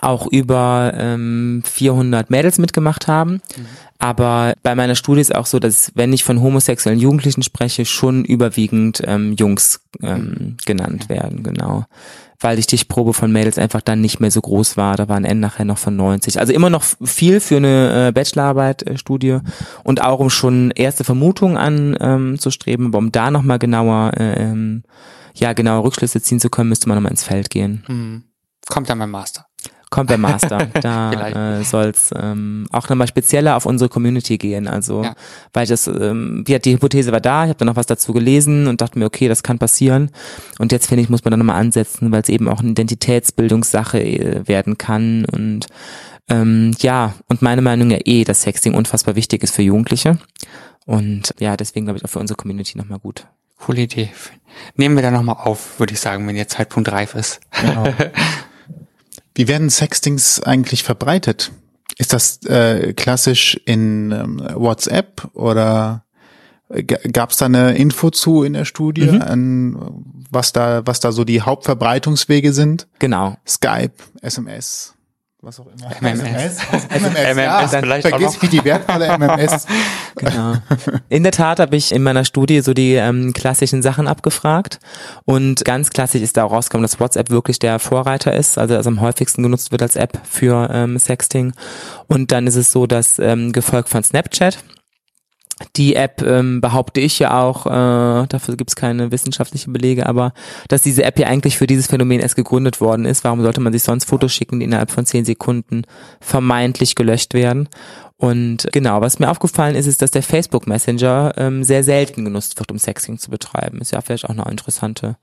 auch 0.00 0.26
über 0.26 0.92
ähm, 0.96 1.62
400 1.64 2.28
Mädels 2.30 2.58
mitgemacht 2.58 3.06
haben. 3.06 3.34
Mhm. 3.56 3.66
Aber 4.04 4.52
bei 4.62 4.74
meiner 4.74 4.96
Studie 4.96 5.22
ist 5.22 5.34
auch 5.34 5.46
so, 5.46 5.58
dass 5.58 5.90
wenn 5.94 6.12
ich 6.12 6.24
von 6.24 6.42
homosexuellen 6.42 7.00
Jugendlichen 7.00 7.42
spreche, 7.42 7.86
schon 7.86 8.26
überwiegend 8.26 9.02
ähm, 9.06 9.32
Jungs 9.32 9.80
ähm, 10.02 10.58
genannt 10.66 11.08
werden, 11.08 11.42
genau. 11.42 11.86
Weil 12.38 12.56
die 12.56 12.62
Stichprobe 12.64 13.14
von 13.14 13.32
Mädels 13.32 13.56
einfach 13.56 13.80
dann 13.80 14.02
nicht 14.02 14.20
mehr 14.20 14.30
so 14.30 14.42
groß 14.42 14.76
war. 14.76 14.98
Da 14.98 15.08
waren 15.08 15.24
N 15.24 15.40
nachher 15.40 15.64
noch 15.64 15.78
von 15.78 15.96
90. 15.96 16.38
Also 16.38 16.52
immer 16.52 16.68
noch 16.68 16.84
viel 17.02 17.40
für 17.40 17.56
eine 17.56 18.08
äh, 18.08 18.12
Bachelorarbeit, 18.12 18.82
äh, 18.82 18.98
Studie 18.98 19.38
und 19.84 20.02
auch 20.02 20.18
um 20.18 20.28
schon 20.28 20.70
erste 20.72 21.02
Vermutungen 21.02 21.56
an 21.56 21.96
ähm, 21.98 22.38
zu 22.38 22.50
streben, 22.50 22.88
aber 22.88 22.98
um 22.98 23.10
da 23.10 23.30
nochmal 23.30 23.58
genauer, 23.58 24.12
äh, 24.18 24.34
ähm, 24.34 24.82
ja, 25.34 25.54
genauer 25.54 25.82
Rückschlüsse 25.82 26.20
ziehen 26.20 26.40
zu 26.40 26.50
können, 26.50 26.68
müsste 26.68 26.90
man 26.90 26.98
nochmal 26.98 27.12
ins 27.12 27.24
Feld 27.24 27.48
gehen. 27.48 27.84
Mhm. 27.88 28.24
Kommt 28.68 28.90
dann 28.90 28.98
beim 28.98 29.10
Master 29.10 29.46
kommt 29.94 30.10
der 30.10 30.18
Master. 30.18 30.68
Da 30.82 31.58
äh, 31.58 31.64
soll 31.64 31.86
es 31.86 32.12
ähm, 32.16 32.66
auch 32.72 32.88
nochmal 32.88 33.06
spezieller 33.06 33.56
auf 33.56 33.64
unsere 33.64 33.88
Community 33.88 34.38
gehen. 34.38 34.66
Also, 34.66 35.04
ja. 35.04 35.14
weil 35.52 35.66
das, 35.66 35.86
ähm, 35.86 36.44
hat 36.48 36.64
die 36.64 36.72
Hypothese 36.72 37.12
war 37.12 37.20
da, 37.20 37.44
ich 37.44 37.50
habe 37.50 37.58
dann 37.58 37.66
noch 37.66 37.76
was 37.76 37.86
dazu 37.86 38.12
gelesen 38.12 38.66
und 38.66 38.80
dachte 38.80 38.98
mir, 38.98 39.06
okay, 39.06 39.28
das 39.28 39.44
kann 39.44 39.58
passieren. 39.58 40.10
Und 40.58 40.72
jetzt 40.72 40.88
finde 40.88 41.02
ich, 41.02 41.10
muss 41.10 41.24
man 41.24 41.30
da 41.30 41.36
nochmal 41.36 41.60
ansetzen, 41.60 42.10
weil 42.10 42.22
es 42.22 42.28
eben 42.28 42.48
auch 42.48 42.58
eine 42.58 42.70
Identitätsbildungssache 42.70 44.02
äh, 44.02 44.48
werden 44.48 44.76
kann. 44.78 45.26
Und 45.26 45.66
ähm, 46.28 46.72
ja, 46.80 47.14
und 47.28 47.40
meine 47.40 47.62
Meinung 47.62 47.90
ja 47.90 47.98
eh, 48.04 48.24
dass 48.24 48.42
Sexting 48.42 48.74
unfassbar 48.74 49.14
wichtig 49.14 49.44
ist 49.44 49.54
für 49.54 49.62
Jugendliche. 49.62 50.18
Und 50.86 51.34
ja, 51.38 51.56
deswegen 51.56 51.86
glaube 51.86 51.98
ich 51.98 52.04
auch 52.04 52.10
für 52.10 52.18
unsere 52.18 52.36
Community 52.36 52.76
nochmal 52.76 52.98
gut. 52.98 53.26
Coole 53.58 53.82
Idee. 53.82 54.10
Nehmen 54.74 54.96
wir 54.96 55.02
da 55.02 55.12
nochmal 55.12 55.36
auf, 55.38 55.78
würde 55.78 55.92
ich 55.92 56.00
sagen, 56.00 56.26
wenn 56.26 56.34
der 56.34 56.48
Zeitpunkt 56.48 56.90
reif 56.90 57.14
ist. 57.14 57.40
Genau. 57.60 57.86
Wie 59.34 59.48
werden 59.48 59.70
Sextings 59.70 60.40
eigentlich 60.40 60.82
verbreitet? 60.82 61.52
Ist 61.98 62.12
das 62.12 62.42
äh, 62.44 62.92
klassisch 62.92 63.60
in 63.64 64.10
ähm, 64.12 64.42
WhatsApp 64.54 65.28
oder 65.34 66.04
gab 67.12 67.30
es 67.30 67.36
da 67.36 67.46
eine 67.46 67.76
Info 67.76 68.10
zu 68.10 68.42
in 68.42 68.54
der 68.54 68.64
Studie, 68.64 69.06
mhm. 69.06 69.22
an 69.22 70.04
was 70.30 70.52
da, 70.52 70.82
was 70.86 70.98
da 70.98 71.12
so 71.12 71.24
die 71.24 71.42
Hauptverbreitungswege 71.42 72.52
sind? 72.52 72.88
Genau. 72.98 73.36
Skype, 73.46 73.92
SMS 74.22 74.94
was 75.44 75.60
auch 75.60 75.66
immer. 75.66 75.90
MMS. 76.00 76.58
MMS, 76.70 76.88
MMS 76.90 77.36
ja, 77.36 77.68
vielleicht 77.68 78.08
vergiss 78.08 78.40
wie 78.40 78.48
die 78.48 78.64
wertvolle 78.64 79.18
MMS. 79.18 79.66
Genau. 80.16 80.54
In 81.08 81.24
der 81.24 81.32
Tat 81.32 81.58
habe 81.58 81.74
ich 81.74 81.90
in 81.90 82.02
meiner 82.04 82.24
Studie 82.24 82.60
so 82.60 82.72
die 82.72 82.94
ähm, 82.94 83.32
klassischen 83.32 83.82
Sachen 83.82 84.06
abgefragt 84.06 84.78
und 85.24 85.64
ganz 85.64 85.90
klassisch 85.90 86.22
ist 86.22 86.36
da 86.36 86.44
auch 86.44 86.52
rausgekommen, 86.52 86.84
dass 86.84 87.00
WhatsApp 87.00 87.30
wirklich 87.30 87.58
der 87.58 87.80
Vorreiter 87.80 88.32
ist, 88.32 88.56
also, 88.56 88.76
also 88.76 88.90
am 88.90 89.00
häufigsten 89.00 89.42
genutzt 89.42 89.72
wird 89.72 89.82
als 89.82 89.96
App 89.96 90.20
für 90.22 90.70
ähm, 90.72 90.98
Sexting. 91.00 91.52
Und 92.06 92.30
dann 92.30 92.46
ist 92.46 92.54
es 92.54 92.70
so, 92.70 92.86
dass 92.86 93.18
ähm, 93.18 93.52
gefolgt 93.52 93.88
von 93.88 94.04
Snapchat 94.04 94.58
die 95.76 95.94
App 95.94 96.22
ähm, 96.22 96.60
behaupte 96.60 97.00
ich 97.00 97.18
ja 97.18 97.40
auch, 97.40 97.66
äh, 97.66 98.26
dafür 98.26 98.56
gibt 98.56 98.70
es 98.70 98.76
keine 98.76 99.12
wissenschaftlichen 99.12 99.72
Belege, 99.72 100.06
aber 100.06 100.32
dass 100.68 100.82
diese 100.82 101.04
App 101.04 101.18
ja 101.18 101.28
eigentlich 101.28 101.56
für 101.56 101.66
dieses 101.66 101.86
Phänomen 101.86 102.20
erst 102.20 102.36
gegründet 102.36 102.80
worden 102.80 103.04
ist. 103.04 103.24
Warum 103.24 103.42
sollte 103.42 103.60
man 103.60 103.72
sich 103.72 103.82
sonst 103.82 104.06
Fotos 104.06 104.32
schicken, 104.32 104.58
die 104.58 104.64
innerhalb 104.64 104.90
von 104.90 105.06
zehn 105.06 105.24
Sekunden 105.24 105.82
vermeintlich 106.20 106.94
gelöscht 106.94 107.34
werden? 107.34 107.68
Und 108.16 108.68
genau, 108.72 109.00
was 109.00 109.18
mir 109.18 109.30
aufgefallen 109.30 109.76
ist, 109.76 109.86
ist, 109.86 110.02
dass 110.02 110.10
der 110.10 110.22
Facebook 110.22 110.66
Messenger 110.66 111.34
ähm, 111.36 111.62
sehr 111.64 111.84
selten 111.84 112.24
genutzt 112.24 112.58
wird, 112.58 112.70
um 112.70 112.78
Sexting 112.78 113.18
zu 113.18 113.30
betreiben. 113.30 113.80
Ist 113.80 113.92
ja 113.92 114.00
vielleicht 114.00 114.24
auch 114.24 114.30
eine 114.30 114.50
interessante 114.50 115.16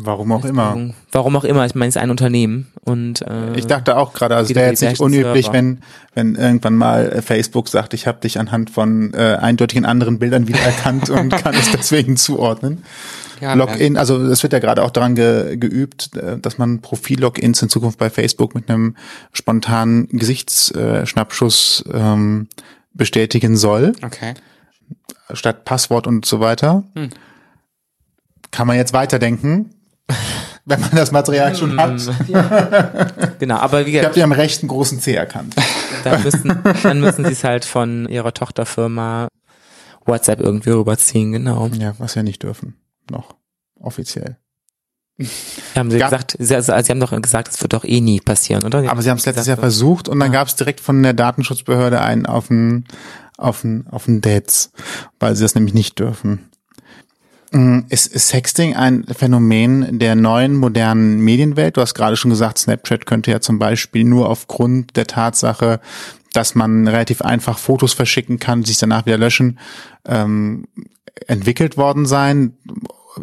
Warum 0.00 0.30
auch 0.30 0.44
immer. 0.44 0.92
Warum 1.10 1.36
auch 1.36 1.44
immer. 1.44 1.66
Ich 1.66 1.74
meine, 1.74 1.88
es 1.88 1.96
ist 1.96 2.02
ein 2.02 2.10
Unternehmen 2.10 2.68
und 2.84 3.22
äh, 3.22 3.56
ich 3.56 3.66
dachte 3.66 3.96
auch 3.96 4.12
gerade, 4.12 4.36
also 4.36 4.50
es 4.50 4.54
wäre 4.54 4.70
jetzt 4.70 4.80
nicht 4.80 5.00
unüblich, 5.00 5.52
wenn 5.52 5.80
wenn 6.14 6.36
irgendwann 6.36 6.76
mal 6.76 7.10
äh, 7.10 7.22
Facebook 7.22 7.68
sagt, 7.68 7.94
ich 7.94 8.06
habe 8.06 8.20
dich 8.20 8.38
anhand 8.38 8.70
von 8.70 9.12
äh, 9.12 9.36
eindeutigen 9.40 9.84
anderen 9.84 10.20
Bildern 10.20 10.46
wiedererkannt 10.46 11.10
und 11.10 11.30
kann 11.30 11.54
es 11.54 11.72
deswegen 11.72 12.16
zuordnen. 12.16 12.84
Ja, 13.40 13.54
Login, 13.54 13.96
also 13.96 14.20
es 14.22 14.42
wird 14.42 14.52
ja 14.52 14.58
gerade 14.60 14.82
auch 14.82 14.90
daran 14.90 15.14
ge, 15.14 15.56
geübt, 15.56 16.16
äh, 16.16 16.38
dass 16.38 16.58
man 16.58 16.80
Profil-Logins 16.80 17.60
in 17.62 17.68
Zukunft 17.68 17.98
bei 17.98 18.10
Facebook 18.10 18.54
mit 18.54 18.68
einem 18.68 18.96
spontanen 19.32 20.08
Gesichtsschnappschuss 20.08 21.84
ähm, 21.92 22.48
bestätigen 22.94 23.56
soll. 23.56 23.92
Okay. 24.02 24.34
Statt 25.32 25.64
Passwort 25.64 26.06
und 26.06 26.24
so 26.24 26.40
weiter. 26.40 26.84
Hm. 26.94 27.10
Kann 28.50 28.66
man 28.66 28.76
jetzt 28.76 28.92
weiterdenken? 28.92 29.70
wenn 30.64 30.80
man 30.80 30.90
das 30.90 31.12
Material 31.12 31.54
schon 31.54 31.78
hat. 31.80 32.00
genau, 33.38 33.56
aber 33.56 33.86
wie 33.86 33.92
gesagt, 33.92 34.02
ich 34.02 34.04
habe 34.04 34.14
die 34.14 34.22
am 34.22 34.32
rechten 34.32 34.68
großen 34.68 35.00
C 35.00 35.14
erkannt. 35.14 35.54
Dann 36.04 36.22
müssen, 36.22 36.62
dann 36.84 37.00
müssen 37.00 37.24
sie 37.24 37.32
es 37.32 37.42
halt 37.42 37.64
von 37.64 38.08
ihrer 38.08 38.32
Tochterfirma 38.32 39.26
WhatsApp 40.06 40.40
irgendwie 40.40 40.70
rüberziehen, 40.70 41.32
genau. 41.32 41.68
Ja, 41.76 41.94
was 41.98 42.14
ja 42.14 42.22
nicht 42.22 42.44
dürfen. 42.44 42.76
Noch. 43.10 43.34
Offiziell. 43.80 44.36
Haben 45.74 45.90
sie 45.90 45.98
gesagt, 45.98 46.36
sie, 46.38 46.54
also, 46.54 46.72
sie 46.80 46.90
haben 46.90 47.00
doch 47.00 47.20
gesagt, 47.20 47.48
es 47.48 47.60
wird 47.60 47.72
doch 47.72 47.84
eh 47.84 48.00
nie 48.00 48.20
passieren, 48.20 48.64
oder? 48.64 48.88
aber 48.88 49.02
sie 49.02 49.10
haben 49.10 49.18
es 49.18 49.26
letztes 49.26 49.48
Jahr 49.48 49.56
versucht 49.56 50.08
und 50.08 50.20
dann 50.20 50.32
ja. 50.32 50.38
gab 50.38 50.48
es 50.48 50.54
direkt 50.54 50.78
von 50.78 51.02
der 51.02 51.12
Datenschutzbehörde 51.12 52.00
einen 52.00 52.26
auf 52.26 52.48
den 52.48 52.84
auf 53.36 53.62
den 53.62 53.88
auf 53.88 54.04
den 54.04 54.20
Dates, 54.20 54.70
weil 55.18 55.34
sie 55.34 55.42
das 55.42 55.56
nämlich 55.56 55.74
nicht 55.74 55.98
dürfen. 55.98 56.47
Mm, 57.50 57.80
ist, 57.88 58.12
Sexting 58.12 58.76
ein 58.76 59.04
Phänomen 59.04 59.98
der 59.98 60.14
neuen 60.14 60.54
modernen 60.54 61.20
Medienwelt? 61.20 61.76
Du 61.76 61.80
hast 61.80 61.94
gerade 61.94 62.16
schon 62.16 62.30
gesagt, 62.30 62.58
Snapchat 62.58 63.06
könnte 63.06 63.30
ja 63.30 63.40
zum 63.40 63.58
Beispiel 63.58 64.04
nur 64.04 64.28
aufgrund 64.28 64.96
der 64.96 65.06
Tatsache, 65.06 65.80
dass 66.32 66.54
man 66.54 66.86
relativ 66.86 67.22
einfach 67.22 67.58
Fotos 67.58 67.94
verschicken 67.94 68.38
kann, 68.38 68.64
sich 68.64 68.78
danach 68.78 69.06
wieder 69.06 69.18
löschen, 69.18 69.58
ähm, 70.06 70.66
entwickelt 71.26 71.76
worden 71.76 72.06
sein. 72.06 72.52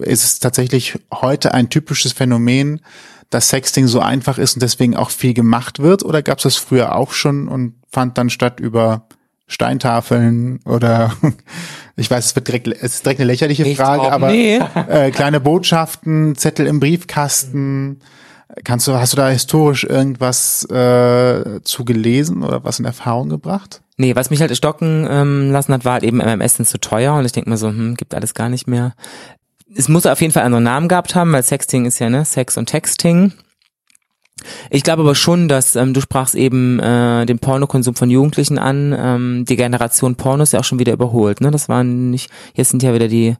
Ist 0.01 0.23
es 0.23 0.39
tatsächlich 0.39 0.99
heute 1.13 1.53
ein 1.53 1.69
typisches 1.69 2.13
Phänomen, 2.13 2.81
dass 3.29 3.49
Sexting 3.49 3.87
so 3.87 3.99
einfach 3.99 4.37
ist 4.37 4.55
und 4.55 4.61
deswegen 4.61 4.95
auch 4.95 5.11
viel 5.11 5.33
gemacht 5.33 5.79
wird? 5.79 6.03
Oder 6.03 6.23
gab 6.23 6.39
es 6.39 6.43
das 6.43 6.57
früher 6.57 6.95
auch 6.95 7.11
schon 7.11 7.47
und 7.47 7.75
fand 7.91 8.17
dann 8.17 8.29
statt 8.29 8.59
über 8.59 9.07
Steintafeln 9.47 10.59
oder 10.65 11.13
ich 11.95 12.09
weiß, 12.09 12.25
es 12.25 12.35
wird 12.35 12.47
direkt, 12.47 12.67
es 12.67 12.95
ist 12.95 13.05
direkt 13.05 13.19
eine 13.19 13.27
lächerliche 13.27 13.63
Echt 13.63 13.77
Frage, 13.77 14.11
aber 14.11 14.31
nee. 14.31 14.59
äh, 14.89 15.11
kleine 15.11 15.39
Botschaften, 15.39 16.35
Zettel 16.35 16.67
im 16.67 16.79
Briefkasten. 16.79 17.99
Kannst 18.63 18.87
du, 18.87 18.93
hast 18.93 19.13
du 19.13 19.17
da 19.17 19.29
historisch 19.29 19.83
irgendwas 19.83 20.63
äh, 20.69 21.61
zu 21.63 21.83
gelesen 21.83 22.43
oder 22.43 22.63
was 22.63 22.79
in 22.79 22.85
Erfahrung 22.85 23.29
gebracht? 23.29 23.81
Nee, 23.97 24.15
was 24.15 24.29
mich 24.29 24.41
halt 24.41 24.55
stocken 24.55 25.07
ähm, 25.09 25.51
lassen 25.51 25.73
hat, 25.73 25.85
war 25.85 25.93
halt 25.93 26.03
eben 26.03 26.17
MMS 26.17 26.57
sind 26.57 26.67
zu 26.67 26.79
teuer 26.79 27.15
und 27.15 27.25
ich 27.25 27.31
denke 27.31 27.49
mir 27.49 27.57
so, 27.57 27.67
hm, 27.67 27.95
gibt 27.95 28.13
alles 28.13 28.33
gar 28.33 28.49
nicht 28.49 28.67
mehr. 28.67 28.93
Es 29.75 29.89
muss 29.89 30.05
auf 30.05 30.21
jeden 30.21 30.33
Fall 30.33 30.43
einen 30.43 30.63
Namen 30.63 30.87
gehabt 30.87 31.15
haben, 31.15 31.31
weil 31.33 31.43
Sexting 31.43 31.85
ist 31.85 31.99
ja, 31.99 32.09
ne, 32.09 32.23
Sex 32.23 32.57
und 32.57 32.67
Texting. 32.67 33.33
Ich 34.69 34.83
glaube 34.83 35.03
aber 35.03 35.15
schon, 35.15 35.47
dass 35.47 35.75
ähm, 35.75 35.93
du 35.93 36.01
sprachst 36.01 36.35
eben 36.35 36.79
äh, 36.79 37.25
den 37.25 37.39
Pornokonsum 37.39 37.95
von 37.95 38.09
Jugendlichen 38.09 38.59
an. 38.59 38.93
Ähm, 38.97 39.45
die 39.47 39.55
Generation 39.55 40.15
Porno 40.15 40.43
ist 40.43 40.53
ja 40.53 40.59
auch 40.59 40.65
schon 40.65 40.79
wieder 40.79 40.93
überholt. 40.93 41.41
Ne, 41.41 41.51
das 41.51 41.69
waren 41.69 42.11
nicht. 42.11 42.29
Jetzt 42.53 42.69
sind 42.69 42.83
ja 42.83 42.93
wieder 42.93 43.07
die 43.07 43.37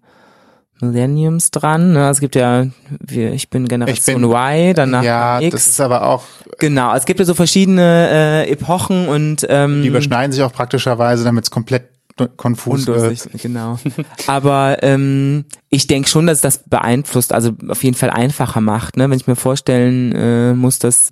Millenniums 0.80 1.52
dran. 1.52 1.94
Ne? 1.94 2.10
Es 2.10 2.20
gibt 2.20 2.36
ja, 2.36 2.68
wir, 2.90 3.34
ich 3.34 3.50
bin 3.50 3.68
Generation 3.68 4.16
ich 4.16 4.22
bin, 4.22 4.32
Y, 4.32 4.74
danach 4.74 5.04
ja, 5.04 5.40
X. 5.40 5.52
das 5.52 5.68
ist 5.68 5.82
aber 5.82 6.06
auch 6.06 6.24
genau. 6.60 6.94
Es 6.96 7.06
gibt 7.06 7.20
ja 7.20 7.26
so 7.26 7.34
verschiedene 7.34 8.10
äh, 8.46 8.52
Epochen 8.52 9.08
und 9.08 9.46
ähm, 9.50 9.82
die 9.82 9.88
überschneiden 9.90 10.32
sich 10.32 10.44
auch 10.44 10.52
praktischerweise, 10.52 11.24
damit 11.24 11.46
es 11.46 11.52
komplett 11.52 11.95
konfus 12.38 12.88
wird. 12.88 13.28
Genau. 13.42 13.78
Aber 14.28 14.78
ähm, 14.82 15.46
ich 15.70 15.88
denke 15.88 16.10
schon, 16.10 16.28
dass 16.28 16.42
das 16.42 16.60
beeinflusst, 16.60 17.34
also 17.34 17.52
auf 17.68 17.84
jeden 17.84 17.98
Fall 17.98 18.10
einfacher 18.10 18.62
macht. 18.62 18.98
Ne? 18.98 19.10
Wenn 19.10 19.18
ich 19.18 19.28
mir 19.28 19.36
vorstellen 19.36 20.14
äh, 20.14 20.54
muss, 20.54 20.80
dass 20.80 21.10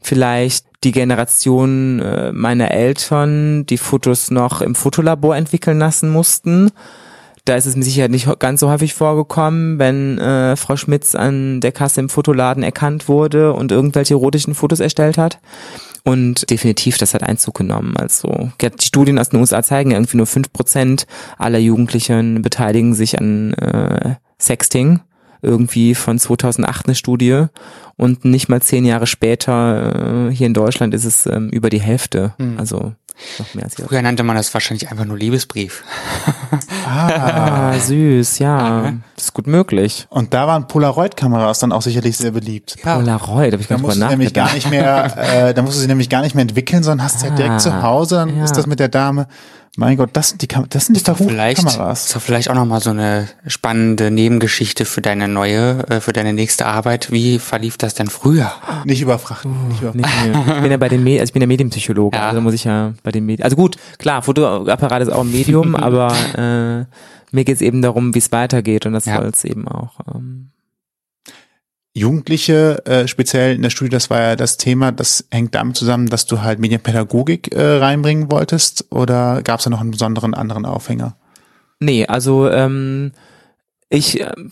vielleicht 0.00 0.66
die 0.84 0.92
Generation 0.92 2.00
äh, 2.00 2.32
meiner 2.32 2.72
Eltern 2.72 3.64
die 3.66 3.78
Fotos 3.78 4.30
noch 4.30 4.60
im 4.60 4.74
Fotolabor 4.74 5.36
entwickeln 5.36 5.78
lassen 5.78 6.10
mussten. 6.10 6.70
Da 7.44 7.56
ist 7.56 7.66
es 7.66 7.74
mir 7.74 7.82
sicher 7.82 8.08
nicht 8.08 8.28
ganz 8.38 8.60
so 8.60 8.70
häufig 8.70 8.94
vorgekommen, 8.94 9.78
wenn 9.78 10.18
äh, 10.18 10.56
Frau 10.56 10.76
Schmitz 10.76 11.14
an 11.14 11.60
der 11.60 11.72
Kasse 11.72 12.00
im 12.00 12.08
Fotoladen 12.08 12.62
erkannt 12.62 13.08
wurde 13.08 13.52
und 13.52 13.72
irgendwelche 13.72 14.14
erotischen 14.14 14.54
Fotos 14.54 14.80
erstellt 14.80 15.18
hat. 15.18 15.38
Und 16.04 16.50
definitiv, 16.50 16.98
das 16.98 17.14
hat 17.14 17.22
Einzug 17.22 17.54
genommen. 17.54 17.96
Also 17.96 18.50
die 18.60 18.84
Studien 18.84 19.18
aus 19.18 19.28
den 19.28 19.38
USA 19.38 19.62
zeigen, 19.62 19.92
irgendwie 19.92 20.16
nur 20.16 20.26
fünf 20.26 20.52
Prozent 20.52 21.06
aller 21.38 21.58
Jugendlichen 21.58 22.42
beteiligen 22.42 22.94
sich 22.94 23.18
an 23.18 23.52
äh, 23.54 24.16
Sexting 24.40 25.00
irgendwie 25.42 25.94
von 25.94 26.18
2008 26.18 26.86
eine 26.86 26.94
Studie 26.94 27.46
und 27.96 28.24
nicht 28.24 28.48
mal 28.48 28.62
zehn 28.62 28.84
Jahre 28.84 29.06
später 29.06 30.28
äh, 30.28 30.34
hier 30.34 30.46
in 30.46 30.54
Deutschland 30.54 30.94
ist 30.94 31.04
es 31.04 31.26
ähm, 31.26 31.50
über 31.50 31.68
die 31.68 31.80
Hälfte. 31.80 32.34
Mhm. 32.38 32.58
Also 32.58 32.92
noch 33.38 33.54
mehr 33.54 33.64
als 33.64 33.76
jetzt. 33.76 33.88
Früher 33.88 34.02
nannte 34.02 34.22
man 34.22 34.36
das 34.36 34.52
wahrscheinlich 34.54 34.90
einfach 34.90 35.04
nur 35.04 35.18
Liebesbrief. 35.18 35.84
Ah, 36.86 37.74
süß, 37.78 38.38
ja. 38.38 38.94
Das 39.16 39.24
ist 39.26 39.34
gut 39.34 39.46
möglich. 39.46 40.06
Und 40.10 40.34
da 40.34 40.46
waren 40.46 40.66
Polaroid-Kameras 40.66 41.58
dann 41.58 41.72
auch 41.72 41.82
sicherlich 41.82 42.16
sehr 42.16 42.30
beliebt. 42.30 42.76
Ja. 42.84 42.96
Polaroid, 42.96 43.52
habe 43.52 43.62
ich 43.62 43.68
Da 43.68 43.76
gar 43.76 43.82
nicht 43.86 44.00
du 44.00 44.06
nämlich 44.08 44.32
gar 44.32 44.52
nicht 44.54 44.70
mehr, 44.70 45.48
äh, 45.48 45.54
da 45.54 45.62
musst 45.62 45.76
du 45.76 45.80
sie 45.80 45.88
nämlich 45.88 46.08
gar 46.08 46.22
nicht 46.22 46.34
mehr 46.34 46.42
entwickeln, 46.42 46.82
sondern 46.82 47.04
hast 47.04 47.20
sie 47.20 47.26
ja 47.26 47.34
direkt 47.34 47.54
Ah, 47.54 47.58
zu 47.58 47.82
Hause, 47.82 48.16
dann 48.16 48.36
ja. 48.36 48.44
ist 48.44 48.56
das 48.56 48.66
mit 48.66 48.80
der 48.80 48.88
Dame. 48.88 49.26
Mein 49.78 49.96
Gott, 49.96 50.10
das 50.12 50.28
sind 50.28 50.42
die, 50.42 50.48
Kam 50.48 50.66
das 50.68 50.86
sind 50.86 50.98
die 50.98 51.14
Vielleicht 51.14 51.64
Kameras. 51.66 52.04
ist 52.06 52.14
doch 52.16 52.20
vielleicht 52.20 52.50
auch 52.50 52.54
nochmal 52.54 52.80
so 52.82 52.90
eine 52.90 53.26
spannende 53.46 54.10
Nebengeschichte 54.10 54.84
für 54.84 55.00
deine 55.00 55.28
neue, 55.28 55.88
äh, 55.88 56.00
für 56.02 56.12
deine 56.12 56.34
nächste 56.34 56.66
Arbeit. 56.66 57.10
Wie 57.10 57.38
verlief 57.38 57.78
das 57.78 57.94
denn 57.94 58.08
früher? 58.08 58.52
Nicht 58.84 59.00
überfrachten. 59.00 59.68
nicht 59.68 59.80
überfrachten. 59.80 60.02
Nicht 60.02 60.46
mehr. 60.46 60.56
Ich 60.56 60.62
bin 60.62 60.70
ja 60.70 60.76
bei 60.76 60.90
den 60.90 61.02
Med 61.02 61.20
also 61.20 61.30
ich 61.30 61.32
bin 61.32 61.40
ja 61.40 61.48
Medienpsychologe, 61.48 62.16
Ja. 62.18 62.28
also 62.28 62.42
muss 62.42 62.52
ich 62.52 62.64
ja 62.64 62.92
bei 63.02 63.12
den 63.12 63.24
Medien. 63.24 63.44
Also 63.44 63.56
gut, 63.56 63.76
klar, 63.98 64.20
Fotoapparat 64.22 65.02
ist 65.02 65.08
auch 65.10 65.22
ein 65.24 65.32
Medium, 65.32 65.74
aber 65.74 66.12
äh, 66.36 66.84
mir 67.34 67.44
geht's 67.44 67.62
eben 67.62 67.80
darum, 67.80 68.14
wie 68.14 68.18
es 68.18 68.30
weitergeht 68.30 68.84
und 68.84 68.92
das 68.92 69.06
Ja. 69.06 69.16
soll 69.16 69.30
es 69.32 69.42
eben 69.44 69.66
auch. 69.68 70.00
Ähm, 70.14 70.50
Jugendliche, 71.94 72.84
äh, 72.86 73.06
speziell 73.06 73.54
in 73.54 73.62
der 73.62 73.70
Studie, 73.70 73.90
das 73.90 74.08
war 74.08 74.20
ja 74.20 74.36
das 74.36 74.56
Thema, 74.56 74.92
das 74.92 75.26
hängt 75.30 75.54
damit 75.54 75.76
zusammen, 75.76 76.08
dass 76.08 76.24
du 76.26 76.40
halt 76.40 76.58
Medienpädagogik 76.58 77.54
äh, 77.54 77.76
reinbringen 77.76 78.30
wolltest 78.30 78.86
oder 78.90 79.42
gab 79.42 79.58
es 79.58 79.64
da 79.64 79.70
noch 79.70 79.80
einen 79.80 79.90
besonderen 79.90 80.34
anderen 80.34 80.64
Aufhänger? 80.64 81.16
nee, 81.82 82.06
also 82.06 82.48
ähm, 82.48 83.12
ich 83.90 84.20
ähm, 84.20 84.50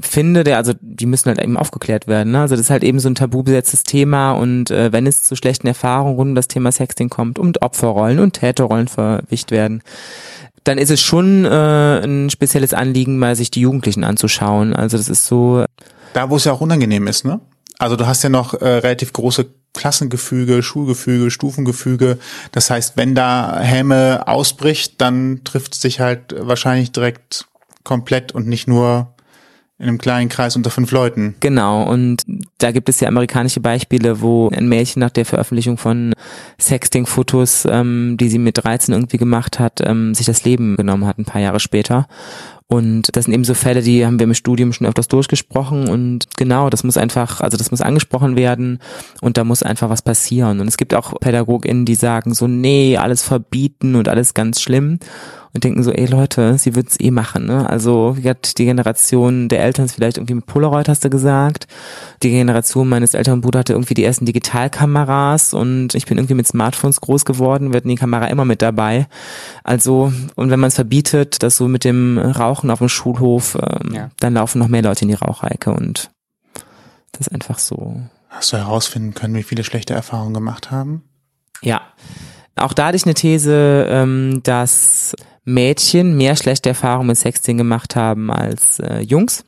finde, 0.00 0.44
der, 0.44 0.56
also 0.56 0.72
die 0.80 1.06
müssen 1.06 1.28
halt 1.28 1.42
eben 1.42 1.56
aufgeklärt 1.56 2.06
werden. 2.06 2.32
Ne? 2.32 2.40
Also 2.40 2.54
das 2.54 2.66
ist 2.66 2.70
halt 2.70 2.84
eben 2.84 3.00
so 3.00 3.08
ein 3.08 3.14
tabu 3.14 3.42
besetztes 3.42 3.82
Thema 3.82 4.32
und 4.32 4.70
äh, 4.70 4.92
wenn 4.92 5.06
es 5.06 5.24
zu 5.24 5.36
schlechten 5.36 5.66
Erfahrungen 5.66 6.16
rund 6.16 6.28
um 6.30 6.34
das 6.34 6.48
Thema 6.48 6.72
Sexting 6.72 7.10
kommt 7.10 7.38
und 7.38 7.62
Opferrollen 7.62 8.18
und 8.18 8.32
Täterrollen 8.32 8.88
verwischt 8.88 9.50
werden, 9.50 9.82
dann 10.64 10.78
ist 10.78 10.90
es 10.90 11.00
schon 11.00 11.44
äh, 11.44 12.00
ein 12.04 12.30
spezielles 12.30 12.74
Anliegen, 12.74 13.18
mal 13.18 13.36
sich 13.36 13.50
die 13.50 13.60
Jugendlichen 13.60 14.04
anzuschauen. 14.04 14.74
Also 14.74 14.96
das 14.96 15.08
ist 15.08 15.26
so, 15.26 15.64
Da, 16.12 16.30
wo 16.30 16.36
es 16.36 16.44
ja 16.44 16.52
auch 16.52 16.60
unangenehm 16.60 17.06
ist, 17.06 17.24
ne? 17.24 17.40
Also 17.78 17.96
du 17.96 18.06
hast 18.06 18.22
ja 18.22 18.28
noch 18.28 18.54
äh, 18.54 18.66
relativ 18.66 19.12
große 19.12 19.46
Klassengefüge, 19.72 20.62
Schulgefüge, 20.62 21.30
Stufengefüge. 21.30 22.18
Das 22.50 22.70
heißt, 22.70 22.96
wenn 22.96 23.14
da 23.14 23.60
Häme 23.60 24.26
ausbricht, 24.26 25.00
dann 25.00 25.42
trifft 25.44 25.74
es 25.74 25.80
sich 25.80 26.00
halt 26.00 26.34
wahrscheinlich 26.36 26.90
direkt 26.90 27.46
komplett 27.84 28.32
und 28.32 28.48
nicht 28.48 28.66
nur 28.66 29.14
in 29.78 29.86
einem 29.86 29.98
kleinen 29.98 30.28
Kreis 30.28 30.56
unter 30.56 30.70
fünf 30.70 30.90
Leuten. 30.90 31.36
Genau, 31.38 31.84
und 31.84 32.24
da 32.58 32.72
gibt 32.72 32.88
es 32.88 32.98
ja 32.98 33.06
amerikanische 33.06 33.60
Beispiele, 33.60 34.20
wo 34.20 34.48
ein 34.48 34.68
Mädchen 34.68 34.98
nach 34.98 35.10
der 35.10 35.24
Veröffentlichung 35.24 35.78
von 35.78 36.14
Sexting-Fotos, 36.60 37.64
ähm, 37.70 38.16
die 38.18 38.28
sie 38.28 38.40
mit 38.40 38.58
13 38.64 38.92
irgendwie 38.92 39.18
gemacht 39.18 39.60
hat, 39.60 39.80
ähm, 39.84 40.14
sich 40.14 40.26
das 40.26 40.42
Leben 40.44 40.76
genommen 40.76 41.06
hat, 41.06 41.18
ein 41.18 41.24
paar 41.24 41.40
Jahre 41.40 41.60
später. 41.60 42.08
Und 42.70 43.16
das 43.16 43.24
sind 43.24 43.32
eben 43.32 43.44
so 43.44 43.54
Fälle, 43.54 43.80
die 43.80 44.04
haben 44.04 44.18
wir 44.18 44.24
im 44.24 44.34
Studium 44.34 44.74
schon 44.74 44.86
öfters 44.86 45.08
durchgesprochen. 45.08 45.88
Und 45.88 46.26
genau, 46.36 46.68
das 46.68 46.84
muss 46.84 46.98
einfach, 46.98 47.40
also 47.40 47.56
das 47.56 47.70
muss 47.70 47.80
angesprochen 47.80 48.36
werden. 48.36 48.78
Und 49.22 49.38
da 49.38 49.44
muss 49.44 49.62
einfach 49.62 49.88
was 49.88 50.02
passieren. 50.02 50.60
Und 50.60 50.68
es 50.68 50.76
gibt 50.76 50.94
auch 50.94 51.18
PädagogInnen, 51.18 51.86
die 51.86 51.94
sagen 51.94 52.34
so, 52.34 52.46
nee, 52.46 52.98
alles 52.98 53.22
verbieten 53.22 53.96
und 53.96 54.08
alles 54.08 54.34
ganz 54.34 54.60
schlimm 54.60 54.98
und 55.54 55.64
denken 55.64 55.82
so, 55.82 55.90
ey 55.92 56.06
Leute, 56.06 56.58
sie 56.58 56.74
wird's 56.74 56.98
eh 57.00 57.10
machen. 57.10 57.46
Ne? 57.46 57.68
Also 57.68 58.16
wie 58.16 58.22
gesagt, 58.22 58.58
die 58.58 58.64
Generation 58.66 59.48
der 59.48 59.62
Eltern 59.62 59.86
ist 59.86 59.94
vielleicht 59.94 60.18
irgendwie 60.18 60.34
mit 60.34 60.46
Polaroid, 60.46 60.88
hast 60.88 61.04
du 61.04 61.10
gesagt. 61.10 61.66
Die 62.22 62.30
Generation 62.30 62.88
meines 62.88 63.14
älteren 63.14 63.40
Bruders 63.40 63.60
hatte 63.60 63.72
irgendwie 63.72 63.94
die 63.94 64.04
ersten 64.04 64.26
Digitalkameras 64.26 65.54
und 65.54 65.94
ich 65.94 66.06
bin 66.06 66.18
irgendwie 66.18 66.34
mit 66.34 66.46
Smartphones 66.46 67.00
groß 67.00 67.24
geworden, 67.24 67.72
wird 67.72 67.84
die 67.86 67.94
Kamera 67.94 68.26
immer 68.26 68.44
mit 68.44 68.62
dabei. 68.62 69.06
Also, 69.64 70.12
und 70.36 70.50
wenn 70.50 70.60
man 70.60 70.68
es 70.68 70.74
verbietet, 70.74 71.42
das 71.42 71.56
so 71.56 71.68
mit 71.68 71.84
dem 71.84 72.18
Rauchen 72.18 72.70
auf 72.70 72.78
dem 72.80 72.88
Schulhof, 72.88 73.56
ähm, 73.60 73.94
Ja. 73.94 74.10
dann 74.20 74.34
laufen 74.34 74.58
noch 74.58 74.68
mehr 74.68 74.82
Leute 74.82 75.02
in 75.02 75.08
die 75.08 75.14
Rauchecke 75.14 75.70
und 75.72 76.10
das 77.12 77.22
ist 77.26 77.32
einfach 77.32 77.58
so. 77.58 78.00
Hast 78.28 78.52
du 78.52 78.58
herausfinden 78.58 79.14
können, 79.14 79.34
wie 79.34 79.42
viele 79.42 79.64
schlechte 79.64 79.94
Erfahrungen 79.94 80.34
gemacht 80.34 80.70
haben? 80.70 81.02
Ja. 81.62 81.80
Auch 82.56 82.72
da 82.72 82.86
hatte 82.86 82.96
ich 82.96 83.04
eine 83.04 83.14
These, 83.14 83.86
ähm, 83.88 84.40
dass 84.42 85.14
Mädchen 85.48 86.16
mehr 86.16 86.36
schlechte 86.36 86.68
Erfahrungen 86.68 87.08
mit 87.08 87.18
Sexting 87.18 87.56
gemacht 87.56 87.96
haben 87.96 88.30
als 88.30 88.78
äh, 88.80 89.00
Jungs. 89.00 89.44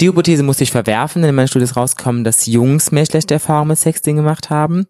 Die 0.00 0.08
Hypothese 0.08 0.42
musste 0.42 0.64
ich 0.64 0.70
verwerfen, 0.70 1.22
denn 1.22 1.30
in 1.30 1.34
meiner 1.34 1.48
Studie 1.48 1.64
ist 1.64 1.76
rausgekommen, 1.76 2.24
dass 2.24 2.46
Jungs 2.46 2.92
mehr 2.92 3.06
schlechte 3.06 3.34
Erfahrungen 3.34 3.68
mit 3.68 3.78
Sexting 3.78 4.16
gemacht 4.16 4.50
haben. 4.50 4.86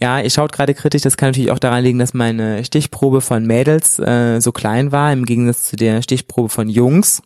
Ja, 0.00 0.20
ihr 0.20 0.30
schaut 0.30 0.52
gerade 0.52 0.74
kritisch, 0.74 1.02
das 1.02 1.16
kann 1.16 1.28
natürlich 1.28 1.50
auch 1.50 1.58
daran 1.58 1.84
liegen, 1.84 1.98
dass 1.98 2.14
meine 2.14 2.64
Stichprobe 2.64 3.20
von 3.20 3.46
Mädels 3.46 3.98
äh, 4.00 4.40
so 4.40 4.52
klein 4.52 4.92
war, 4.92 5.12
im 5.12 5.24
Gegensatz 5.24 5.66
zu 5.70 5.76
der 5.76 6.02
Stichprobe 6.02 6.48
von 6.48 6.68
Jungs. 6.68 7.22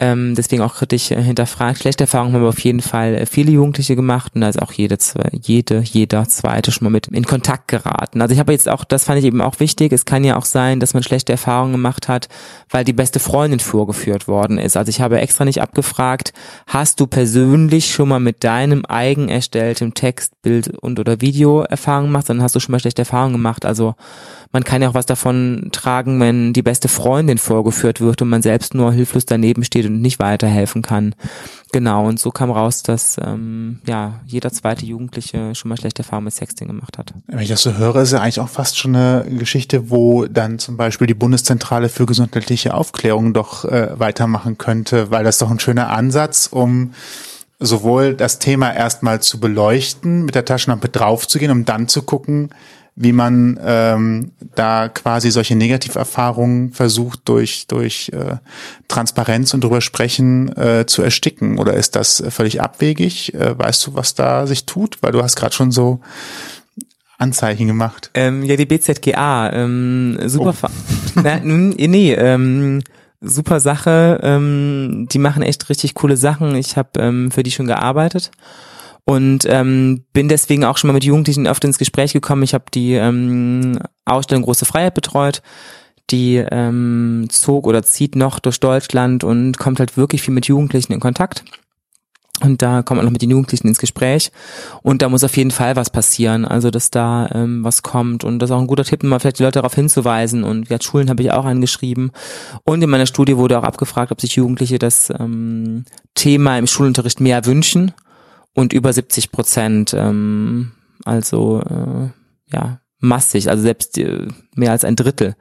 Ähm, 0.00 0.36
deswegen 0.36 0.62
auch 0.62 0.76
kritisch 0.76 1.10
äh, 1.10 1.20
hinterfragt. 1.20 1.80
Schlechte 1.80 2.04
Erfahrungen 2.04 2.32
haben 2.32 2.42
aber 2.42 2.50
auf 2.50 2.60
jeden 2.60 2.80
Fall 2.80 3.16
äh, 3.16 3.26
viele 3.26 3.50
Jugendliche 3.50 3.96
gemacht 3.96 4.32
und 4.36 4.42
da 4.42 4.48
ist 4.48 4.62
auch 4.62 4.70
jede, 4.70 4.96
jede, 5.32 5.80
jeder 5.80 6.28
zweite 6.28 6.70
schon 6.70 6.84
mal 6.84 6.90
mit 6.90 7.08
in 7.08 7.26
Kontakt 7.26 7.66
geraten. 7.66 8.22
Also 8.22 8.32
ich 8.32 8.38
habe 8.38 8.52
jetzt 8.52 8.68
auch, 8.68 8.84
das 8.84 9.04
fand 9.04 9.18
ich 9.18 9.24
eben 9.24 9.40
auch 9.40 9.58
wichtig, 9.58 9.92
es 9.92 10.04
kann 10.04 10.22
ja 10.22 10.36
auch 10.36 10.44
sein, 10.44 10.78
dass 10.78 10.94
man 10.94 11.02
schlechte 11.02 11.32
Erfahrungen 11.32 11.72
gemacht 11.72 12.06
hat, 12.06 12.28
weil 12.70 12.84
die 12.84 12.92
beste 12.92 13.18
Freundin 13.18 13.58
vorgeführt 13.58 14.28
worden 14.28 14.58
ist. 14.58 14.76
Also 14.76 14.88
ich 14.90 15.00
habe 15.00 15.18
extra 15.20 15.44
nicht 15.44 15.60
abgefragt, 15.60 16.32
hast 16.68 17.00
du 17.00 17.08
persönlich 17.08 17.92
schon 17.92 18.08
mal 18.08 18.20
mit 18.20 18.44
deinem 18.44 18.84
eigen 18.86 19.28
erstellten 19.28 19.94
Text, 19.94 20.40
Bild 20.42 20.68
und 20.78 21.00
oder 21.00 21.20
Video 21.20 21.62
Erfahrungen 21.62 22.10
gemacht, 22.10 22.28
sondern 22.28 22.44
hast 22.44 22.54
du 22.54 22.60
schon 22.60 22.72
mal 22.72 22.78
schlechte 22.78 23.02
Erfahrungen 23.02 23.32
gemacht. 23.32 23.64
Also 23.64 23.96
man 24.52 24.64
kann 24.64 24.80
ja 24.80 24.88
auch 24.88 24.94
was 24.94 25.06
davon 25.06 25.68
tragen, 25.72 26.20
wenn 26.20 26.52
die 26.52 26.62
beste 26.62 26.88
Freundin 26.88 27.38
vorgeführt 27.38 28.00
wird 28.00 28.22
und 28.22 28.28
man 28.28 28.42
selbst 28.42 28.74
nur 28.74 28.92
hilflos 28.92 29.26
daneben 29.26 29.64
steht 29.64 29.86
und 29.86 30.00
nicht 30.00 30.18
weiterhelfen 30.18 30.82
kann. 30.82 31.14
Genau, 31.70 32.06
und 32.06 32.18
so 32.18 32.30
kam 32.30 32.50
raus, 32.50 32.82
dass 32.82 33.18
ähm, 33.22 33.80
ja 33.86 34.20
jeder 34.24 34.50
zweite 34.50 34.86
Jugendliche 34.86 35.54
schon 35.54 35.68
mal 35.68 35.76
schlechte 35.76 36.02
Erfahrungen 36.02 36.24
mit 36.24 36.34
Sexting 36.34 36.66
gemacht 36.66 36.96
hat. 36.96 37.12
Wenn 37.26 37.40
ich 37.40 37.50
das 37.50 37.62
so 37.62 37.74
höre, 37.74 37.96
ist 37.96 38.12
ja 38.12 38.20
eigentlich 38.20 38.40
auch 38.40 38.48
fast 38.48 38.78
schon 38.78 38.96
eine 38.96 39.26
Geschichte, 39.38 39.90
wo 39.90 40.24
dann 40.24 40.58
zum 40.58 40.78
Beispiel 40.78 41.06
die 41.06 41.14
Bundeszentrale 41.14 41.90
für 41.90 42.06
gesundheitliche 42.06 42.72
Aufklärung 42.72 43.34
doch 43.34 43.66
äh, 43.66 43.98
weitermachen 43.98 44.56
könnte, 44.56 45.10
weil 45.10 45.24
das 45.24 45.36
doch 45.38 45.50
ein 45.50 45.60
schöner 45.60 45.90
Ansatz, 45.90 46.48
um 46.50 46.92
sowohl 47.60 48.14
das 48.14 48.38
Thema 48.38 48.72
erstmal 48.72 49.20
zu 49.20 49.38
beleuchten, 49.40 50.24
mit 50.24 50.34
der 50.34 50.44
Taschenlampe 50.44 50.88
draufzugehen, 50.88 51.50
um 51.50 51.64
dann 51.64 51.88
zu 51.88 52.02
gucken, 52.02 52.50
wie 53.00 53.12
man 53.12 53.60
ähm, 53.62 54.32
da 54.56 54.88
quasi 54.88 55.30
solche 55.30 55.54
Negativerfahrungen 55.54 56.72
versucht 56.72 57.20
durch 57.26 57.68
durch 57.68 58.10
äh, 58.12 58.36
Transparenz 58.88 59.54
und 59.54 59.62
drüber 59.62 59.80
sprechen 59.80 60.54
äh, 60.56 60.84
zu 60.86 61.02
ersticken 61.02 61.58
oder 61.58 61.74
ist 61.74 61.94
das 61.94 62.22
völlig 62.30 62.60
abwegig? 62.60 63.34
Äh, 63.34 63.56
weißt 63.56 63.86
du, 63.86 63.94
was 63.94 64.16
da 64.16 64.48
sich 64.48 64.66
tut? 64.66 64.98
Weil 65.00 65.12
du 65.12 65.22
hast 65.22 65.36
gerade 65.36 65.54
schon 65.54 65.70
so 65.70 66.00
Anzeichen 67.18 67.68
gemacht. 67.68 68.10
Ähm, 68.14 68.42
ja, 68.42 68.56
die 68.56 68.66
BZGA, 68.66 69.52
ähm, 69.52 70.18
super, 70.26 70.54
Oh. 70.62 70.68
Na, 71.22 71.38
nee, 71.38 72.14
ähm, 72.14 72.82
super 73.20 73.60
Sache, 73.60 74.18
ähm, 74.24 75.06
die 75.10 75.18
machen 75.18 75.42
echt 75.42 75.68
richtig 75.68 75.94
coole 75.94 76.16
Sachen. 76.16 76.56
Ich 76.56 76.76
habe 76.76 76.98
ähm, 76.98 77.30
für 77.30 77.44
die 77.44 77.52
schon 77.52 77.66
gearbeitet 77.66 78.32
und 79.08 79.46
ähm, 79.48 80.04
bin 80.12 80.28
deswegen 80.28 80.64
auch 80.64 80.76
schon 80.76 80.88
mal 80.88 80.92
mit 80.92 81.04
Jugendlichen 81.04 81.46
oft 81.46 81.64
ins 81.64 81.78
Gespräch 81.78 82.12
gekommen. 82.12 82.42
Ich 82.42 82.52
habe 82.52 82.66
die 82.74 82.92
ähm, 82.92 83.78
Ausstellung 84.04 84.44
Große 84.44 84.66
Freiheit 84.66 84.92
betreut. 84.92 85.40
Die 86.10 86.36
ähm, 86.36 87.26
zog 87.30 87.66
oder 87.66 87.82
zieht 87.82 88.16
noch 88.16 88.38
durch 88.38 88.60
Deutschland 88.60 89.24
und 89.24 89.56
kommt 89.56 89.80
halt 89.80 89.96
wirklich 89.96 90.20
viel 90.20 90.34
mit 90.34 90.46
Jugendlichen 90.46 90.92
in 90.92 91.00
Kontakt. 91.00 91.42
Und 92.42 92.60
da 92.60 92.82
kommt 92.82 92.98
man 92.98 93.06
noch 93.06 93.12
mit 93.12 93.22
den 93.22 93.30
Jugendlichen 93.30 93.68
ins 93.68 93.78
Gespräch. 93.78 94.30
Und 94.82 95.00
da 95.00 95.08
muss 95.08 95.24
auf 95.24 95.38
jeden 95.38 95.52
Fall 95.52 95.74
was 95.74 95.88
passieren. 95.88 96.44
Also, 96.44 96.70
dass 96.70 96.90
da 96.90 97.30
ähm, 97.32 97.64
was 97.64 97.82
kommt. 97.82 98.24
Und 98.24 98.40
das 98.40 98.50
ist 98.50 98.56
auch 98.56 98.60
ein 98.60 98.66
guter 98.66 98.84
Tipp, 98.84 99.02
mal 99.04 99.18
vielleicht 99.20 99.38
die 99.38 99.42
Leute 99.42 99.60
darauf 99.60 99.74
hinzuweisen. 99.74 100.44
Und 100.44 100.68
ja, 100.68 100.76
Schulen 100.82 101.08
habe 101.08 101.22
ich 101.22 101.32
auch 101.32 101.46
angeschrieben. 101.46 102.12
Und 102.64 102.82
in 102.82 102.90
meiner 102.90 103.06
Studie 103.06 103.38
wurde 103.38 103.58
auch 103.58 103.64
abgefragt, 103.64 104.12
ob 104.12 104.20
sich 104.20 104.36
Jugendliche 104.36 104.78
das 104.78 105.10
ähm, 105.18 105.86
Thema 106.14 106.58
im 106.58 106.66
Schulunterricht 106.66 107.22
mehr 107.22 107.46
wünschen. 107.46 107.94
Und 108.58 108.72
über 108.72 108.92
70 108.92 109.30
Prozent, 109.30 109.94
ähm, 109.96 110.72
also 111.04 111.60
äh, 111.60 112.08
ja, 112.52 112.80
massig, 113.00 113.48
also 113.48 113.62
selbst 113.62 113.96
äh, 113.98 114.26
mehr 114.54 114.72
als 114.72 114.84
ein 114.84 114.96
Drittel. 114.96 115.36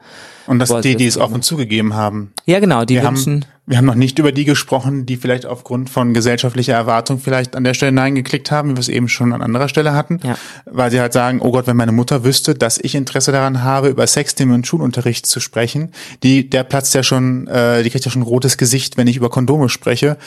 Und 0.46 0.60
das 0.60 0.70
Boah, 0.70 0.82
die, 0.82 0.96
die 0.96 1.08
es 1.08 1.18
offen 1.18 1.42
zugegeben 1.42 1.94
haben. 1.94 2.32
Ja, 2.46 2.60
genau, 2.60 2.86
die 2.86 2.96
Wir 2.96 3.04
wünschen. 3.04 3.44
haben, 3.44 3.52
wir 3.66 3.78
haben 3.78 3.86
noch 3.86 3.96
nicht 3.96 4.18
über 4.18 4.32
die 4.32 4.46
gesprochen, 4.46 5.06
die 5.06 5.18
vielleicht 5.18 5.46
aufgrund 5.46 5.90
von 5.90 6.14
gesellschaftlicher 6.14 6.74
Erwartung 6.74 7.20
vielleicht 7.20 7.56
an 7.56 7.66
der 7.66 7.74
Stelle 7.74 7.92
Nein 7.92 8.16
geklickt 8.16 8.50
haben, 8.50 8.70
wie 8.70 8.76
wir 8.76 8.80
es 8.80 8.88
eben 8.88 9.10
schon 9.10 9.34
an 9.34 9.42
anderer 9.42 9.68
Stelle 9.68 9.94
hatten. 9.94 10.20
Ja. 10.24 10.38
Weil 10.66 10.90
sie 10.92 11.02
halt 11.02 11.12
sagen, 11.12 11.42
oh 11.42 11.52
Gott, 11.52 11.68
wenn 11.68 11.76
meine 11.76 11.92
Mutter 11.92 12.24
wüsste, 12.24 12.56
dass 12.56 12.78
ich 12.78 12.96
Interesse 12.96 13.34
daran 13.34 13.64
habe, 13.64 13.90
über 13.90 14.08
Sexthemen 14.08 14.56
und 14.56 14.68
Schulunterricht 14.68 15.26
zu 15.26 15.42
sprechen, 15.42 15.92
die, 16.24 16.50
der 16.50 16.64
platzt 16.64 16.94
ja 16.94 17.04
schon, 17.04 17.48
äh, 17.48 17.84
die 17.84 17.90
kriegt 17.90 18.06
ja 18.06 18.12
schon 18.12 18.22
ein 18.22 18.26
rotes 18.26 18.58
Gesicht, 18.58 18.96
wenn 18.96 19.08
ich 19.08 19.18
über 19.18 19.30
Kondome 19.30 19.68
spreche, 19.68 20.18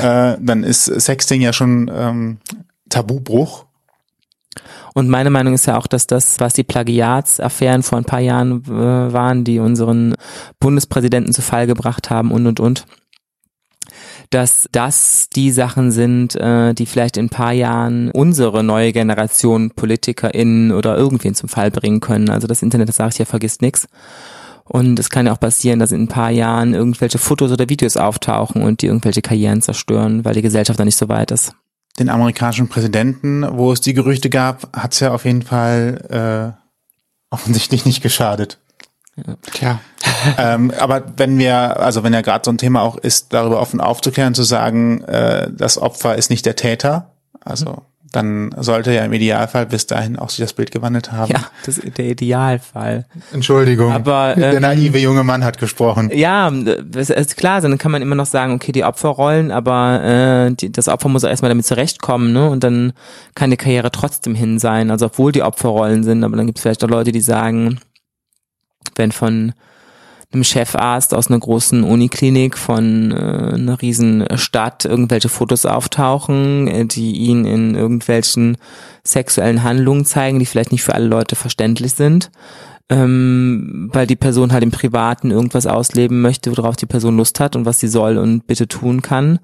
äh, 0.00 0.36
dann 0.40 0.64
ist 0.64 0.84
Sexting 0.84 1.42
ja 1.42 1.52
schon 1.52 1.90
ähm, 1.94 2.38
Tabubruch. 2.88 3.66
Und 4.96 5.10
meine 5.10 5.28
Meinung 5.28 5.52
ist 5.52 5.66
ja 5.66 5.76
auch, 5.76 5.86
dass 5.86 6.06
das, 6.06 6.40
was 6.40 6.54
die 6.54 6.64
Plagiatsaffären 6.64 7.82
vor 7.82 7.98
ein 7.98 8.06
paar 8.06 8.20
Jahren 8.20 8.64
äh, 8.64 9.12
waren, 9.12 9.44
die 9.44 9.58
unseren 9.58 10.14
Bundespräsidenten 10.58 11.34
zu 11.34 11.42
Fall 11.42 11.66
gebracht 11.66 12.08
haben 12.08 12.30
und 12.30 12.46
und 12.46 12.60
und, 12.60 12.86
dass 14.30 14.66
das 14.72 15.28
die 15.28 15.50
Sachen 15.50 15.90
sind, 15.90 16.34
äh, 16.36 16.72
die 16.72 16.86
vielleicht 16.86 17.18
in 17.18 17.26
ein 17.26 17.28
paar 17.28 17.52
Jahren 17.52 18.10
unsere 18.12 18.64
neue 18.64 18.94
Generation 18.94 19.70
PolitikerInnen 19.70 20.72
oder 20.72 20.96
irgendwen 20.96 21.34
zum 21.34 21.50
Fall 21.50 21.70
bringen 21.70 22.00
können. 22.00 22.30
Also 22.30 22.46
das 22.46 22.62
Internet, 22.62 22.88
das 22.88 22.96
sage 22.96 23.10
ich 23.12 23.18
ja, 23.18 23.26
vergisst 23.26 23.60
nix. 23.60 23.88
Und 24.64 24.98
es 24.98 25.10
kann 25.10 25.26
ja 25.26 25.34
auch 25.34 25.40
passieren, 25.40 25.78
dass 25.78 25.92
in 25.92 26.04
ein 26.04 26.08
paar 26.08 26.30
Jahren 26.30 26.72
irgendwelche 26.72 27.18
Fotos 27.18 27.52
oder 27.52 27.68
Videos 27.68 27.98
auftauchen 27.98 28.62
und 28.62 28.80
die 28.80 28.86
irgendwelche 28.86 29.20
Karrieren 29.20 29.60
zerstören, 29.60 30.24
weil 30.24 30.32
die 30.32 30.42
Gesellschaft 30.42 30.80
da 30.80 30.86
nicht 30.86 30.96
so 30.96 31.10
weit 31.10 31.32
ist. 31.32 31.54
Den 31.98 32.08
amerikanischen 32.08 32.68
Präsidenten, 32.68 33.46
wo 33.56 33.72
es 33.72 33.80
die 33.80 33.94
Gerüchte 33.94 34.30
gab, 34.30 34.76
hat's 34.76 35.00
ja 35.00 35.12
auf 35.12 35.24
jeden 35.24 35.42
Fall 35.42 36.56
äh, 36.60 37.34
offensichtlich 37.34 37.86
nicht 37.86 38.02
geschadet. 38.02 38.58
Tja. 39.52 39.80
ähm, 40.38 40.72
aber 40.78 41.04
wenn 41.16 41.38
wir, 41.38 41.80
also 41.80 42.02
wenn 42.02 42.12
ja 42.12 42.20
gerade 42.20 42.44
so 42.44 42.50
ein 42.50 42.58
Thema 42.58 42.82
auch 42.82 42.96
ist, 42.96 43.32
darüber 43.32 43.60
offen 43.60 43.80
aufzuklären, 43.80 44.34
zu 44.34 44.42
sagen, 44.42 45.02
äh, 45.04 45.50
das 45.50 45.78
Opfer 45.78 46.16
ist 46.16 46.28
nicht 46.28 46.44
der 46.44 46.56
Täter, 46.56 47.10
also 47.40 47.82
dann 48.12 48.54
sollte 48.58 48.92
ja 48.92 49.04
im 49.04 49.12
Idealfall 49.12 49.66
bis 49.66 49.86
dahin 49.86 50.18
auch 50.18 50.30
sich 50.30 50.40
das 50.40 50.52
Bild 50.52 50.70
gewandelt 50.70 51.12
haben. 51.12 51.30
Ja, 51.30 51.40
das 51.64 51.78
ist 51.78 51.98
der 51.98 52.06
Idealfall. 52.06 53.06
Entschuldigung. 53.32 53.92
Aber, 53.92 54.34
der 54.36 54.54
ähm, 54.54 54.62
naive 54.62 54.98
junge 54.98 55.24
Mann 55.24 55.44
hat 55.44 55.58
gesprochen. 55.58 56.10
Ja, 56.14 56.50
das 56.50 57.10
ist 57.10 57.36
klar, 57.36 57.60
dann 57.60 57.78
kann 57.78 57.92
man 57.92 58.02
immer 58.02 58.14
noch 58.14 58.26
sagen, 58.26 58.52
okay, 58.54 58.72
die 58.72 58.84
Opferrollen, 58.84 59.50
aber 59.50 60.02
äh, 60.04 60.54
die, 60.54 60.70
das 60.70 60.88
Opfer 60.88 61.08
muss 61.08 61.24
auch 61.24 61.28
erstmal 61.28 61.50
damit 61.50 61.66
zurechtkommen, 61.66 62.32
ne? 62.32 62.48
Und 62.48 62.62
dann 62.64 62.92
kann 63.34 63.50
die 63.50 63.56
Karriere 63.56 63.90
trotzdem 63.90 64.34
hin 64.34 64.58
sein, 64.58 64.90
also 64.90 65.06
obwohl 65.06 65.32
die 65.32 65.42
Opferrollen 65.42 66.04
sind, 66.04 66.24
aber 66.24 66.36
dann 66.36 66.46
gibt 66.46 66.58
es 66.58 66.62
vielleicht 66.62 66.84
auch 66.84 66.88
Leute, 66.88 67.12
die 67.12 67.20
sagen, 67.20 67.80
wenn 68.94 69.12
von 69.12 69.52
einem 70.32 70.44
Chefarzt 70.44 71.14
aus 71.14 71.28
einer 71.28 71.38
großen 71.38 71.84
Uniklinik 71.84 72.58
von 72.58 73.12
äh, 73.12 73.54
einer 73.54 73.80
riesen 73.80 74.26
Stadt 74.34 74.84
irgendwelche 74.84 75.28
Fotos 75.28 75.66
auftauchen, 75.66 76.68
äh, 76.68 76.84
die 76.86 77.12
ihn 77.12 77.44
in 77.44 77.74
irgendwelchen 77.74 78.56
sexuellen 79.04 79.62
Handlungen 79.62 80.04
zeigen, 80.04 80.38
die 80.38 80.46
vielleicht 80.46 80.72
nicht 80.72 80.82
für 80.82 80.94
alle 80.94 81.06
Leute 81.06 81.36
verständlich 81.36 81.94
sind, 81.94 82.30
ähm, 82.88 83.88
weil 83.92 84.06
die 84.06 84.16
Person 84.16 84.52
halt 84.52 84.62
im 84.62 84.70
Privaten 84.70 85.30
irgendwas 85.30 85.66
ausleben 85.66 86.20
möchte, 86.22 86.56
worauf 86.56 86.76
die 86.76 86.86
Person 86.86 87.16
Lust 87.16 87.40
hat 87.40 87.56
und 87.56 87.64
was 87.64 87.80
sie 87.80 87.88
soll 87.88 88.18
und 88.18 88.46
bitte 88.46 88.68
tun 88.68 89.02
kann, 89.02 89.38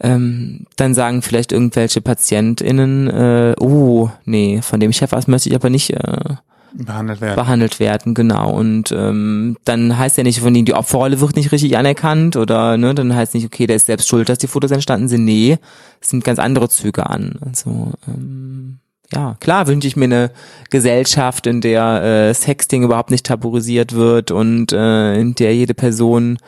ähm, 0.00 0.66
dann 0.76 0.94
sagen 0.94 1.22
vielleicht 1.22 1.52
irgendwelche 1.52 2.00
PatientInnen, 2.00 3.08
äh, 3.08 3.54
oh, 3.60 4.10
nee, 4.24 4.60
von 4.62 4.80
dem 4.80 4.92
Chefarzt 4.92 5.28
möchte 5.28 5.48
ich 5.48 5.54
aber 5.54 5.70
nicht 5.70 5.90
äh, 5.90 6.36
behandelt 6.72 7.20
werden. 7.20 7.36
behandelt 7.36 7.80
werden, 7.80 8.14
genau. 8.14 8.52
Und 8.52 8.92
ähm, 8.92 9.56
dann 9.64 9.96
heißt 9.96 10.16
ja 10.16 10.22
nicht 10.22 10.40
von 10.40 10.54
ihnen, 10.54 10.66
die 10.66 10.74
Opferrolle 10.74 11.20
wird 11.20 11.36
nicht 11.36 11.52
richtig 11.52 11.76
anerkannt 11.76 12.36
oder 12.36 12.76
ne, 12.76 12.94
dann 12.94 13.14
heißt 13.14 13.34
nicht, 13.34 13.46
okay, 13.46 13.66
der 13.66 13.76
ist 13.76 13.86
selbst 13.86 14.08
schuld, 14.08 14.28
dass 14.28 14.38
die 14.38 14.46
Fotos 14.46 14.70
entstanden 14.70 15.08
sind. 15.08 15.24
Nee, 15.24 15.58
es 16.00 16.08
sind 16.08 16.24
ganz 16.24 16.38
andere 16.38 16.68
Züge 16.68 17.08
an. 17.08 17.38
Also 17.44 17.92
ähm, 18.06 18.78
ja, 19.12 19.36
klar 19.40 19.66
wünsche 19.66 19.88
ich 19.88 19.96
mir 19.96 20.04
eine 20.04 20.30
Gesellschaft, 20.70 21.46
in 21.46 21.60
der 21.60 22.02
äh, 22.02 22.34
Sexting 22.34 22.84
überhaupt 22.84 23.10
nicht 23.10 23.26
tabuisiert 23.26 23.92
wird 23.92 24.30
und 24.30 24.72
äh, 24.72 25.18
in 25.18 25.34
der 25.34 25.54
jede 25.54 25.74
Person 25.74 26.38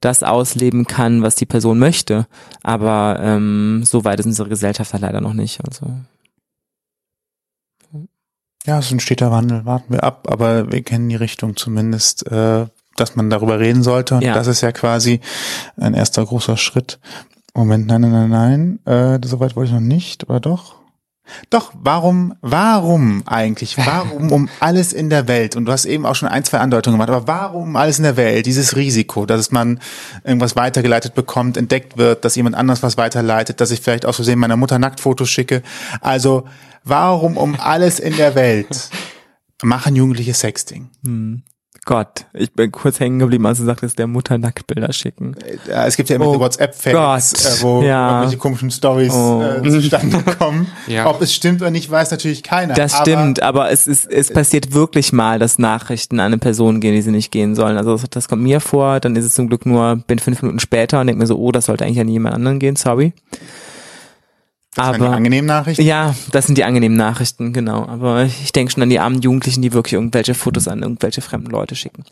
das 0.00 0.22
ausleben 0.22 0.86
kann, 0.86 1.22
was 1.22 1.36
die 1.36 1.46
Person 1.46 1.78
möchte. 1.78 2.26
Aber 2.62 3.18
ähm, 3.22 3.82
so 3.84 4.04
weit 4.04 4.20
ist 4.20 4.26
unsere 4.26 4.50
Gesellschaft 4.50 4.92
halt 4.92 5.02
leider 5.02 5.22
noch 5.22 5.32
nicht. 5.32 5.60
Also 5.64 5.86
Ja, 8.66 8.78
es 8.78 8.86
ist 8.86 8.92
ein 8.92 9.00
steter 9.00 9.30
Wandel, 9.30 9.64
warten 9.64 9.92
wir 9.92 10.04
ab, 10.04 10.28
aber 10.30 10.70
wir 10.70 10.82
kennen 10.82 11.08
die 11.08 11.16
Richtung 11.16 11.56
zumindest, 11.56 12.30
äh, 12.30 12.66
dass 12.96 13.16
man 13.16 13.28
darüber 13.28 13.58
reden 13.58 13.82
sollte. 13.82 14.16
Und 14.16 14.22
Ja. 14.22 14.34
das 14.34 14.46
ist 14.46 14.60
ja 14.60 14.70
quasi 14.70 15.20
ein 15.76 15.94
erster 15.94 16.24
großer 16.24 16.56
Schritt. 16.56 17.00
Moment, 17.54 17.86
nein, 17.86 18.02
nein, 18.02 18.28
nein, 18.28 18.78
nein, 18.86 18.86
äh, 18.86 19.26
soweit 19.26 19.56
wollte 19.56 19.68
ich 19.70 19.74
noch 19.74 19.80
nicht, 19.80 20.28
oder 20.28 20.40
doch? 20.40 20.76
Doch, 21.50 21.72
warum, 21.74 22.34
warum 22.40 23.22
eigentlich? 23.26 23.76
Warum 23.78 24.32
um 24.32 24.48
alles 24.60 24.92
in 24.92 25.08
der 25.10 25.28
Welt? 25.28 25.54
Und 25.56 25.66
du 25.66 25.72
hast 25.72 25.84
eben 25.84 26.04
auch 26.04 26.14
schon 26.14 26.28
ein, 26.28 26.44
zwei 26.44 26.58
Andeutungen 26.58 26.98
gemacht, 26.98 27.10
aber 27.14 27.26
warum 27.26 27.62
um 27.70 27.76
alles 27.76 27.98
in 27.98 28.04
der 28.04 28.16
Welt? 28.16 28.46
Dieses 28.46 28.76
Risiko, 28.76 29.24
dass 29.26 29.50
man 29.50 29.80
irgendwas 30.24 30.56
weitergeleitet 30.56 31.14
bekommt, 31.14 31.56
entdeckt 31.56 31.96
wird, 31.96 32.24
dass 32.24 32.36
jemand 32.36 32.56
anders 32.56 32.82
was 32.82 32.96
weiterleitet, 32.96 33.60
dass 33.60 33.70
ich 33.70 33.80
vielleicht 33.80 34.04
aus 34.06 34.16
Versehen 34.16 34.38
meiner 34.38 34.56
Mutter 34.56 34.78
Nacktfotos 34.78 35.30
schicke. 35.30 35.62
Also, 36.00 36.44
warum 36.84 37.36
um 37.36 37.56
alles 37.58 37.98
in 38.00 38.16
der 38.16 38.34
Welt 38.34 38.90
machen 39.62 39.94
Jugendliche 39.96 40.34
Sexting? 40.34 40.90
Gott, 41.84 42.26
ich 42.32 42.52
bin 42.52 42.70
kurz 42.70 43.00
hängen 43.00 43.18
geblieben, 43.18 43.44
als 43.44 43.58
du 43.58 43.64
sagtest, 43.64 43.98
der 43.98 44.06
Mutter 44.06 44.38
Nacktbilder 44.38 44.92
schicken. 44.92 45.34
Ja, 45.68 45.84
Es 45.84 45.96
gibt 45.96 46.08
ja 46.10 46.14
immer 46.16 46.28
Oh 46.28 46.34
die 46.34 46.38
WhatsApp-Fans, 46.38 46.94
Gott, 47.32 47.44
äh, 47.44 47.62
wo 47.62 47.82
ja. 47.82 48.08
irgendwelche 48.10 48.36
komischen 48.38 48.70
Stories 48.70 49.12
Oh. 49.12 49.42
äh, 49.42 49.68
zustande 49.68 50.22
kommen. 50.38 50.68
Ja. 50.86 51.08
Ob 51.10 51.20
es 51.22 51.34
stimmt 51.34 51.60
oder 51.60 51.72
nicht, 51.72 51.90
weiß 51.90 52.12
natürlich 52.12 52.44
keiner. 52.44 52.74
Das 52.74 52.94
aber 52.94 53.02
stimmt, 53.02 53.42
aber 53.42 53.72
es 53.72 53.88
ist, 53.88 54.08
es 54.08 54.32
passiert 54.32 54.72
wirklich 54.72 55.12
mal, 55.12 55.40
dass 55.40 55.58
Nachrichten 55.58 56.20
an 56.20 56.26
eine 56.26 56.38
Person 56.38 56.80
gehen, 56.80 56.94
die 56.94 57.02
sie 57.02 57.10
nicht 57.10 57.32
gehen 57.32 57.56
sollen. 57.56 57.76
Also 57.76 57.96
das, 57.96 58.08
das 58.10 58.28
kommt 58.28 58.42
mir 58.44 58.60
vor, 58.60 59.00
dann 59.00 59.16
ist 59.16 59.24
es 59.24 59.34
zum 59.34 59.48
Glück 59.48 59.66
nur, 59.66 59.96
bin 60.06 60.20
fünf 60.20 60.40
Minuten 60.40 60.60
später 60.60 61.00
und 61.00 61.08
denke 61.08 61.18
mir 61.18 61.26
so, 61.26 61.36
oh, 61.36 61.50
das 61.50 61.64
sollte 61.66 61.84
eigentlich 61.84 61.98
an 62.00 62.06
jemand 62.08 62.36
anderen 62.36 62.60
gehen, 62.60 62.76
sorry. 62.76 63.12
Das 64.74 64.86
sind 64.86 65.00
die 65.00 65.04
Aber 65.04 65.16
angenehmen 65.16 65.46
Nachrichten. 65.46 65.82
ja, 65.82 66.14
das 66.30 66.46
sind 66.46 66.56
die 66.56 66.64
angenehmen 66.64 66.96
Nachrichten, 66.96 67.52
genau. 67.52 67.86
Aber 67.86 68.24
ich 68.24 68.52
denke 68.52 68.72
schon 68.72 68.82
an 68.82 68.90
die 68.90 69.00
armen 69.00 69.20
Jugendlichen, 69.20 69.60
die 69.60 69.72
wirklich 69.72 69.92
irgendwelche 69.94 70.34
Fotos 70.34 70.66
an 70.66 70.82
irgendwelche 70.82 71.20
fremden 71.20 71.50
Leute 71.50 71.74
schicken. 71.74 72.04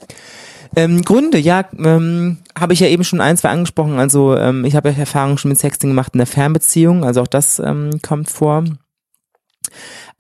Ähm, 0.77 1.03
Gründe, 1.03 1.39
ja, 1.39 1.65
ähm, 1.79 2.39
habe 2.59 2.75
ich 2.75 2.81
ja 2.81 2.87
eben 2.87 3.03
schon 3.03 3.21
ein, 3.21 3.37
zwei 3.37 3.49
angesprochen. 3.49 3.99
Also 3.99 4.37
ähm, 4.37 4.65
ich 4.65 4.77
habe 4.77 4.91
ja 4.91 4.99
Erfahrungen 4.99 5.39
schon 5.39 5.49
mit 5.49 5.59
Sexting 5.59 5.91
gemacht 5.91 6.13
in 6.15 6.19
der 6.19 6.27
Fernbeziehung, 6.27 7.03
also 7.03 7.23
auch 7.23 7.27
das 7.27 7.59
ähm, 7.59 8.01
kommt 8.03 8.31
vor. 8.31 8.65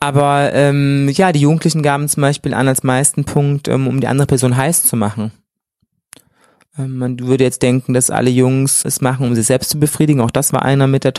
Aber 0.00 0.52
ähm, 0.54 1.10
ja, 1.12 1.32
die 1.32 1.40
Jugendlichen 1.40 1.82
gaben 1.82 2.08
zum 2.08 2.22
Beispiel 2.22 2.54
an 2.54 2.68
als 2.68 2.82
meisten 2.82 3.24
Punkt, 3.24 3.68
ähm, 3.68 3.86
um 3.86 4.00
die 4.00 4.06
andere 4.06 4.26
Person 4.26 4.56
heiß 4.56 4.84
zu 4.84 4.96
machen. 4.96 5.30
Ähm, 6.78 6.96
man 6.96 7.20
würde 7.20 7.44
jetzt 7.44 7.62
denken, 7.62 7.92
dass 7.92 8.10
alle 8.10 8.30
Jungs 8.30 8.84
es 8.84 9.02
machen, 9.02 9.26
um 9.26 9.34
sich 9.34 9.46
selbst 9.46 9.70
zu 9.70 9.78
befriedigen. 9.78 10.20
Auch 10.22 10.30
das 10.30 10.52
war 10.54 10.62
einer 10.62 10.86
mit 10.86 11.04
der 11.04 11.12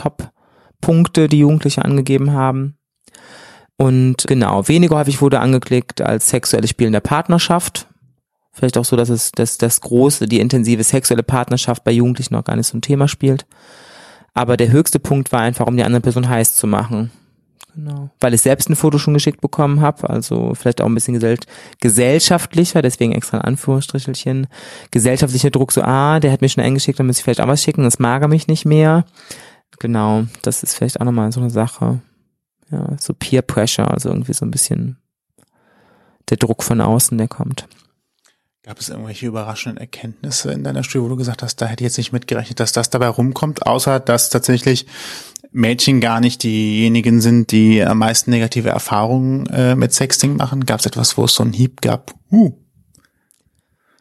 Top-Punkte, 0.82 1.28
die 1.28 1.40
Jugendliche 1.40 1.86
angegeben 1.86 2.34
haben. 2.34 2.76
Und 3.78 4.26
genau, 4.28 4.68
weniger 4.68 4.98
häufig 4.98 5.22
wurde 5.22 5.40
angeklickt 5.40 6.02
als 6.02 6.30
sexuelle 6.30 6.68
Spiel 6.68 6.88
in 6.88 6.94
der 6.94 7.00
Partnerschaft. 7.00 7.88
Vielleicht 8.52 8.78
auch 8.78 8.86
so, 8.86 8.96
dass 8.96 9.10
es 9.10 9.32
dass 9.32 9.58
das 9.58 9.82
große, 9.82 10.28
die 10.28 10.40
intensive 10.40 10.84
sexuelle 10.84 11.24
Partnerschaft 11.24 11.84
bei 11.84 11.92
Jugendlichen 11.92 12.34
noch 12.34 12.44
gar 12.44 12.56
nicht 12.56 12.68
so 12.68 12.78
ein 12.78 12.82
Thema 12.82 13.08
spielt. 13.08 13.46
Aber 14.34 14.58
der 14.58 14.72
höchste 14.72 15.00
Punkt 15.00 15.32
war 15.32 15.42
einfach, 15.42 15.68
um 15.68 15.78
die 15.78 15.84
andere 15.84 16.02
Person 16.02 16.28
heiß 16.28 16.56
zu 16.56 16.68
machen. 16.68 17.12
Genau. 17.74 18.10
Weil 18.20 18.34
ich 18.34 18.42
selbst 18.42 18.70
ein 18.70 18.76
Foto 18.76 18.98
schon 18.98 19.14
geschickt 19.14 19.40
bekommen 19.40 19.80
habe, 19.80 20.10
also 20.10 20.54
vielleicht 20.56 20.82
auch 20.82 20.88
ein 20.88 20.94
bisschen 20.94 21.14
gesell 21.14 21.38
gesellschaftlicher, 21.80 22.82
deswegen 22.82 23.14
extra 23.14 23.38
ein 23.38 23.46
Anführungsstrichelchen. 23.46 24.48
Gesellschaftlicher 24.92 25.52
Druck, 25.52 25.72
so, 25.72 25.82
ah, 25.82 26.20
der 26.20 26.34
hat 26.34 26.42
mir 26.42 26.50
schon 26.50 26.64
eingeschickt, 26.64 27.00
dann 27.00 27.08
muss 27.08 27.18
ich 27.18 27.24
vielleicht 27.24 27.40
auch 27.40 27.48
was 27.48 27.64
schicken, 27.64 27.84
das 27.84 28.00
mag 28.00 28.22
er 28.22 28.28
mich 28.28 28.48
nicht 28.48 28.66
mehr. 28.66 29.06
Genau, 29.82 30.28
das 30.44 30.62
ist 30.62 30.76
vielleicht 30.76 31.02
auch 31.02 31.06
nochmal 31.06 31.32
so 31.32 31.40
eine 31.40 31.50
Sache. 31.50 32.02
Ja, 32.70 32.96
so 33.00 33.16
Peer 33.16 33.42
Pressure, 33.42 33.90
also 33.90 34.10
irgendwie 34.10 34.34
so 34.34 34.46
ein 34.46 34.52
bisschen 34.52 34.98
der 36.30 36.38
Druck 36.38 36.62
von 36.62 36.80
außen, 36.82 37.18
der 37.18 37.28
kommt. 37.28 37.68
Gab 38.62 38.80
es 38.80 38.90
irgendwelche 38.90 39.26
überraschenden 39.26 39.80
Erkenntnisse 39.80 40.52
in 40.52 40.64
deiner 40.64 40.84
Studie, 40.84 41.04
wo 41.04 41.10
du 41.10 41.16
gesagt 41.16 41.42
hast, 41.42 41.56
da 41.56 41.66
hätte 41.66 41.84
ich 41.84 41.86
jetzt 41.86 41.98
nicht 41.98 42.12
mitgerechnet, 42.12 42.60
dass 42.60 42.74
das 42.74 42.92
dabei 42.92 43.08
rumkommt, 43.08 43.66
außer 43.66 44.00
dass 44.00 44.30
tatsächlich 44.30 44.86
Mädchen 45.52 46.00
gar 46.00 46.20
nicht 46.20 46.44
diejenigen 46.44 47.20
sind, 47.20 47.52
die 47.52 47.84
am 47.84 47.98
meisten 47.98 48.30
negative 48.30 48.70
Erfahrungen 48.70 49.48
äh, 49.48 49.76
mit 49.76 49.94
Sexting 49.94 50.38
machen? 50.38 50.68
Gab 50.68 50.82
es 50.82 50.86
etwas, 50.86 51.18
wo 51.18 51.26
es 51.26 51.34
so 51.34 51.42
einen 51.42 51.54
Hieb 51.54 51.82
gab? 51.82 52.14
Uh, 52.32 52.52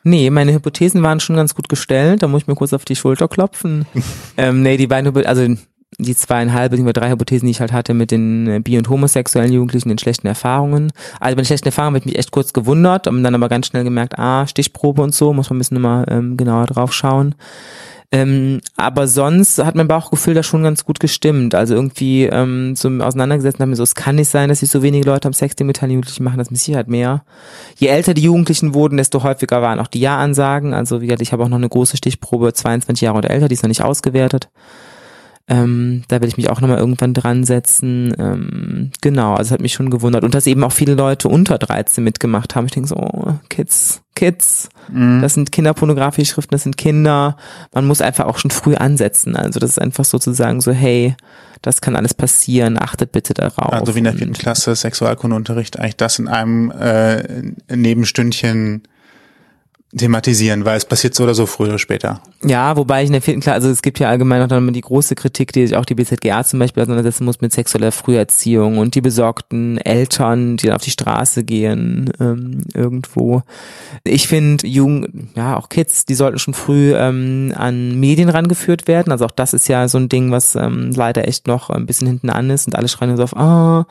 Nee, 0.02 0.30
meine 0.30 0.52
Hypothesen 0.52 1.02
waren 1.02 1.20
schon 1.20 1.36
ganz 1.36 1.54
gut 1.54 1.68
gestellt, 1.68 2.22
da 2.22 2.28
muss 2.28 2.42
ich 2.42 2.48
mir 2.48 2.54
kurz 2.54 2.72
auf 2.72 2.84
die 2.84 2.96
Schulter 2.96 3.28
klopfen. 3.28 3.84
ähm, 4.36 4.62
nee, 4.62 4.76
die 4.76 4.86
beiden, 4.86 5.14
also 5.26 5.54
die 5.98 6.14
zweieinhalb 6.14 6.70
bzw. 6.70 6.92
drei 6.92 7.10
Hypothesen, 7.10 7.46
die 7.46 7.52
ich 7.52 7.60
halt 7.60 7.72
hatte 7.72 7.94
mit 7.94 8.10
den 8.10 8.46
äh, 8.46 8.60
bi- 8.60 8.78
und 8.78 8.88
homosexuellen 8.88 9.52
Jugendlichen, 9.52 9.88
den 9.88 9.98
schlechten 9.98 10.26
Erfahrungen. 10.26 10.92
Also 11.18 11.36
bei 11.36 11.42
den 11.42 11.46
schlechten 11.46 11.68
Erfahrungen 11.68 11.96
habe 11.96 11.98
ich 11.98 12.06
mich 12.06 12.18
echt 12.18 12.30
kurz 12.30 12.52
gewundert 12.52 13.06
und 13.06 13.22
dann 13.22 13.34
aber 13.34 13.48
ganz 13.48 13.66
schnell 13.66 13.84
gemerkt, 13.84 14.18
ah, 14.18 14.46
Stichprobe 14.46 15.02
und 15.02 15.14
so, 15.14 15.32
muss 15.32 15.50
man 15.50 15.56
ein 15.56 15.58
bisschen 15.58 15.76
immer 15.76 16.06
ähm, 16.08 16.36
genauer 16.36 16.66
drauf 16.66 16.92
schauen. 16.92 17.34
Ähm, 18.12 18.60
aber 18.76 19.06
sonst 19.06 19.62
hat 19.62 19.76
mein 19.76 19.86
Bauchgefühl 19.86 20.34
da 20.34 20.42
schon 20.42 20.64
ganz 20.64 20.84
gut 20.84 20.98
gestimmt. 20.98 21.54
Also 21.54 21.74
irgendwie 21.74 22.24
ähm, 22.24 22.74
so 22.74 22.88
auseinandergesetzt 22.88 23.58
und 23.58 23.62
habe 23.62 23.70
mir 23.70 23.76
so, 23.76 23.84
es 23.84 23.94
kann 23.94 24.16
nicht 24.16 24.28
sein, 24.28 24.48
dass 24.48 24.60
sich 24.60 24.70
so 24.70 24.82
wenige 24.82 25.06
Leute 25.06 25.28
am 25.28 25.32
Sexting 25.32 25.66
mit 25.66 25.80
Jugendlichen 25.80 26.24
machen, 26.24 26.38
das 26.38 26.50
mit 26.50 26.58
Sicherheit 26.58 26.88
mehr. 26.88 27.22
Je 27.76 27.86
älter 27.86 28.14
die 28.14 28.22
Jugendlichen 28.22 28.74
wurden, 28.74 28.96
desto 28.96 29.22
häufiger 29.22 29.62
waren 29.62 29.78
auch 29.78 29.86
die 29.86 30.00
Ja-Ansagen. 30.00 30.74
Also 30.74 31.00
wie 31.00 31.06
gesagt, 31.06 31.22
ich 31.22 31.32
habe 31.32 31.44
auch 31.44 31.48
noch 31.48 31.58
eine 31.58 31.68
große 31.68 31.96
Stichprobe, 31.96 32.52
22 32.52 33.02
Jahre 33.02 33.18
oder 33.18 33.30
älter, 33.30 33.46
die 33.46 33.54
ist 33.54 33.62
noch 33.62 33.68
nicht 33.68 33.84
ausgewertet. 33.84 34.48
Ähm, 35.52 36.04
da 36.06 36.14
werde 36.16 36.28
ich 36.28 36.36
mich 36.36 36.48
auch 36.48 36.60
nochmal 36.60 36.78
irgendwann 36.78 37.12
dran 37.12 37.42
setzen. 37.42 38.14
Ähm, 38.18 38.92
genau, 39.00 39.34
also 39.34 39.52
hat 39.52 39.60
mich 39.60 39.72
schon 39.72 39.90
gewundert. 39.90 40.22
Und 40.22 40.32
dass 40.32 40.46
eben 40.46 40.62
auch 40.62 40.70
viele 40.70 40.94
Leute 40.94 41.26
unter 41.28 41.58
13 41.58 42.04
mitgemacht 42.04 42.54
haben. 42.54 42.66
Ich 42.66 42.72
denke 42.72 42.88
so, 42.88 42.94
oh, 42.96 43.34
Kids, 43.48 44.00
Kids, 44.14 44.68
Mhm. 44.92 45.20
das 45.22 45.34
sind 45.34 45.50
kinderpornografische 45.50 46.32
Schriften, 46.34 46.52
das 46.52 46.62
sind 46.62 46.76
Kinder. 46.76 47.36
Man 47.74 47.86
muss 47.86 48.00
einfach 48.00 48.26
auch 48.26 48.38
schon 48.38 48.52
früh 48.52 48.76
ansetzen. 48.76 49.34
Also 49.34 49.58
das 49.58 49.70
ist 49.70 49.80
einfach 49.80 50.04
sozusagen 50.04 50.60
so, 50.60 50.70
hey, 50.70 51.16
das 51.62 51.80
kann 51.80 51.96
alles 51.96 52.14
passieren, 52.14 52.78
achtet 52.80 53.10
bitte 53.12 53.34
darauf. 53.34 53.72
Also 53.72 53.94
wie 53.94 53.98
in 53.98 54.04
der 54.04 54.14
vierten 54.14 54.32
Klasse 54.34 54.74
Sexualkundeunterricht 54.76 55.78
eigentlich 55.78 55.96
das 55.96 56.18
in 56.20 56.28
einem 56.28 56.70
äh, 56.70 57.22
Nebenstündchen 57.74 58.82
thematisieren, 59.96 60.64
weil 60.64 60.76
es 60.76 60.84
passiert 60.84 61.14
so 61.14 61.24
oder 61.24 61.34
so 61.34 61.46
früher 61.46 61.70
oder 61.70 61.78
später. 61.78 62.20
Ja, 62.44 62.76
wobei 62.76 63.02
ich 63.02 63.08
in 63.08 63.12
der 63.12 63.22
vierten 63.22 63.40
Klasse, 63.40 63.56
also 63.56 63.70
es 63.70 63.82
gibt 63.82 63.98
ja 63.98 64.08
allgemein 64.08 64.40
auch 64.40 64.46
dann 64.46 64.58
immer 64.58 64.72
die 64.72 64.80
große 64.80 65.16
Kritik, 65.16 65.52
die 65.52 65.66
sich 65.66 65.76
auch 65.76 65.84
die 65.84 65.96
BZGA 65.96 66.44
zum 66.44 66.60
Beispiel 66.60 66.82
auseinandersetzen 66.82 67.24
muss 67.24 67.40
mit 67.40 67.52
sexueller 67.52 67.90
Früherziehung 67.90 68.78
und 68.78 68.94
die 68.94 69.00
besorgten 69.00 69.78
Eltern, 69.78 70.56
die 70.56 70.66
dann 70.66 70.76
auf 70.76 70.82
die 70.82 70.92
Straße 70.92 71.42
gehen, 71.42 72.12
ähm, 72.20 72.62
irgendwo. 72.72 73.42
Ich 74.04 74.28
finde, 74.28 74.66
Jugend, 74.66 75.30
ja, 75.34 75.56
auch 75.56 75.68
Kids, 75.68 76.04
die 76.04 76.14
sollten 76.14 76.38
schon 76.38 76.54
früh 76.54 76.94
ähm, 76.94 77.52
an 77.56 77.98
Medien 77.98 78.28
rangeführt 78.28 78.86
werden. 78.86 79.10
Also 79.10 79.24
auch 79.24 79.32
das 79.32 79.52
ist 79.54 79.66
ja 79.66 79.88
so 79.88 79.98
ein 79.98 80.08
Ding, 80.08 80.30
was 80.30 80.54
ähm, 80.54 80.92
leider 80.94 81.26
echt 81.26 81.48
noch 81.48 81.68
ein 81.68 81.86
bisschen 81.86 82.06
hinten 82.06 82.30
an 82.30 82.48
ist 82.48 82.68
und 82.68 82.76
alle 82.76 82.88
schreien 82.88 83.16
so 83.16 83.24
auf, 83.24 83.36
ah, 83.36 83.86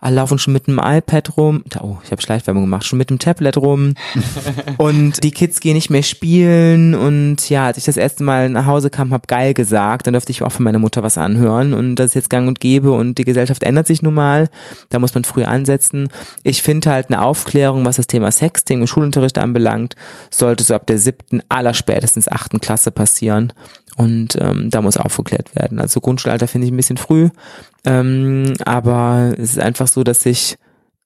alle 0.00 0.16
laufen 0.16 0.38
schon 0.38 0.52
mit 0.52 0.66
dem 0.66 0.78
iPad 0.78 1.36
rum. 1.38 1.64
Oh, 1.80 1.96
ich 2.04 2.12
habe 2.12 2.22
Schleichwerbung 2.22 2.64
gemacht, 2.64 2.84
schon 2.84 2.98
mit 2.98 3.08
dem 3.08 3.18
Tablet 3.18 3.56
rum. 3.56 3.94
und 4.76 5.24
die 5.24 5.37
Kids 5.38 5.60
gehen 5.60 5.74
nicht 5.74 5.88
mehr 5.88 6.02
spielen 6.02 6.96
und 6.96 7.48
ja, 7.48 7.66
als 7.66 7.78
ich 7.78 7.84
das 7.84 7.96
erste 7.96 8.24
Mal 8.24 8.50
nach 8.50 8.66
Hause 8.66 8.90
kam, 8.90 9.12
hab 9.12 9.28
geil 9.28 9.54
gesagt, 9.54 10.08
dann 10.08 10.14
durfte 10.14 10.32
ich 10.32 10.42
auch 10.42 10.50
von 10.50 10.64
meiner 10.64 10.80
Mutter 10.80 11.04
was 11.04 11.16
anhören 11.16 11.74
und 11.74 11.94
das 11.94 12.06
ist 12.06 12.14
jetzt 12.14 12.30
gang 12.30 12.48
und 12.48 12.58
gäbe 12.58 12.90
und 12.90 13.18
die 13.18 13.24
Gesellschaft 13.24 13.62
ändert 13.62 13.86
sich 13.86 14.02
nun 14.02 14.14
mal, 14.14 14.48
da 14.88 14.98
muss 14.98 15.14
man 15.14 15.22
früh 15.22 15.44
ansetzen. 15.44 16.08
Ich 16.42 16.60
finde 16.60 16.90
halt 16.90 17.06
eine 17.08 17.22
Aufklärung, 17.22 17.84
was 17.84 17.98
das 17.98 18.08
Thema 18.08 18.32
Sexting 18.32 18.80
und 18.80 18.88
Schulunterricht 18.88 19.38
anbelangt, 19.38 19.94
sollte 20.28 20.64
so 20.64 20.74
ab 20.74 20.88
der 20.88 20.98
siebten, 20.98 21.40
aller 21.48 21.72
spätestens 21.72 22.26
achten 22.26 22.60
Klasse 22.60 22.90
passieren 22.90 23.52
und 23.96 24.36
ähm, 24.40 24.70
da 24.70 24.82
muss 24.82 24.96
aufgeklärt 24.96 25.54
werden. 25.54 25.78
Also 25.78 26.00
Grundschulalter 26.00 26.48
finde 26.48 26.66
ich 26.66 26.72
ein 26.72 26.76
bisschen 26.76 26.96
früh, 26.96 27.28
ähm, 27.84 28.54
aber 28.64 29.34
es 29.38 29.50
ist 29.50 29.60
einfach 29.60 29.86
so, 29.86 30.02
dass 30.02 30.26
ich 30.26 30.58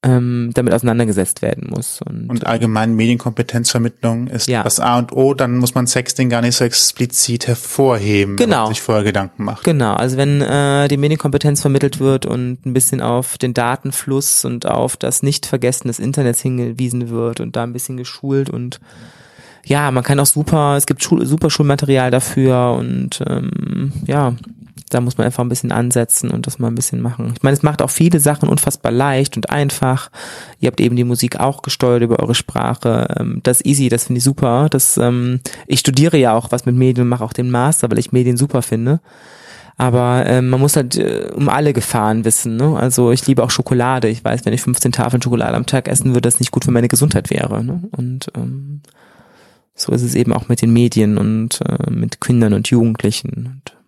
ähm, 0.04 0.50
damit 0.54 0.74
auseinandergesetzt 0.74 1.42
werden 1.42 1.68
muss. 1.70 2.00
Und, 2.02 2.28
Und 2.28 2.46
allgemein 2.46 2.94
Medienkompetenzvermittlung 2.94 4.26
ist 4.26 4.48
Ja. 4.48 4.62
das 4.64 4.80
A 4.80 4.98
und 4.98 5.12
O, 5.12 5.34
dann 5.34 5.58
muss 5.58 5.74
man 5.74 5.86
Sexting 5.86 6.28
gar 6.28 6.40
nicht 6.42 6.56
so 6.56 6.64
explizit 6.64 7.46
hervorheben, 7.46 8.38
wenn 8.38 8.46
Genau. 8.46 8.64
man 8.64 8.68
sich 8.74 8.82
vorher 8.82 9.04
Gedanken 9.04 9.44
macht. 9.44 9.62
Genau, 9.64 9.94
also 9.94 10.16
wenn 10.16 10.40
äh, 10.40 10.88
die 10.88 10.96
Medienkompetenz 10.96 11.60
vermittelt 11.60 12.00
wird 12.00 12.26
und 12.26 12.66
ein 12.66 12.72
bisschen 12.74 13.00
auf 13.00 13.38
den 13.38 13.54
Datenfluss 13.54 14.44
und 14.44 14.66
auf 14.66 14.96
das 14.96 15.22
Nicht-Vergessen 15.22 15.88
des 15.88 15.98
Internets 16.00 16.40
hingewiesen 16.40 17.08
wird 17.10 17.40
und 17.40 17.54
da 17.54 17.62
ein 17.62 17.72
bisschen 17.72 17.96
geschult 17.96 18.50
und 18.50 18.80
ja, 19.64 19.92
man 19.92 20.02
kann 20.02 20.18
auch 20.18 20.26
super, 20.26 20.74
es 20.76 20.86
gibt 20.86 21.04
Schul 21.04 21.24
super 21.24 21.48
Schulmaterial 21.48 22.10
dafür 22.10 22.72
und 22.76 23.22
ähm, 23.28 23.92
ja, 24.06 24.34
da 24.92 25.00
muss 25.00 25.16
man 25.16 25.24
einfach 25.24 25.42
ein 25.42 25.48
bisschen 25.48 25.72
ansetzen 25.72 26.30
und 26.30 26.46
das 26.46 26.58
mal 26.58 26.68
ein 26.68 26.74
bisschen 26.74 27.00
machen. 27.00 27.32
Ich 27.34 27.42
meine, 27.42 27.56
es 27.56 27.62
macht 27.62 27.80
auch 27.80 27.90
viele 27.90 28.20
Sachen 28.20 28.48
unfassbar 28.48 28.92
leicht 28.92 29.36
und 29.36 29.50
einfach. 29.50 30.10
Ihr 30.60 30.66
habt 30.66 30.80
eben 30.80 30.96
die 30.96 31.04
Musik 31.04 31.40
auch 31.40 31.62
gesteuert 31.62 32.02
über 32.02 32.20
eure 32.20 32.34
Sprache. 32.34 33.08
Ähm, 33.18 33.40
Das 33.42 33.60
ist 33.60 33.66
easy, 33.66 33.88
das 33.88 34.04
finde 34.04 34.18
ich 34.18 34.24
super. 34.24 34.68
Das, 34.70 34.98
ähm, 34.98 35.40
ich 35.66 35.80
studiere 35.80 36.18
ja 36.18 36.34
auch 36.34 36.52
was 36.52 36.66
mit 36.66 36.76
Medien 36.76 37.04
und 37.04 37.08
mache 37.08 37.24
auch 37.24 37.32
den 37.32 37.50
Master, 37.50 37.90
weil 37.90 37.98
ich 37.98 38.12
Medien 38.12 38.36
super 38.36 38.62
finde. 38.62 39.00
Aber 39.78 40.26
ähm, 40.26 40.50
man 40.50 40.60
muss 40.60 40.76
halt 40.76 40.96
äh, 40.96 41.30
um 41.34 41.48
alle 41.48 41.72
Gefahren 41.72 42.24
wissen. 42.24 42.56
Ne? 42.56 42.76
Also 42.76 43.10
ich 43.10 43.26
liebe 43.26 43.42
auch 43.42 43.50
Schokolade. 43.50 44.08
Ich 44.08 44.22
weiß, 44.22 44.44
wenn 44.44 44.52
ich 44.52 44.60
15 44.60 44.92
Tafeln 44.92 45.22
Schokolade 45.22 45.56
am 45.56 45.66
Tag 45.66 45.88
essen 45.88 46.10
würde, 46.10 46.22
das 46.22 46.40
nicht 46.40 46.52
gut 46.52 46.64
für 46.64 46.70
meine 46.70 46.88
Gesundheit 46.88 47.30
wäre. 47.30 47.64
Ne? 47.64 47.82
Und 47.96 48.28
ähm, 48.36 48.82
so 49.74 49.92
ist 49.92 50.02
es 50.02 50.14
eben 50.14 50.32
auch 50.34 50.48
mit 50.48 50.60
den 50.60 50.72
Medien 50.72 51.16
und 51.16 51.60
äh, 51.62 51.90
mit 51.90 52.20
Kindern 52.20 52.52
und 52.52 52.68
Jugendlichen. 52.68 53.30
Und 53.64 53.81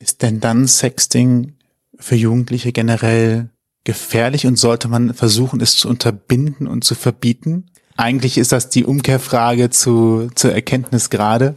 Ist 0.00 0.22
denn 0.22 0.40
dann 0.40 0.66
Sexting 0.66 1.54
für 1.98 2.16
Jugendliche 2.16 2.72
generell 2.72 3.50
gefährlich 3.84 4.46
und 4.46 4.56
sollte 4.56 4.88
man 4.88 5.14
versuchen, 5.14 5.60
es 5.60 5.76
zu 5.76 5.88
unterbinden 5.88 6.66
und 6.66 6.84
zu 6.84 6.94
verbieten? 6.94 7.66
Eigentlich 7.96 8.38
ist 8.38 8.50
das 8.52 8.70
die 8.70 8.86
Umkehrfrage 8.86 9.68
zu, 9.68 10.30
zur 10.34 10.52
Erkenntnis 10.52 11.10
gerade. 11.10 11.54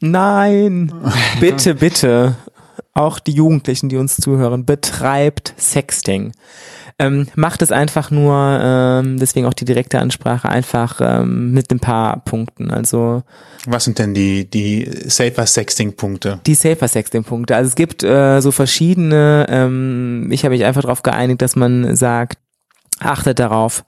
Nein, 0.00 0.92
bitte, 1.40 1.74
bitte. 1.74 2.36
Auch 2.92 3.18
die 3.18 3.32
Jugendlichen, 3.32 3.88
die 3.88 3.96
uns 3.96 4.16
zuhören, 4.16 4.66
betreibt 4.66 5.54
Sexting. 5.58 6.32
Ähm, 7.00 7.28
macht 7.36 7.62
es 7.62 7.70
einfach 7.70 8.10
nur, 8.10 8.34
ähm, 8.60 9.18
deswegen 9.20 9.46
auch 9.46 9.54
die 9.54 9.64
direkte 9.64 10.00
Ansprache, 10.00 10.48
einfach 10.48 11.00
ähm, 11.00 11.52
mit 11.52 11.70
ein 11.70 11.78
paar 11.78 12.24
Punkten. 12.24 12.72
Also 12.72 13.22
Was 13.66 13.84
sind 13.84 14.00
denn 14.00 14.14
die, 14.14 14.50
die 14.50 14.90
safer 15.06 15.46
Sexting-Punkte? 15.46 16.40
die 16.44 16.54
Safer 16.56 16.88
Sexting 16.88 17.22
Punkte. 17.22 17.54
Also 17.54 17.68
es 17.68 17.76
gibt 17.76 18.02
äh, 18.02 18.40
so 18.40 18.50
verschiedene, 18.50 19.46
ähm, 19.48 20.28
ich 20.32 20.44
habe 20.44 20.54
mich 20.54 20.64
einfach 20.64 20.82
darauf 20.82 21.02
geeinigt, 21.04 21.40
dass 21.40 21.54
man 21.54 21.94
sagt, 21.94 22.38
achtet 22.98 23.38
darauf, 23.38 23.84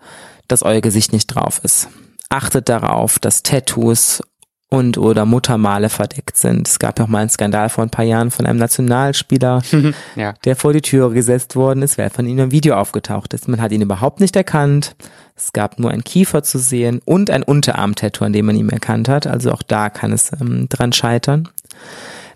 dass 0.47 0.63
euer 0.63 0.81
Gesicht 0.81 1.13
nicht 1.13 1.27
drauf 1.27 1.61
ist. 1.65 1.89
Achtet 2.29 2.69
darauf, 2.69 3.19
dass 3.19 3.43
Tattoos 3.43 4.23
und 4.71 4.97
oder 4.99 5.27
Muttermale 5.27 5.89
verdeckt 5.89 6.37
sind. 6.37 6.69
Es 6.69 6.79
gab 6.79 6.99
ja 6.99 7.05
auch 7.05 7.09
mal 7.09 7.19
einen 7.19 7.29
Skandal 7.29 7.69
vor 7.69 7.85
ein 7.85 7.91
paar 7.91 8.05
Jahren 8.05 8.31
von 8.31 8.47
einem 8.47 8.59
Nationalspieler, 8.59 9.63
Ja. 10.17 10.35
der 10.45 10.57
vor 10.57 10.73
die 10.73 10.81
Türe 10.81 11.13
gesetzt 11.13 11.57
worden 11.57 11.83
ist, 11.83 11.99
weil 11.99 12.09
von 12.11 12.27
ihm 12.27 12.39
ein 12.39 12.53
Video 12.53 12.77
aufgetaucht 12.77 13.35
ist. 13.35 13.49
Man 13.49 13.61
hat 13.61 13.73
ihn 13.73 13.83
überhaupt 13.83 14.21
nicht 14.21 14.37
erkannt. 14.37 14.95
Es 15.37 15.53
gab 15.53 15.79
nur 15.79 15.91
ein 15.91 16.05
Kiefer 16.05 16.43
zu 16.43 16.59
sehen 16.59 17.01
und 17.05 17.31
ein 17.31 17.43
Unterarm-Tattoo, 17.43 18.25
an 18.25 18.33
dem 18.33 18.47
man 18.47 18.57
ihn 18.57 18.69
erkannt 18.69 19.09
hat. 19.09 19.27
Also 19.27 19.53
auch 19.53 19.63
da 19.63 19.91
kann 19.91 20.13
es 20.13 20.31
ähm, 20.41 20.69
dran 20.69 20.93
scheitern. 20.93 21.49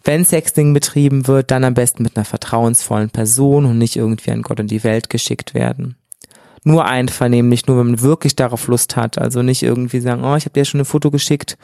Wenn 0.03 0.25
Sexting 0.25 0.75
betrieben 0.75 1.27
wird, 1.29 1.51
dann 1.51 1.65
am 1.65 1.75
besten 1.75 2.03
mit 2.03 2.17
einer 2.17 2.25
vertrauensvollen 2.25 3.11
Person 3.11 3.65
und 3.65 3.79
nicht 3.79 3.97
irgendwie 3.97 4.33
an 4.33 4.43
Gott 4.43 4.61
und 4.61 4.71
die 4.71 4.85
Welt 4.85 5.09
geschickt 5.09 5.55
werden. 5.55 5.97
Nur 6.63 6.87
einvernehmlich, 6.87 7.67
nur 7.67 7.79
wenn 7.79 7.87
man 7.89 8.01
wirklich 8.01 8.37
darauf 8.37 8.67
Lust 8.69 8.97
hat. 8.97 9.19
Also 9.19 9.43
nicht 9.43 9.63
irgendwie 9.63 10.01
sagen, 10.01 10.25
oh, 10.25 10.35
ich 10.37 10.45
habe 10.47 10.55
dir 10.55 10.65
schon 10.65 10.81
ein 10.81 10.87
Foto 10.87 11.11
geschickt, 11.11 11.57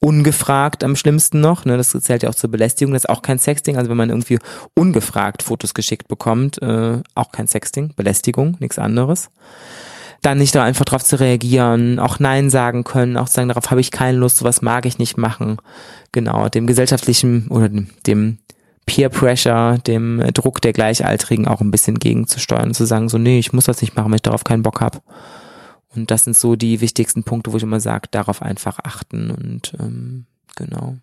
ungefragt 0.00 0.84
am 0.84 0.96
schlimmsten 0.96 1.40
noch. 1.40 1.64
Ne, 1.64 1.76
das 1.76 1.90
zählt 1.90 2.22
ja 2.22 2.28
auch 2.28 2.34
zur 2.34 2.50
Belästigung. 2.50 2.92
Das 2.92 3.04
ist 3.04 3.10
auch 3.10 3.22
kein 3.22 3.38
Sexting. 3.38 3.76
Also 3.76 3.90
wenn 3.90 3.96
man 3.96 4.10
irgendwie 4.10 4.38
ungefragt 4.74 5.42
Fotos 5.42 5.74
geschickt 5.74 6.08
bekommt, 6.08 6.60
äh, 6.62 7.00
auch 7.14 7.32
kein 7.32 7.46
Sexting, 7.46 7.92
Belästigung, 7.96 8.56
nichts 8.60 8.78
anderes 8.78 9.30
dann 10.22 10.38
nicht 10.38 10.54
da 10.56 10.64
einfach 10.64 10.86
drauf 10.86 11.04
zu 11.04 11.20
reagieren, 11.20 12.00
auch 12.00 12.18
Nein 12.18 12.50
sagen 12.50 12.82
können, 12.82 13.16
auch 13.16 13.28
sagen, 13.28 13.48
darauf 13.48 13.70
habe 13.70 13.80
ich 13.80 13.92
keine 13.92 14.18
Lust, 14.18 14.38
sowas 14.38 14.60
mag 14.60 14.84
ich 14.84 14.98
nicht 14.98 15.16
machen. 15.16 15.58
Genau, 16.10 16.48
dem 16.48 16.66
gesellschaftlichen 16.66 17.46
oder 17.48 17.68
dem, 17.68 18.38
Peer 18.86 19.08
Pressure, 19.08 19.78
dem 19.78 20.22
Druck 20.32 20.62
der 20.62 20.72
Gleichaltrigen 20.72 21.48
auch 21.48 21.60
ein 21.60 21.72
bisschen 21.72 21.98
gegenzusteuern 21.98 22.68
und 22.68 22.74
zu 22.74 22.86
sagen, 22.86 23.08
so, 23.08 23.18
nee, 23.18 23.40
ich 23.40 23.52
muss 23.52 23.64
das 23.64 23.82
nicht 23.82 23.96
machen, 23.96 24.10
wenn 24.10 24.16
ich 24.16 24.22
darauf 24.22 24.44
keinen 24.44 24.62
Bock 24.62 24.80
habe. 24.80 25.00
Und 25.96 26.10
das 26.10 26.24
sind 26.24 26.36
so 26.36 26.56
die 26.56 26.80
wichtigsten 26.80 27.24
Punkte, 27.24 27.52
wo 27.52 27.56
ich 27.56 27.62
immer 27.62 27.80
sage, 27.80 28.08
darauf 28.10 28.42
einfach 28.42 28.78
achten 28.82 29.30
und 29.30 29.72
ähm, 29.80 30.26
genau. 30.56 30.96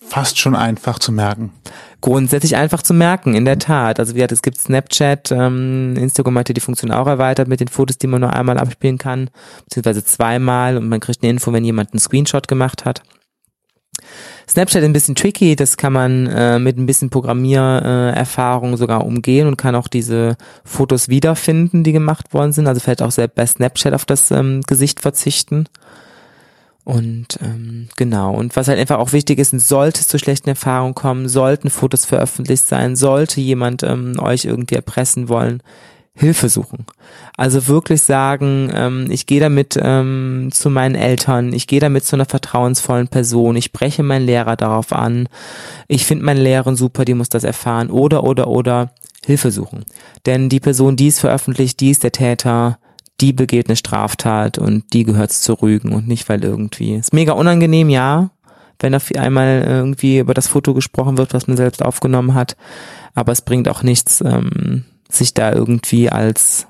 Fast 0.00 0.38
schon 0.38 0.56
einfach 0.56 0.98
zu 0.98 1.12
merken. 1.12 1.52
Grundsätzlich 2.00 2.56
einfach 2.56 2.82
zu 2.82 2.94
merken, 2.94 3.34
in 3.34 3.44
der 3.44 3.58
Tat. 3.58 4.00
Also 4.00 4.14
wie 4.14 4.18
gesagt, 4.18 4.32
es 4.32 4.42
gibt 4.42 4.58
Snapchat, 4.58 5.32
ähm, 5.32 5.94
Instagram 5.96 6.38
hat 6.38 6.48
ja 6.48 6.54
die 6.54 6.60
Funktion 6.60 6.90
auch 6.92 7.06
erweitert 7.06 7.48
mit 7.48 7.60
den 7.60 7.68
Fotos, 7.68 7.98
die 7.98 8.06
man 8.06 8.22
nur 8.22 8.32
einmal 8.32 8.58
abspielen 8.58 8.96
kann, 8.96 9.28
beziehungsweise 9.64 10.04
zweimal 10.04 10.76
und 10.78 10.88
man 10.88 11.00
kriegt 11.00 11.22
eine 11.22 11.30
Info, 11.30 11.52
wenn 11.52 11.64
jemand 11.64 11.92
einen 11.92 12.00
Screenshot 12.00 12.48
gemacht 12.48 12.84
hat. 12.84 13.02
Snapchat 14.48 14.82
ist 14.82 14.86
ein 14.86 14.92
bisschen 14.92 15.14
tricky, 15.14 15.56
das 15.56 15.76
kann 15.76 15.92
man 15.92 16.26
äh, 16.26 16.58
mit 16.58 16.78
ein 16.78 16.86
bisschen 16.86 17.10
Programmiererfahrung 17.10 18.74
äh, 18.74 18.76
sogar 18.76 19.04
umgehen 19.04 19.48
und 19.48 19.56
kann 19.56 19.74
auch 19.74 19.88
diese 19.88 20.36
Fotos 20.64 21.08
wiederfinden, 21.08 21.82
die 21.82 21.92
gemacht 21.92 22.32
worden 22.32 22.52
sind. 22.52 22.66
Also 22.66 22.80
vielleicht 22.80 23.02
auch 23.02 23.10
selbst 23.10 23.34
bei 23.34 23.46
Snapchat 23.46 23.94
auf 23.94 24.04
das 24.04 24.30
ähm, 24.30 24.62
Gesicht 24.66 25.00
verzichten. 25.00 25.66
Und 26.84 27.40
ähm, 27.42 27.88
genau, 27.96 28.32
und 28.32 28.54
was 28.54 28.68
halt 28.68 28.78
einfach 28.78 28.98
auch 28.98 29.12
wichtig 29.12 29.40
ist, 29.40 29.50
sollte 29.50 30.00
es 30.00 30.06
zu 30.06 30.20
schlechten 30.20 30.50
Erfahrungen 30.50 30.94
kommen, 30.94 31.28
sollten 31.28 31.68
Fotos 31.68 32.04
veröffentlicht 32.04 32.64
sein, 32.64 32.94
sollte 32.94 33.40
jemand 33.40 33.82
ähm, 33.82 34.14
euch 34.20 34.44
irgendwie 34.44 34.76
erpressen 34.76 35.28
wollen, 35.28 35.64
Hilfe 36.18 36.48
suchen. 36.48 36.86
Also 37.36 37.68
wirklich 37.68 38.02
sagen, 38.02 38.72
ähm, 38.74 39.06
ich 39.10 39.26
gehe 39.26 39.40
damit 39.40 39.78
ähm, 39.80 40.48
zu 40.50 40.70
meinen 40.70 40.94
Eltern, 40.94 41.52
ich 41.52 41.66
gehe 41.66 41.80
damit 41.80 42.04
zu 42.04 42.16
einer 42.16 42.24
vertrauensvollen 42.24 43.08
Person, 43.08 43.54
ich 43.56 43.66
spreche 43.66 44.02
meinen 44.02 44.24
Lehrer 44.24 44.56
darauf 44.56 44.92
an, 44.92 45.28
ich 45.88 46.06
finde 46.06 46.24
meine 46.24 46.40
Lehrerin 46.40 46.74
super, 46.74 47.04
die 47.04 47.12
muss 47.12 47.28
das 47.28 47.44
erfahren, 47.44 47.90
oder, 47.90 48.24
oder, 48.24 48.48
oder 48.48 48.92
Hilfe 49.26 49.50
suchen. 49.50 49.84
Denn 50.24 50.48
die 50.48 50.60
Person, 50.60 50.96
die 50.96 51.08
es 51.08 51.20
veröffentlicht, 51.20 51.80
die 51.80 51.90
ist 51.90 52.02
der 52.02 52.12
Täter, 52.12 52.78
die 53.20 53.34
begeht 53.34 53.68
eine 53.68 53.76
Straftat 53.76 54.56
und 54.56 54.92
die 54.94 55.04
gehört's 55.04 55.42
zu 55.42 55.52
rügen 55.54 55.92
und 55.92 56.08
nicht, 56.08 56.28
weil 56.30 56.42
irgendwie. 56.42 56.94
Ist 56.94 57.12
mega 57.12 57.32
unangenehm, 57.32 57.90
ja, 57.90 58.30
wenn 58.78 58.92
da 58.92 58.98
einmal 59.18 59.64
irgendwie 59.66 60.18
über 60.18 60.32
das 60.32 60.48
Foto 60.48 60.72
gesprochen 60.72 61.18
wird, 61.18 61.34
was 61.34 61.46
man 61.46 61.56
selbst 61.58 61.84
aufgenommen 61.84 62.34
hat. 62.34 62.56
Aber 63.14 63.32
es 63.32 63.42
bringt 63.42 63.68
auch 63.68 63.82
nichts, 63.82 64.22
ähm, 64.22 64.84
sich 65.10 65.34
da 65.34 65.52
irgendwie 65.52 66.10
als 66.10 66.66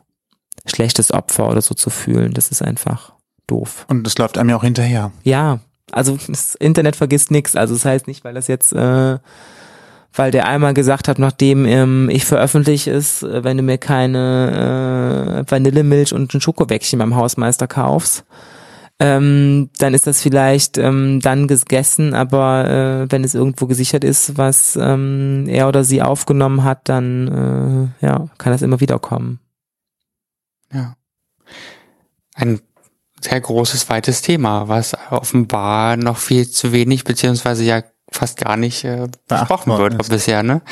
schlechtes 0.66 1.12
Opfer 1.12 1.48
oder 1.48 1.62
so 1.62 1.74
zu 1.74 1.90
fühlen. 1.90 2.32
Das 2.32 2.48
ist 2.48 2.62
einfach 2.62 3.12
doof. 3.46 3.86
Und 3.88 4.04
das 4.04 4.18
läuft 4.18 4.38
einem 4.38 4.50
ja 4.50 4.56
auch 4.56 4.64
hinterher. 4.64 5.12
Ja, 5.22 5.60
also 5.92 6.18
das 6.28 6.54
Internet 6.56 6.96
vergisst 6.96 7.30
nichts. 7.30 7.56
Also 7.56 7.74
das 7.74 7.84
heißt 7.84 8.06
nicht, 8.08 8.24
weil 8.24 8.34
das 8.34 8.48
jetzt 8.48 8.72
äh, 8.72 9.18
weil 10.16 10.30
der 10.30 10.48
einmal 10.48 10.74
gesagt 10.74 11.08
hat, 11.08 11.18
nachdem 11.18 11.66
ähm, 11.66 12.08
ich 12.10 12.24
veröffentliche 12.24 12.90
ist, 12.90 13.22
äh, 13.22 13.44
wenn 13.44 13.56
du 13.56 13.62
mir 13.62 13.78
keine 13.78 15.44
äh, 15.46 15.50
Vanillemilch 15.50 16.12
und 16.14 16.32
ein 16.32 16.40
Schokobäckchen 16.40 16.98
beim 16.98 17.14
Hausmeister 17.14 17.66
kaufst, 17.66 18.24
ähm, 18.98 19.70
dann 19.78 19.92
ist 19.92 20.06
das 20.06 20.22
vielleicht 20.22 20.78
ähm, 20.78 21.20
dann 21.20 21.48
gegessen, 21.48 22.14
aber 22.14 22.68
äh, 22.68 23.12
wenn 23.12 23.24
es 23.24 23.34
irgendwo 23.34 23.66
gesichert 23.66 24.04
ist, 24.04 24.38
was 24.38 24.76
ähm, 24.76 25.46
er 25.48 25.68
oder 25.68 25.84
sie 25.84 26.00
aufgenommen 26.00 26.64
hat, 26.64 26.88
dann 26.88 27.92
äh, 28.00 28.06
ja, 28.06 28.28
kann 28.38 28.52
das 28.52 28.62
immer 28.62 28.80
wieder 28.80 28.98
kommen. 28.98 29.40
Ja. 30.72 30.96
Ein 32.34 32.60
sehr 33.20 33.40
großes, 33.40 33.88
weites 33.90 34.22
Thema, 34.22 34.68
was 34.68 34.96
offenbar 35.10 35.96
noch 35.96 36.16
viel 36.16 36.48
zu 36.48 36.72
wenig, 36.72 37.04
beziehungsweise 37.04 37.64
ja 37.64 37.82
fast 38.10 38.38
gar 38.38 38.56
nicht 38.56 38.84
äh, 38.84 39.08
besprochen 39.28 39.76
wird 39.76 40.08
bisher, 40.08 40.42
ne? 40.42 40.62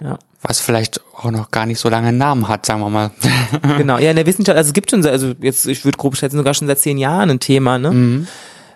Ja. 0.00 0.18
Was 0.46 0.60
vielleicht 0.60 1.00
auch 1.16 1.30
noch 1.30 1.50
gar 1.50 1.64
nicht 1.64 1.78
so 1.78 1.88
lange 1.88 2.08
einen 2.08 2.18
Namen 2.18 2.48
hat, 2.48 2.66
sagen 2.66 2.80
wir 2.80 2.90
mal. 2.90 3.10
genau, 3.78 3.96
ja, 3.98 4.10
in 4.10 4.16
der 4.16 4.26
Wissenschaft, 4.26 4.58
also 4.58 4.68
es 4.68 4.74
gibt 4.74 4.90
schon, 4.90 5.04
also 5.06 5.32
jetzt, 5.40 5.66
ich 5.66 5.84
würde 5.86 5.96
grob 5.96 6.16
schätzen, 6.16 6.36
sogar 6.36 6.52
schon 6.52 6.68
seit 6.68 6.78
zehn 6.78 6.98
Jahren 6.98 7.30
ein 7.30 7.40
Thema, 7.40 7.78
ne? 7.78 7.90
Mhm. 7.90 8.26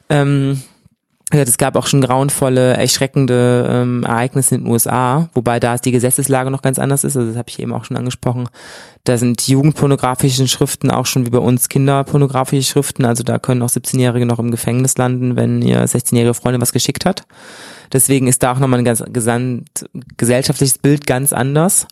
Ähm, 0.08 0.62
es 1.30 1.58
gab 1.58 1.76
auch 1.76 1.86
schon 1.86 2.00
grauenvolle, 2.00 2.74
erschreckende 2.74 3.68
ähm, 3.70 4.02
Ereignisse 4.04 4.54
in 4.54 4.64
den 4.64 4.72
USA, 4.72 5.28
wobei 5.34 5.60
da 5.60 5.76
die 5.76 5.90
Gesetzeslage 5.90 6.50
noch 6.50 6.62
ganz 6.62 6.78
anders 6.78 7.04
ist. 7.04 7.16
Also 7.16 7.28
das 7.28 7.36
habe 7.36 7.50
ich 7.50 7.58
eben 7.58 7.74
auch 7.74 7.84
schon 7.84 7.98
angesprochen. 7.98 8.48
Da 9.04 9.18
sind 9.18 9.46
jugendpornografische 9.46 10.48
Schriften 10.48 10.90
auch 10.90 11.06
schon 11.06 11.26
wie 11.26 11.30
bei 11.30 11.38
uns 11.38 11.68
kinderpornografische 11.68 12.70
Schriften. 12.70 13.04
Also 13.04 13.24
da 13.24 13.38
können 13.38 13.62
auch 13.62 13.68
17-Jährige 13.68 14.24
noch 14.24 14.38
im 14.38 14.50
Gefängnis 14.50 14.96
landen, 14.96 15.36
wenn 15.36 15.60
ihr 15.60 15.84
16-jährige 15.84 16.34
Freundin 16.34 16.62
was 16.62 16.72
geschickt 16.72 17.04
hat. 17.04 17.26
Deswegen 17.92 18.26
ist 18.26 18.42
da 18.42 18.52
auch 18.52 18.58
nochmal 18.58 18.78
ein 18.78 18.84
ganz 18.84 19.02
gesamt 19.12 19.86
gesellschaftliches 20.16 20.78
Bild 20.78 21.06
ganz 21.06 21.32
anders. 21.32 21.86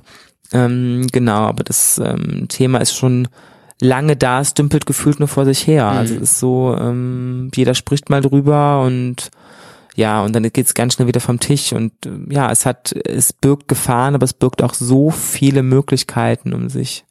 Ähm, 0.53 1.07
genau, 1.13 1.47
aber 1.47 1.65
das 1.65 2.01
ähm, 2.03 2.47
Thema 2.49 2.79
ist 2.79 2.95
schon 2.95 3.29
lange 3.81 4.17
da, 4.17 4.41
es 4.41 4.55
dümpelt 4.55 4.87
gefühlt 4.87 5.19
nur 5.19 5.29
vor 5.29 5.45
sich 5.45 5.67
her. 5.67 5.87
Also 5.87 5.95
mhm. 5.95 5.99
Also 5.99 6.15
es 6.15 6.23
ist 6.23 6.39
so, 6.39 6.77
ähm, 6.79 7.51
jeder 7.55 7.75
spricht 7.75 8.11
mal 8.11 8.21
drüber 8.21 8.83
und 8.83 9.31
ja, 9.97 10.23
und 10.23 10.37
dann 10.37 10.43
geht's 10.53 10.75
ganz 10.75 10.95
schnell 10.95 11.09
wieder 11.09 11.21
vom 11.21 11.41
Tisch 11.41 11.73
und 11.73 11.93
äh, 12.05 12.11
ja, 12.29 12.51
es 12.51 12.67
hat, 12.67 12.93
es 12.93 13.33
birgt 13.33 13.67
Gefahren, 13.69 14.15
aber 14.15 14.25
es 14.25 14.35
birgt 14.35 14.63
auch 14.63 14.75
so 14.75 15.11
viele 15.11 15.63
Möglichkeiten, 15.63 16.53
um 16.53 16.69
sich 16.69 17.05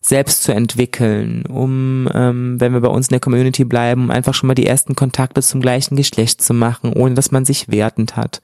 selbst 0.00 0.42
zu 0.42 0.52
entwickeln, 0.52 1.44
um, 1.46 2.08
ähm, 2.14 2.60
wenn 2.60 2.72
wir 2.72 2.80
bei 2.80 2.88
uns 2.88 3.08
in 3.08 3.12
der 3.12 3.20
Community 3.20 3.64
bleiben, 3.64 4.04
um 4.04 4.10
einfach 4.10 4.34
schon 4.34 4.46
mal 4.46 4.54
die 4.54 4.66
ersten 4.66 4.94
Kontakte 4.94 5.42
zum 5.42 5.60
gleichen 5.60 5.96
Geschlecht 5.96 6.42
zu 6.42 6.54
machen, 6.54 6.92
ohne 6.92 7.14
dass 7.14 7.30
man 7.30 7.44
sich 7.44 7.68
wertend 7.68 8.16
hat. 8.16 8.40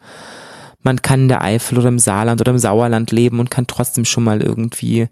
Man 0.82 1.00
kann 1.02 1.22
in 1.22 1.28
der 1.28 1.42
Eifel 1.42 1.78
oder 1.78 1.88
im 1.88 1.98
Saarland 1.98 2.40
oder 2.40 2.52
im 2.52 2.58
Sauerland 2.58 3.10
leben 3.10 3.40
und 3.40 3.50
kann 3.50 3.66
trotzdem 3.66 4.04
schon 4.04 4.24
mal 4.24 4.42
irgendwie 4.42 5.08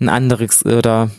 ein 0.00 0.08
anderes 0.08 0.64
oder 0.64 1.10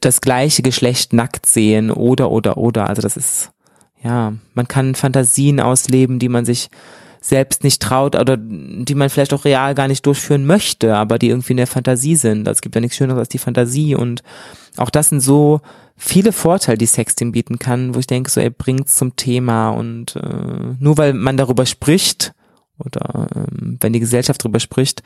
das 0.00 0.20
gleiche 0.20 0.62
Geschlecht 0.62 1.12
nackt 1.12 1.46
sehen 1.46 1.90
oder 1.90 2.30
oder 2.30 2.56
oder. 2.56 2.88
Also 2.88 3.02
das 3.02 3.16
ist 3.16 3.52
ja, 4.02 4.32
man 4.54 4.68
kann 4.68 4.94
Fantasien 4.94 5.60
ausleben, 5.60 6.18
die 6.18 6.28
man 6.28 6.44
sich 6.44 6.70
selbst 7.20 7.64
nicht 7.64 7.82
traut 7.82 8.14
oder 8.14 8.36
die 8.38 8.94
man 8.94 9.10
vielleicht 9.10 9.34
auch 9.34 9.44
real 9.44 9.74
gar 9.74 9.88
nicht 9.88 10.06
durchführen 10.06 10.46
möchte, 10.46 10.96
aber 10.96 11.18
die 11.18 11.28
irgendwie 11.28 11.52
in 11.52 11.56
der 11.58 11.66
Fantasie 11.66 12.14
sind. 12.14 12.46
Also 12.46 12.58
es 12.58 12.62
gibt 12.62 12.76
ja 12.76 12.80
nichts 12.80 12.96
Schöneres 12.96 13.18
als 13.18 13.28
die 13.28 13.38
Fantasie 13.38 13.96
und 13.96 14.22
auch 14.76 14.90
das 14.90 15.08
sind 15.08 15.20
so 15.20 15.60
viele 15.96 16.32
Vorteile, 16.32 16.78
die 16.78 16.86
Sexting 16.86 17.32
bieten 17.32 17.58
kann, 17.58 17.94
wo 17.94 17.98
ich 17.98 18.06
denke, 18.06 18.30
so 18.30 18.40
er 18.40 18.50
bringt 18.50 18.88
zum 18.88 19.16
Thema 19.16 19.70
und 19.70 20.14
äh, 20.14 20.76
nur 20.78 20.96
weil 20.96 21.12
man 21.12 21.36
darüber 21.36 21.66
spricht, 21.66 22.32
oder 22.78 23.28
ähm, 23.34 23.78
wenn 23.80 23.92
die 23.92 24.00
Gesellschaft 24.00 24.42
darüber 24.42 24.60
spricht, 24.60 25.02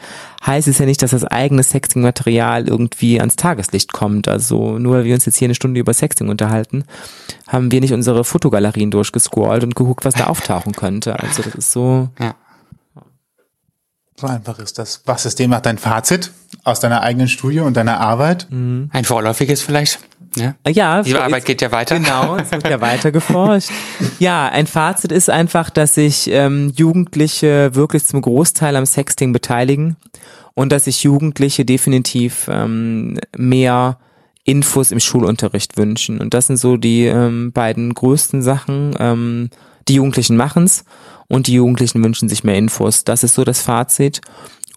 heißt 0.46 0.68
es 0.68 0.78
ja 0.78 0.86
nicht, 0.86 1.02
dass 1.02 1.12
das 1.12 1.24
eigene 1.24 1.62
Sexting-Material 1.62 2.68
irgendwie 2.68 3.18
ans 3.20 3.36
Tageslicht 3.36 3.92
kommt. 3.92 4.28
Also 4.28 4.78
nur 4.78 4.96
weil 4.96 5.04
wir 5.04 5.14
uns 5.14 5.26
jetzt 5.26 5.36
hier 5.36 5.46
eine 5.46 5.54
Stunde 5.54 5.80
über 5.80 5.94
Sexting 5.94 6.28
unterhalten, 6.28 6.84
haben 7.48 7.72
wir 7.72 7.80
nicht 7.80 7.92
unsere 7.92 8.24
Fotogalerien 8.24 8.90
durchgescrollt 8.90 9.64
und 9.64 9.74
geguckt, 9.74 10.04
was 10.04 10.14
da 10.14 10.26
auftauchen 10.26 10.72
könnte. 10.72 11.18
Also 11.18 11.42
das 11.42 11.54
ist 11.54 11.72
so. 11.72 12.08
Ja. 12.18 12.34
So 14.20 14.26
einfach 14.26 14.58
ist 14.58 14.78
das. 14.78 15.02
Was 15.06 15.26
ist 15.26 15.38
demnach 15.38 15.62
dein 15.62 15.78
Fazit 15.78 16.30
aus 16.64 16.80
deiner 16.80 17.02
eigenen 17.02 17.28
Studie 17.28 17.60
und 17.60 17.76
deiner 17.76 17.98
Arbeit? 17.98 18.46
Mhm. 18.50 18.88
Ein 18.92 19.04
vorläufiges 19.04 19.62
vielleicht. 19.62 19.98
Ja, 20.36 20.54
ja 20.68 21.02
die 21.02 21.14
Arbeit 21.14 21.44
geht 21.44 21.60
ja 21.60 21.70
weiter. 21.72 21.98
Genau, 21.98 22.36
es 22.36 22.50
wird 22.50 22.68
ja 22.68 22.80
weiter 22.80 23.12
geforscht. 23.12 23.70
ja, 24.18 24.48
ein 24.48 24.66
Fazit 24.66 25.12
ist 25.12 25.30
einfach, 25.30 25.70
dass 25.70 25.94
sich 25.94 26.28
ähm, 26.30 26.72
Jugendliche 26.74 27.74
wirklich 27.74 28.04
zum 28.04 28.22
Großteil 28.22 28.76
am 28.76 28.86
Sexting 28.86 29.32
beteiligen 29.32 29.96
und 30.54 30.72
dass 30.72 30.84
sich 30.84 31.02
Jugendliche 31.02 31.64
definitiv 31.64 32.48
ähm, 32.50 33.18
mehr 33.36 33.98
Infos 34.44 34.90
im 34.90 35.00
Schulunterricht 35.00 35.76
wünschen. 35.76 36.20
Und 36.20 36.34
das 36.34 36.48
sind 36.48 36.56
so 36.56 36.76
die 36.76 37.06
ähm, 37.06 37.52
beiden 37.52 37.94
größten 37.94 38.42
Sachen. 38.42 38.94
Ähm, 38.98 39.50
die 39.88 39.94
Jugendlichen 39.94 40.36
machen's 40.36 40.84
und 41.28 41.46
die 41.46 41.54
Jugendlichen 41.54 42.02
wünschen 42.02 42.28
sich 42.28 42.44
mehr 42.44 42.56
Infos. 42.56 43.04
Das 43.04 43.22
ist 43.22 43.34
so 43.34 43.44
das 43.44 43.62
Fazit. 43.62 44.20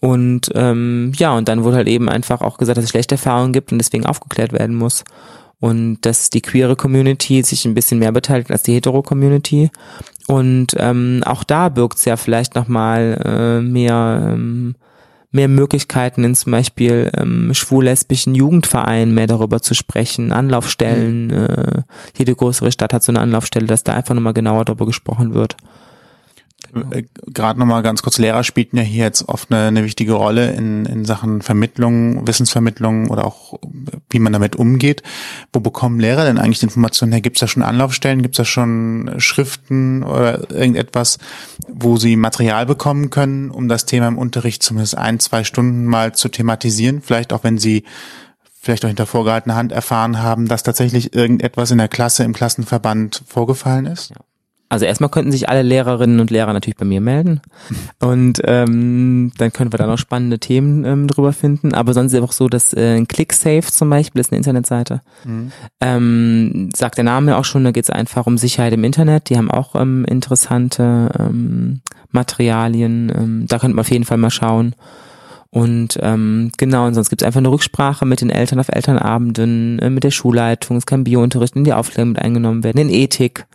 Und 0.02 0.52
ähm, 0.54 1.14
ja, 1.18 1.36
und 1.36 1.48
dann 1.48 1.64
wurde 1.64 1.78
halt 1.78 1.88
eben 1.88 2.10
einfach 2.10 2.42
auch 2.42 2.58
gesagt, 2.58 2.78
dass 2.78 2.86
es 2.86 2.92
schlechte 2.92 3.16
Erfahrungen 3.16 3.54
gibt 3.54 3.72
und 3.72 3.80
deswegen 3.80 4.06
aufgeklärt 4.06 4.54
werden 4.54 4.76
muss 4.76 5.04
und 5.60 6.02
dass 6.02 6.30
die 6.30 6.42
queere 6.42 6.76
Community 6.76 7.42
sich 7.44 7.66
ein 7.66 7.74
bisschen 7.74 8.00
mehr 8.00 8.12
beteiligt 8.12 8.52
als 8.52 8.64
die 8.64 8.74
hetero 8.74 9.02
Community 9.02 9.70
und 10.28 10.76
ähm, 10.78 11.22
auch 11.26 11.44
da 11.44 11.70
birgt 11.70 11.98
es 11.98 12.06
ja 12.06 12.18
vielleicht 12.18 12.56
nochmal 12.56 13.22
äh, 13.24 13.62
mehr 13.62 14.30
ähm, 14.34 14.76
mehr 15.36 15.48
Möglichkeiten 15.50 16.24
in 16.24 16.34
zum 16.34 16.54
Beispiel 16.54 17.12
ähm, 17.16 17.54
schwul-lesbischen 17.54 18.34
Jugendvereinen 18.34 19.14
mehr 19.14 19.28
darüber 19.28 19.62
zu 19.62 19.76
sprechen, 19.76 20.32
Anlaufstellen, 20.32 21.28
mhm. 21.28 21.34
äh, 21.34 21.82
jede 22.18 22.34
größere 22.34 22.72
Stadt 22.72 22.94
hat 22.94 23.04
so 23.04 23.12
eine 23.12 23.20
Anlaufstelle, 23.20 23.68
dass 23.68 23.84
da 23.84 23.94
einfach 23.94 24.16
nochmal 24.16 24.34
genauer 24.34 24.66
darüber 24.66 24.86
gesprochen 24.86 25.34
wird. 25.34 25.58
Äh, 26.92 27.04
Gerade 27.28 27.60
nochmal 27.60 27.84
ganz 27.84 28.02
kurz, 28.02 28.18
Lehrer 28.18 28.44
spielten 28.44 28.78
ja 28.78 28.84
hier 28.84 29.06
jetzt 29.06 29.28
oft 29.28 29.52
eine, 29.52 29.68
eine 29.68 29.84
wichtige 29.84 30.14
Rolle 30.14 30.52
in, 30.52 30.86
in 30.86 31.06
Sachen 31.06 31.42
Vermittlung, 31.42 32.28
Wissensvermittlung 32.28 33.10
oder 33.10 33.26
auch 33.26 33.60
wie 34.10 34.20
man 34.20 34.34
damit 34.34 34.56
umgeht. 34.56 35.04
Wo 35.54 35.60
bekommen 35.60 36.00
Lehrer 36.00 36.26
denn 36.26 36.38
eigentlich 36.38 36.60
die 36.60 36.66
Informationen 36.66 37.12
her? 37.12 37.22
Gibt 37.22 37.38
es 37.38 37.42
da 37.42 37.48
schon 37.48 37.64
Anlaufstellen? 37.64 38.22
Gibt 38.22 38.36
es 38.36 38.38
da 38.38 38.46
schon 38.46 39.16
Schriften 39.18 40.04
oder 40.04 40.50
irgendetwas, 40.52 41.18
wo 41.68 41.98
sie 41.98 42.16
Material 42.16 42.66
bekommen 42.66 43.10
können, 43.10 43.52
um 43.52 43.68
das 43.68 43.86
Thema 43.86 44.08
im 44.08 44.18
Unterricht 44.18 44.64
zumindest 44.64 44.98
ein, 44.98 45.20
zwei 45.20 45.44
Stunden 45.44 45.86
mal 45.86 46.14
zu 46.14 46.30
thematisieren? 46.30 47.02
Vielleicht 47.02 47.34
auch 47.34 47.44
wenn 47.44 47.58
sie 47.58 47.84
vielleicht 48.66 48.84
auch 48.84 48.90
hinter 48.90 49.06
vorgehaltener 49.06 49.56
Hand 49.56 49.72
erfahren 49.72 50.22
haben, 50.22 50.48
dass 50.48 50.64
tatsächlich 50.64 51.14
irgendetwas 51.14 51.70
in 51.70 51.78
der 51.78 51.88
Klasse, 51.88 52.24
im 52.24 52.34
Klassenverband 52.34 53.24
vorgefallen 53.28 53.86
ist? 53.86 54.10
Ja. 54.10 54.18
Also 54.68 54.86
erstmal 54.86 55.12
könnten 55.12 55.32
sich 55.32 55.48
alle 55.48 55.62
Lehrerinnen 55.62 56.20
und 56.20 56.32
Lehrer 56.32 56.52
natürlich 56.52 56.78
bei 56.78 56.86
mir 56.86 57.00
melden 57.00 57.40
und 58.00 58.42
ähm, 58.46 59.32
dann 59.38 59.54
können 59.54 59.72
wir 59.72 59.78
da 59.78 59.86
noch 59.86 60.00
spannende 60.00 60.40
Themen 60.40 60.84
ähm, 60.86 61.08
drüber 61.08 61.34
finden. 61.34 61.76
Aber 61.76 61.94
sonst 61.94 62.14
ist 62.14 62.20
es 62.20 62.24
auch 62.24 62.32
so, 62.32 62.50
dass 62.50 62.74
äh, 62.74 63.04
ClickSafe 63.06 63.72
zum 63.72 63.92
Beispiel 63.92 64.20
ist 64.20 64.32
eine 64.32 64.38
Internetseite. 64.38 65.02
Mhm. 65.24 65.52
Ähm, 65.82 66.70
sagt 66.76 66.98
der 66.98 67.04
Name 67.04 67.38
auch 67.38 67.46
schon, 67.46 67.64
da 67.64 67.72
geht 67.72 67.84
es 67.84 67.90
einfach 67.92 68.26
um 68.26 68.40
Sicherheit 68.40 68.74
im 68.74 68.84
Internet. 68.84 69.30
Die 69.30 69.38
haben 69.38 69.52
auch 69.52 69.76
ähm, 69.76 70.04
interessante 70.06 71.12
ähm, 71.20 71.82
Materialien. 72.12 73.12
Ähm, 73.16 73.46
da 73.48 73.60
könnte 73.60 73.76
man 73.76 73.84
auf 73.84 73.92
jeden 73.92 74.06
Fall 74.06 74.18
mal 74.18 74.32
schauen. 74.32 74.76
Und 75.56 75.98
ähm, 76.02 76.52
genau, 76.58 76.86
und 76.86 76.96
sonst 76.96 77.10
gibt 77.10 77.22
es 77.22 77.26
einfach 77.26 77.40
eine 77.40 77.50
Rücksprache 77.50 78.06
mit 78.06 78.20
den 78.20 78.30
Eltern 78.30 78.60
auf 78.60 78.68
Elternabenden, 78.68 79.80
äh, 79.80 79.90
mit 79.90 80.04
der 80.04 80.12
Schulleitung, 80.12 80.76
es 80.76 80.86
kann 80.86 81.06
Biounterricht 81.06 81.56
in 81.56 81.64
die 81.64 81.72
Aufklärung 81.72 82.10
mit 82.10 82.22
eingenommen 82.22 82.66
werden, 82.66 82.82
in 82.82 82.90
Ethik 82.90 83.46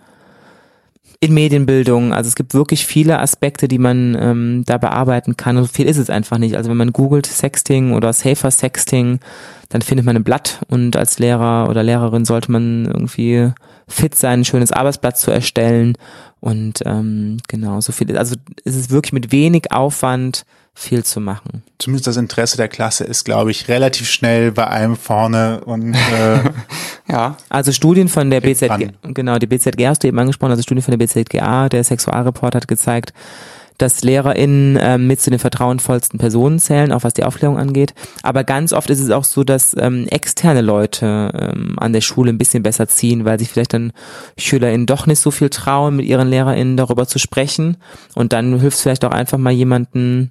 in 1.23 1.35
Medienbildung. 1.35 2.14
Also 2.14 2.29
es 2.29 2.35
gibt 2.35 2.55
wirklich 2.55 2.87
viele 2.87 3.21
Aspekte, 3.21 3.68
die 3.68 3.79
man 3.79 4.16
ähm, 4.18 4.64
da 4.64 4.79
bearbeiten 4.79 5.37
kann. 5.37 5.59
Und 5.59 5.71
viel 5.71 5.87
ist 5.87 5.99
es 5.99 6.09
einfach 6.09 6.39
nicht. 6.39 6.57
Also 6.57 6.71
wenn 6.71 6.79
man 6.79 6.95
googelt 6.95 7.27
Sexting 7.27 7.93
oder 7.93 8.14
Safer 8.14 8.51
Sexting, 8.51 9.21
dann 9.68 9.83
findet 9.83 10.07
man 10.07 10.16
ein 10.16 10.25
Blatt 10.25 10.61
und 10.68 10.97
als 10.97 11.18
Lehrer 11.18 11.68
oder 11.68 11.83
Lehrerin 11.83 12.25
sollte 12.25 12.51
man 12.51 12.87
irgendwie 12.87 13.51
fit 13.87 14.14
sein, 14.14 14.41
ein 14.41 14.45
schönes 14.45 14.73
Arbeitsblatt 14.73 15.18
zu 15.18 15.31
erstellen. 15.31 15.97
Und 16.41 16.81
ähm, 16.87 17.37
genau, 17.49 17.83
so 17.83 17.93
viel. 17.93 18.16
Also 18.16 18.37
es 18.64 18.75
ist 18.75 18.91
wirklich 18.91 19.12
mit 19.12 19.31
wenig 19.31 19.73
Aufwand 19.73 20.47
viel 20.75 21.05
zu 21.05 21.21
machen. 21.21 21.62
Zumindest 21.79 22.07
das 22.07 22.16
Interesse 22.16 22.57
der 22.57 22.68
Klasse 22.68 23.05
ist, 23.05 23.25
glaube 23.25 23.51
ich, 23.51 23.68
relativ 23.68 24.09
schnell 24.09 24.53
bei 24.53 24.66
einem 24.66 24.97
vorne 24.97 25.62
und 25.64 25.95
äh, 25.95 26.41
Ja. 27.11 27.37
Also 27.49 27.73
Studien 27.73 28.09
von 28.09 28.31
der 28.31 28.41
BZG, 28.41 28.93
genau, 29.03 29.39
die 29.39 29.47
BZG 29.47 29.87
hast 29.87 30.03
du 30.03 30.09
eben 30.09 30.18
angesprochen, 30.18 30.53
also 30.53 30.62
Studien 30.62 30.83
von 30.83 30.97
der 30.97 31.05
BZGA, 31.05 31.68
der 31.68 31.83
Sexualreport 31.83 32.55
hat 32.55 32.68
gezeigt, 32.68 33.12
dass 33.79 34.03
LehrerInnen 34.03 34.79
ähm, 34.81 35.07
mit 35.07 35.21
zu 35.23 35.31
den 35.31 35.39
vertrauensvollsten 35.39 36.18
Personen 36.18 36.59
zählen, 36.59 36.93
auch 36.93 37.03
was 37.03 37.14
die 37.14 37.25
Aufklärung 37.25 37.59
angeht. 37.59 37.95
Aber 38.23 38.45
ganz 38.45 38.75
oft 38.75 38.91
ist 38.91 39.01
es 39.01 39.11
auch 39.11 39.25
so, 39.25 39.43
dass 39.43 39.75
ähm, 39.79 40.07
externe 40.09 40.61
Leute 40.61 41.31
ähm, 41.35 41.79
an 41.79 41.95
der 41.95 42.03
Schule 42.03 42.31
ein 42.31 42.39
bisschen 42.39 42.62
besser 42.62 42.89
ziehen, 42.89 43.25
weil 43.25 43.39
sich 43.39 43.49
vielleicht 43.49 43.73
dann 43.73 43.93
SchülerInnen 44.37 44.87
doch 44.87 45.07
nicht 45.07 45.21
so 45.21 45.31
viel 45.31 45.49
trauen, 45.49 45.97
mit 45.97 46.05
ihren 46.05 46.29
LehrerInnen 46.29 46.77
darüber 46.77 47.07
zu 47.07 47.18
sprechen. 47.18 47.79
Und 48.14 48.35
dann 48.35 48.61
hilft 48.61 48.77
es 48.77 48.83
vielleicht 48.83 49.05
auch 49.05 49.12
einfach 49.12 49.39
mal 49.39 49.51
jemanden 49.51 50.31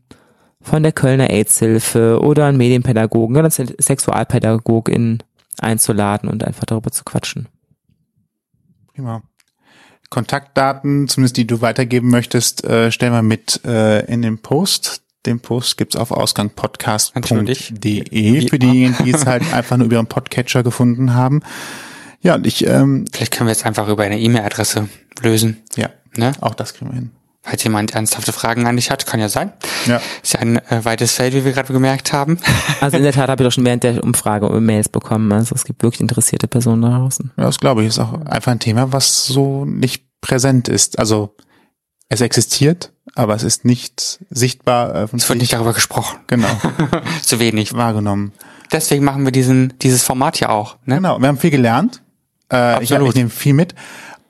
von 0.62 0.84
der 0.84 0.92
Kölner 0.92 1.30
AIDS-Hilfe 1.30 2.20
oder 2.22 2.46
einen 2.48 2.58
Medienpädagogen 2.58 3.38
oder 3.38 3.50
einen 3.58 3.76
Sexualpädagogin 3.80 5.20
einzuladen 5.60 6.30
und 6.30 6.44
einfach 6.44 6.66
darüber 6.66 6.92
zu 6.92 7.04
quatschen. 7.04 7.48
prima. 8.94 9.22
Kontaktdaten, 10.10 11.08
zumindest 11.08 11.38
die 11.38 11.46
du 11.46 11.62
weitergeben 11.62 12.10
möchtest, 12.10 12.64
äh, 12.64 12.92
stellen 12.92 13.14
wir 13.14 13.22
mit 13.22 13.64
äh, 13.64 14.06
in 14.12 14.24
den 14.24 14.40
Post. 14.42 15.04
Den 15.28 15.40
Post 15.40 15.78
gibt's 15.78 15.96
auf 15.96 16.10
ausgangpodcast.de 16.12 18.48
für 18.50 18.60
diejenigen, 18.60 19.04
die 19.06 19.12
es 19.12 19.26
halt 19.28 19.44
einfach 19.54 19.78
nur 19.78 19.86
über 19.86 19.98
ihren 19.98 20.08
Podcatcher 20.08 20.64
gefunden 20.64 21.14
haben. 21.14 21.42
Ja, 22.22 22.36
und 22.36 22.48
ich, 22.48 22.66
ähm, 22.66 23.06
Vielleicht 23.12 23.34
können 23.34 23.48
wir 23.48 23.52
jetzt 23.52 23.66
einfach 23.66 23.88
über 23.88 24.04
eine 24.04 24.20
E-Mail-Adresse 24.20 24.90
lösen. 25.22 25.58
ja, 25.76 25.90
Ne? 26.18 26.32
auch 26.42 26.56
das 26.56 26.74
kriegen 26.74 26.90
wir 26.92 26.96
hin. 26.96 27.12
Falls 27.50 27.64
jemand 27.64 27.96
ernsthafte 27.96 28.32
Fragen 28.32 28.68
an 28.68 28.76
dich 28.76 28.92
hat, 28.92 29.08
kann 29.08 29.20
ja 29.20 29.28
sein. 29.28 29.52
Ja. 29.88 30.00
Ist 30.22 30.34
ja 30.34 30.40
ein 30.42 30.58
äh, 30.58 30.86
weites 30.86 31.14
Feld, 31.14 31.34
wie 31.34 31.44
wir 31.46 31.52
gerade 31.52 31.74
gemerkt 31.74 32.14
haben. 32.14 32.38
Also 32.82 32.96
in 32.98 33.04
der 33.04 33.12
Tat 33.12 33.28
habe 33.30 33.42
ich 33.44 33.48
doch 33.48 33.52
schon 33.54 33.66
während 33.66 33.84
der 33.84 34.04
Umfrage 34.04 34.48
Mails 34.62 34.88
bekommen. 34.88 35.32
Also 35.34 35.56
es 35.56 35.66
gibt 35.66 35.84
wirklich 35.84 36.00
interessierte 36.00 36.48
Personen 36.48 36.82
da 36.84 36.90
draußen. 36.90 37.32
Ja, 37.36 37.44
das 37.46 37.60
glaube 37.60 37.82
ich, 37.82 37.90
ist 37.90 38.00
auch 38.00 38.14
einfach 38.26 38.52
ein 38.52 38.60
Thema, 38.60 38.94
was 38.94 39.26
so 39.26 39.66
nicht 39.66 40.06
präsent 40.22 40.68
ist. 40.70 40.98
Also 41.00 41.36
es 42.08 42.22
existiert, 42.22 42.94
aber 43.16 43.36
es 43.36 43.44
ist 43.44 43.66
nicht 43.66 44.20
sichtbar 44.30 45.10
Es 45.14 45.28
wird 45.28 45.40
nicht 45.40 45.52
darüber 45.54 45.74
gesprochen. 45.74 46.20
genau 46.28 46.48
Zu 47.22 47.40
wenig. 47.40 47.74
wahrgenommen. 47.74 48.32
Deswegen 48.72 49.04
machen 49.04 49.26
wir 49.26 49.32
diesen, 49.32 49.74
dieses 49.82 50.04
Format 50.04 50.38
hier 50.38 50.52
auch. 50.52 50.78
Ne? 50.86 50.96
Genau, 50.96 51.20
wir 51.20 51.28
haben 51.28 51.38
viel 51.40 51.52
gelernt. 51.52 52.02
Äh, 52.52 52.84
ich 52.84 52.92
Absolut. 52.94 53.10
ich 53.10 53.16
nehme 53.16 53.30
viel 53.30 53.54
mit 53.54 53.76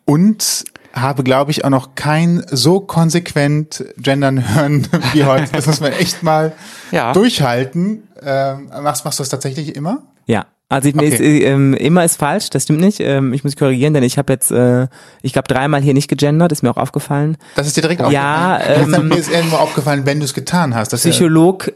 und 0.05 0.63
habe, 0.93 1.23
glaube 1.23 1.51
ich, 1.51 1.63
auch 1.65 1.69
noch 1.69 1.95
kein 1.95 2.43
so 2.49 2.79
konsequent 2.79 3.85
gendern 3.97 4.55
hören 4.55 4.87
wie 5.13 5.23
heute. 5.23 5.51
Das 5.51 5.67
muss 5.67 5.79
man 5.81 5.91
echt 5.93 6.23
mal 6.23 6.53
Ja. 6.91 7.13
durchhalten. 7.13 8.03
Ähm, 8.21 8.69
machst, 8.81 9.05
machst 9.05 9.19
du 9.19 9.21
das 9.23 9.29
tatsächlich 9.29 9.75
immer? 9.75 10.03
Ja. 10.25 10.45
Also 10.71 10.87
ich, 10.89 10.95
Okay. 10.95 11.07
ist, 11.07 11.19
äh, 11.19 11.39
ähm, 11.45 11.73
immer 11.73 12.05
ist 12.05 12.17
falsch, 12.17 12.51
das 12.51 12.63
stimmt 12.63 12.79
nicht. 12.81 12.99
Ähm, 12.99 13.33
ich 13.33 13.43
muss 13.43 13.55
korrigieren, 13.55 13.95
denn 13.95 14.03
ich 14.03 14.19
habe 14.19 14.31
jetzt, 14.33 14.51
äh, 14.51 14.87
ich 15.23 15.33
glaube, 15.33 15.47
dreimal 15.47 15.81
hier 15.81 15.95
nicht 15.95 16.07
gegendert, 16.09 16.51
ist 16.51 16.61
mir 16.61 16.69
auch 16.69 16.77
aufgefallen. 16.77 17.37
Das 17.55 17.65
ist 17.65 17.75
dir 17.75 17.81
direkt 17.81 18.01
Ja, 18.11 18.57
aufgefallen? 18.57 18.93
ähm, 18.93 19.07
mir 19.09 19.15
ist 19.17 19.31
irgendwo 19.31 19.55
aufgefallen, 19.55 20.05
wenn 20.05 20.19
du 20.19 20.25
es 20.25 20.35
getan 20.35 20.75
hast. 20.75 20.91
Ja, 20.91 20.97
Psycholog 20.99 21.71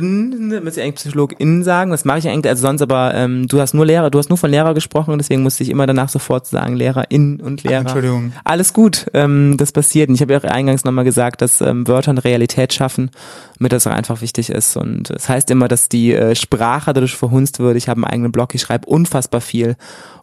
müsste 0.00 0.80
ich 0.80 0.86
eigentlich 0.86 0.94
Psychologin 0.96 1.62
sagen, 1.62 1.90
das 1.90 2.04
mache 2.04 2.18
ich 2.18 2.28
eigentlich, 2.28 2.50
also 2.50 2.62
sonst 2.62 2.82
aber, 2.82 3.14
ähm, 3.14 3.48
du 3.48 3.60
hast 3.60 3.74
nur 3.74 3.86
Lehrer, 3.86 4.10
du 4.10 4.18
hast 4.18 4.28
nur 4.28 4.38
von 4.38 4.50
Lehrer 4.50 4.74
gesprochen 4.74 5.16
deswegen 5.18 5.42
musste 5.42 5.62
ich 5.62 5.70
immer 5.70 5.86
danach 5.86 6.08
sofort 6.08 6.46
sagen, 6.46 6.76
Lehrerin 6.76 7.40
und 7.40 7.62
Lehrer. 7.62 7.80
Entschuldigung. 7.80 8.32
Alles 8.44 8.72
gut, 8.72 9.06
ähm, 9.14 9.56
das 9.56 9.72
passiert. 9.72 10.08
Und 10.08 10.16
ich 10.16 10.20
habe 10.20 10.32
ja 10.32 10.38
auch 10.40 10.44
eingangs 10.44 10.84
nochmal 10.84 11.04
gesagt, 11.04 11.42
dass 11.42 11.60
ähm, 11.60 11.86
Wörter 11.86 12.10
eine 12.10 12.24
Realität 12.24 12.72
schaffen, 12.72 13.10
damit 13.58 13.72
das 13.72 13.86
auch 13.86 13.92
einfach 13.92 14.20
wichtig 14.20 14.50
ist. 14.50 14.76
Und 14.76 15.10
es 15.10 15.28
heißt 15.28 15.50
immer, 15.50 15.68
dass 15.68 15.88
die 15.88 16.12
äh, 16.12 16.34
Sprache 16.34 16.92
dadurch 16.92 17.16
verhunzt 17.16 17.58
wird. 17.58 17.76
Ich 17.76 17.88
habe 17.88 17.98
einen 17.98 18.12
eigenen 18.12 18.32
Blog, 18.32 18.54
ich 18.54 18.62
schreibe 18.62 18.86
unfassbar 18.86 19.40
viel 19.40 19.76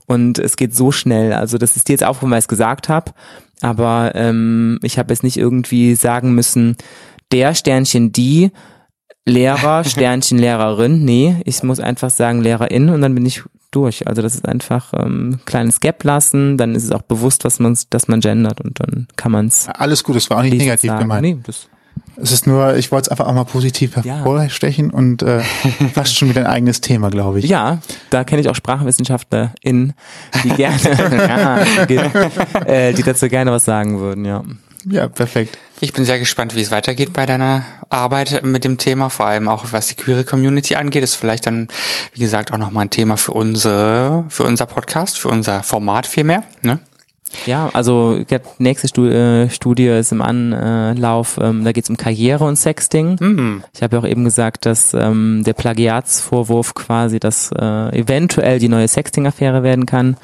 und 0.05 0.39
es 0.39 0.57
geht 0.57 0.75
so 0.75 0.91
schnell. 0.91 1.33
Also 1.33 1.57
das 1.57 1.75
ist 1.75 1.87
dir 1.87 1.93
jetzt 1.93 2.03
aufgefallen, 2.03 2.31
weil 2.31 2.39
ich 2.39 2.45
es 2.45 2.49
gesagt 2.49 2.89
habe, 2.89 3.11
aber 3.61 4.11
ähm, 4.15 4.79
ich 4.83 4.97
habe 4.97 5.13
jetzt 5.13 5.23
nicht 5.23 5.37
irgendwie 5.37 5.95
sagen 5.95 6.33
müssen, 6.33 6.75
der 7.31 7.55
Sternchen 7.55 8.11
die 8.11 8.51
Lehrer, 9.25 9.83
Sternchen, 9.85 10.37
Lehrerin. 10.39 11.03
Nee, 11.05 11.37
ich 11.45 11.61
muss 11.63 11.79
einfach 11.79 12.09
sagen 12.09 12.41
Lehrerin 12.41 12.89
und 12.89 13.01
dann 13.01 13.13
bin 13.15 13.25
ich 13.25 13.43
durch. 13.71 14.07
Also 14.07 14.21
das 14.21 14.35
ist 14.35 14.47
einfach 14.47 14.91
ähm, 14.93 15.39
kleines 15.45 15.79
Gap 15.79 16.03
lassen, 16.03 16.57
dann 16.57 16.75
ist 16.75 16.83
es 16.83 16.91
auch 16.91 17.03
bewusst, 17.03 17.45
was 17.45 17.59
man, 17.59 17.77
dass 17.89 18.07
man 18.09 18.19
gendert 18.19 18.59
und 18.59 18.79
dann 18.79 19.07
kann 19.15 19.31
man 19.31 19.47
es 19.47 19.69
alles 19.69 20.03
gut, 20.03 20.15
es 20.17 20.29
war 20.29 20.39
auch 20.39 20.41
nicht 20.43 20.57
negativ 20.57 20.91
gemeint. 20.97 21.21
Nee, 21.21 21.37
das, 21.43 21.69
Es 22.17 22.33
ist 22.33 22.47
nur, 22.47 22.75
ich 22.75 22.91
wollte 22.91 23.05
es 23.05 23.09
einfach 23.11 23.27
auch 23.27 23.33
mal 23.33 23.45
positiv 23.45 23.95
Ja. 24.03 24.15
hervorstechen 24.15 24.89
und 24.91 25.23
äh, 25.23 25.39
fast 25.93 26.17
schon 26.17 26.27
wieder 26.29 26.41
ein 26.41 26.47
eigenes 26.47 26.81
Thema, 26.81 27.09
glaube 27.09 27.39
ich. 27.39 27.45
ja, 27.45 27.77
da 28.09 28.25
kenne 28.25 28.41
ich 28.41 28.49
auch 28.49 28.55
SprachwissenschaftlerInnen, 28.55 29.93
die 30.43 30.49
gerne, 30.49 30.77
ja, 31.79 31.85
die, 31.85 31.95
äh, 32.69 32.93
die 32.93 33.03
dazu 33.03 33.29
gerne 33.29 33.51
was 33.51 33.63
sagen 33.63 33.99
würden, 33.99 34.25
ja. 34.25 34.43
Ja, 34.85 35.07
perfekt. 35.07 35.57
Ich 35.79 35.93
bin 35.93 36.05
sehr 36.05 36.19
gespannt, 36.19 36.55
wie 36.55 36.61
es 36.61 36.71
weitergeht 36.71 37.13
bei 37.13 37.25
deiner 37.25 37.65
Arbeit 37.89 38.43
mit 38.43 38.63
dem 38.63 38.77
Thema, 38.77 39.09
vor 39.09 39.25
allem 39.25 39.47
auch 39.47 39.65
was 39.71 39.87
die 39.87 39.95
queere 39.95 40.23
Community 40.23 40.75
angeht. 40.75 41.03
Ist 41.03 41.15
vielleicht 41.15 41.47
dann, 41.47 41.67
wie 42.13 42.19
gesagt, 42.19 42.53
auch 42.53 42.57
nochmal 42.57 42.85
ein 42.85 42.89
Thema 42.89 43.17
für 43.17 43.31
unsere, 43.31 44.25
für 44.29 44.43
unser 44.43 44.65
Podcast, 44.65 45.17
für 45.17 45.29
unser 45.29 45.63
Format 45.63 46.05
vielmehr. 46.05 46.43
Ne? 46.61 46.79
Ja, 47.45 47.69
also 47.73 48.17
ich 48.19 48.27
glaub, 48.27 48.57
die 48.57 48.63
nächste 48.63 48.87
äh, 49.01 49.49
Studie 49.49 49.87
ist 49.87 50.11
im 50.11 50.21
Anlauf, 50.21 51.39
ähm, 51.41 51.63
da 51.63 51.71
geht 51.71 51.85
es 51.85 51.89
um 51.89 51.97
Karriere 51.97 52.43
und 52.43 52.57
Sexting. 52.57 53.17
Mhm. 53.19 53.63
Ich 53.73 53.81
habe 53.81 53.95
ja 53.95 54.01
auch 54.01 54.07
eben 54.07 54.23
gesagt, 54.23 54.65
dass 54.65 54.93
ähm, 54.93 55.43
der 55.45 55.53
Plagiatsvorwurf 55.53 56.73
quasi 56.73 57.19
das 57.19 57.51
äh, 57.57 57.99
eventuell 57.99 58.59
die 58.59 58.69
neue 58.69 58.87
Sexting-Affäre 58.87 59.63
werden 59.63 59.85
kann. 59.85 60.17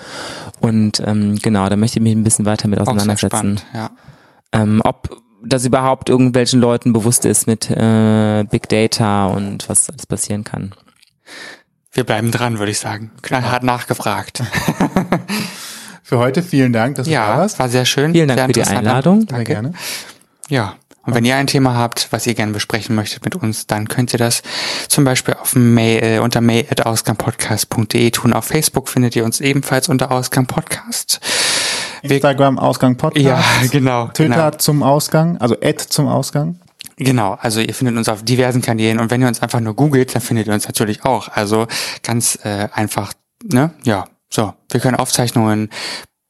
Und 0.59 1.01
ähm, 1.05 1.37
genau, 1.41 1.69
da 1.69 1.75
möchte 1.75 1.99
ich 1.99 2.03
mich 2.03 2.13
ein 2.13 2.23
bisschen 2.23 2.45
weiter 2.45 2.67
mit 2.67 2.79
Auch 2.79 2.85
sehr 2.85 2.95
auseinandersetzen. 2.95 3.57
spannend, 3.57 3.65
ja. 3.73 3.89
Ähm, 4.53 4.81
ob 4.83 5.17
das 5.43 5.65
überhaupt 5.65 6.09
irgendwelchen 6.09 6.59
Leuten 6.59 6.93
bewusst 6.93 7.25
ist 7.25 7.47
mit 7.47 7.69
äh, 7.69 8.43
Big 8.49 8.67
Data 8.69 9.27
und 9.27 9.67
was 9.69 9.89
alles 9.89 10.05
passieren 10.05 10.43
kann. 10.43 10.73
Wir 11.91 12.03
bleiben 12.03 12.31
dran, 12.31 12.59
würde 12.59 12.71
ich 12.71 12.79
sagen. 12.79 13.11
Knallhart 13.21 13.63
nachgefragt. 13.63 14.43
Für 16.03 16.19
heute 16.19 16.41
vielen 16.43 16.71
Dank, 16.73 16.95
dass 16.95 17.05
du 17.05 17.11
da 17.13 17.27
Ja, 17.31 17.37
warst. 17.39 17.59
war 17.59 17.69
sehr 17.69 17.85
schön. 17.85 18.13
Vielen 18.13 18.27
Dank 18.29 18.37
sehr 18.39 18.47
für 18.47 18.53
die. 18.71 18.77
Einladung. 18.77 19.19
Sehr 19.21 19.27
Danke. 19.29 19.51
gerne. 19.51 19.73
Ja. 20.49 20.75
Und 21.03 21.15
wenn 21.15 21.23
ihr 21.25 21.35
ein 21.37 21.47
Thema 21.47 21.73
habt, 21.75 22.07
was 22.11 22.27
ihr 22.27 22.33
gerne 22.33 22.51
besprechen 22.51 22.93
möchtet 22.95 23.23
mit 23.23 23.35
uns, 23.35 23.65
dann 23.67 23.87
könnt 23.87 24.13
ihr 24.13 24.19
das 24.19 24.41
zum 24.89 25.05
Beispiel 25.05 25.35
auf 25.35 25.55
Mail, 25.55 26.03
äh, 26.03 26.19
unter 26.19 26.41
mail.ausgangpodcast.de 26.41 28.11
tun. 28.11 28.33
Auf 28.33 28.45
Facebook 28.45 28.89
findet 28.89 29.15
ihr 29.15 29.23
uns 29.23 29.39
ebenfalls 29.39 29.87
unter 29.87 30.11
Ausgang 30.11 30.45
Podcast. 30.47 31.21
Instagram 32.01 32.59
Ausgang 32.59 32.97
Podcast. 32.97 33.25
Ja, 33.25 33.41
genau. 33.71 34.07
Twitter 34.07 34.35
genau. 34.35 34.51
zum 34.51 34.83
Ausgang, 34.83 35.37
also 35.37 35.55
Ad 35.61 35.85
zum 35.89 36.07
Ausgang. 36.07 36.59
Genau, 36.97 37.37
also 37.39 37.59
ihr 37.59 37.73
findet 37.73 37.95
uns 37.95 38.09
auf 38.09 38.23
diversen 38.23 38.61
Kanälen 38.61 38.99
und 38.99 39.11
wenn 39.11 39.21
ihr 39.21 39.27
uns 39.27 39.41
einfach 39.41 39.59
nur 39.59 39.75
googelt, 39.75 40.15
dann 40.15 40.21
findet 40.21 40.47
ihr 40.47 40.53
uns 40.53 40.65
natürlich 40.65 41.05
auch. 41.05 41.29
Also 41.29 41.67
ganz 42.01 42.39
äh, 42.43 42.69
einfach, 42.73 43.13
ne? 43.43 43.71
Ja, 43.83 44.05
so. 44.29 44.53
Wir 44.71 44.79
können 44.79 44.95
Aufzeichnungen 44.95 45.69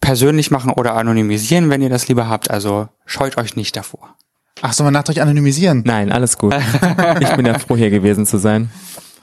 persönlich 0.02 0.52
machen 0.52 0.72
oder 0.72 0.96
anonymisieren, 0.96 1.70
wenn 1.70 1.82
ihr 1.82 1.90
das 1.90 2.08
lieber 2.08 2.28
habt. 2.28 2.52
Also 2.52 2.90
scheut 3.06 3.38
euch 3.38 3.56
nicht 3.56 3.76
davor. 3.78 4.16
Ach, 4.62 4.74
soll 4.74 4.86
man 4.86 4.94
nach 4.94 5.08
euch 5.08 5.22
anonymisieren? 5.22 5.84
Nein, 5.86 6.12
alles 6.12 6.38
gut. 6.38 6.54
ich 7.20 7.30
bin 7.36 7.46
ja 7.46 7.60
froh, 7.60 7.78
hier 7.78 7.90
gewesen 7.90 8.26
zu 8.26 8.38
sein. 8.38 8.70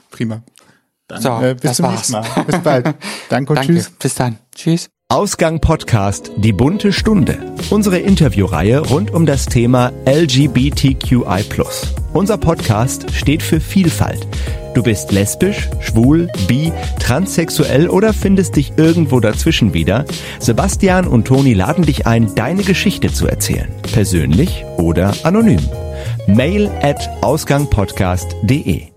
Prima. 0.09 0.41
Dann, 1.07 1.21
So, 1.21 1.39
äh, 1.41 1.53
bis 1.53 1.61
das 1.61 1.77
zum 1.77 1.85
war's. 1.85 2.09
nächsten 2.09 2.13
Mal. 2.13 2.43
Bis 2.45 2.59
bald. 2.59 2.95
Danke 3.29 3.51
und 3.51 3.57
Danke, 3.57 3.73
tschüss. 3.73 3.89
bis 3.91 4.15
dann. 4.15 4.39
Tschüss. 4.55 4.94
Ausgang 5.15 5.61
Podcast 5.61 6.31
Die 6.37 6.51
bunte 6.51 6.91
Stunde. 6.91 7.37
Unsere 7.69 7.99
Interviewreihe 7.99 8.79
rund 8.79 9.13
um 9.13 9.27
das 9.27 9.45
Thema 9.45 9.91
LGBTQI+. 10.05 11.45
Unser 12.11 12.39
Podcast 12.39 13.13
steht 13.13 13.43
für 13.43 13.61
Vielfalt. 13.61 14.25
Du 14.73 14.81
bist 14.81 15.11
lesbisch, 15.11 15.69
schwul, 15.79 16.27
bi, 16.47 16.73
transsexuell 16.99 17.87
oder 17.87 18.13
findest 18.13 18.55
dich 18.55 18.73
irgendwo 18.77 19.19
dazwischen 19.19 19.75
wieder? 19.75 20.05
Sebastian 20.39 21.07
und 21.07 21.27
Toni 21.27 21.53
laden 21.53 21.85
dich 21.85 22.07
ein, 22.07 22.33
deine 22.33 22.63
Geschichte 22.63 23.13
zu 23.13 23.27
erzählen. 23.27 23.69
Persönlich 23.93 24.65
oder 24.77 25.13
anonym. 25.23 25.61
Mail 26.25 26.67
at 26.81 27.07
ausgangpodcast.de 27.21 28.94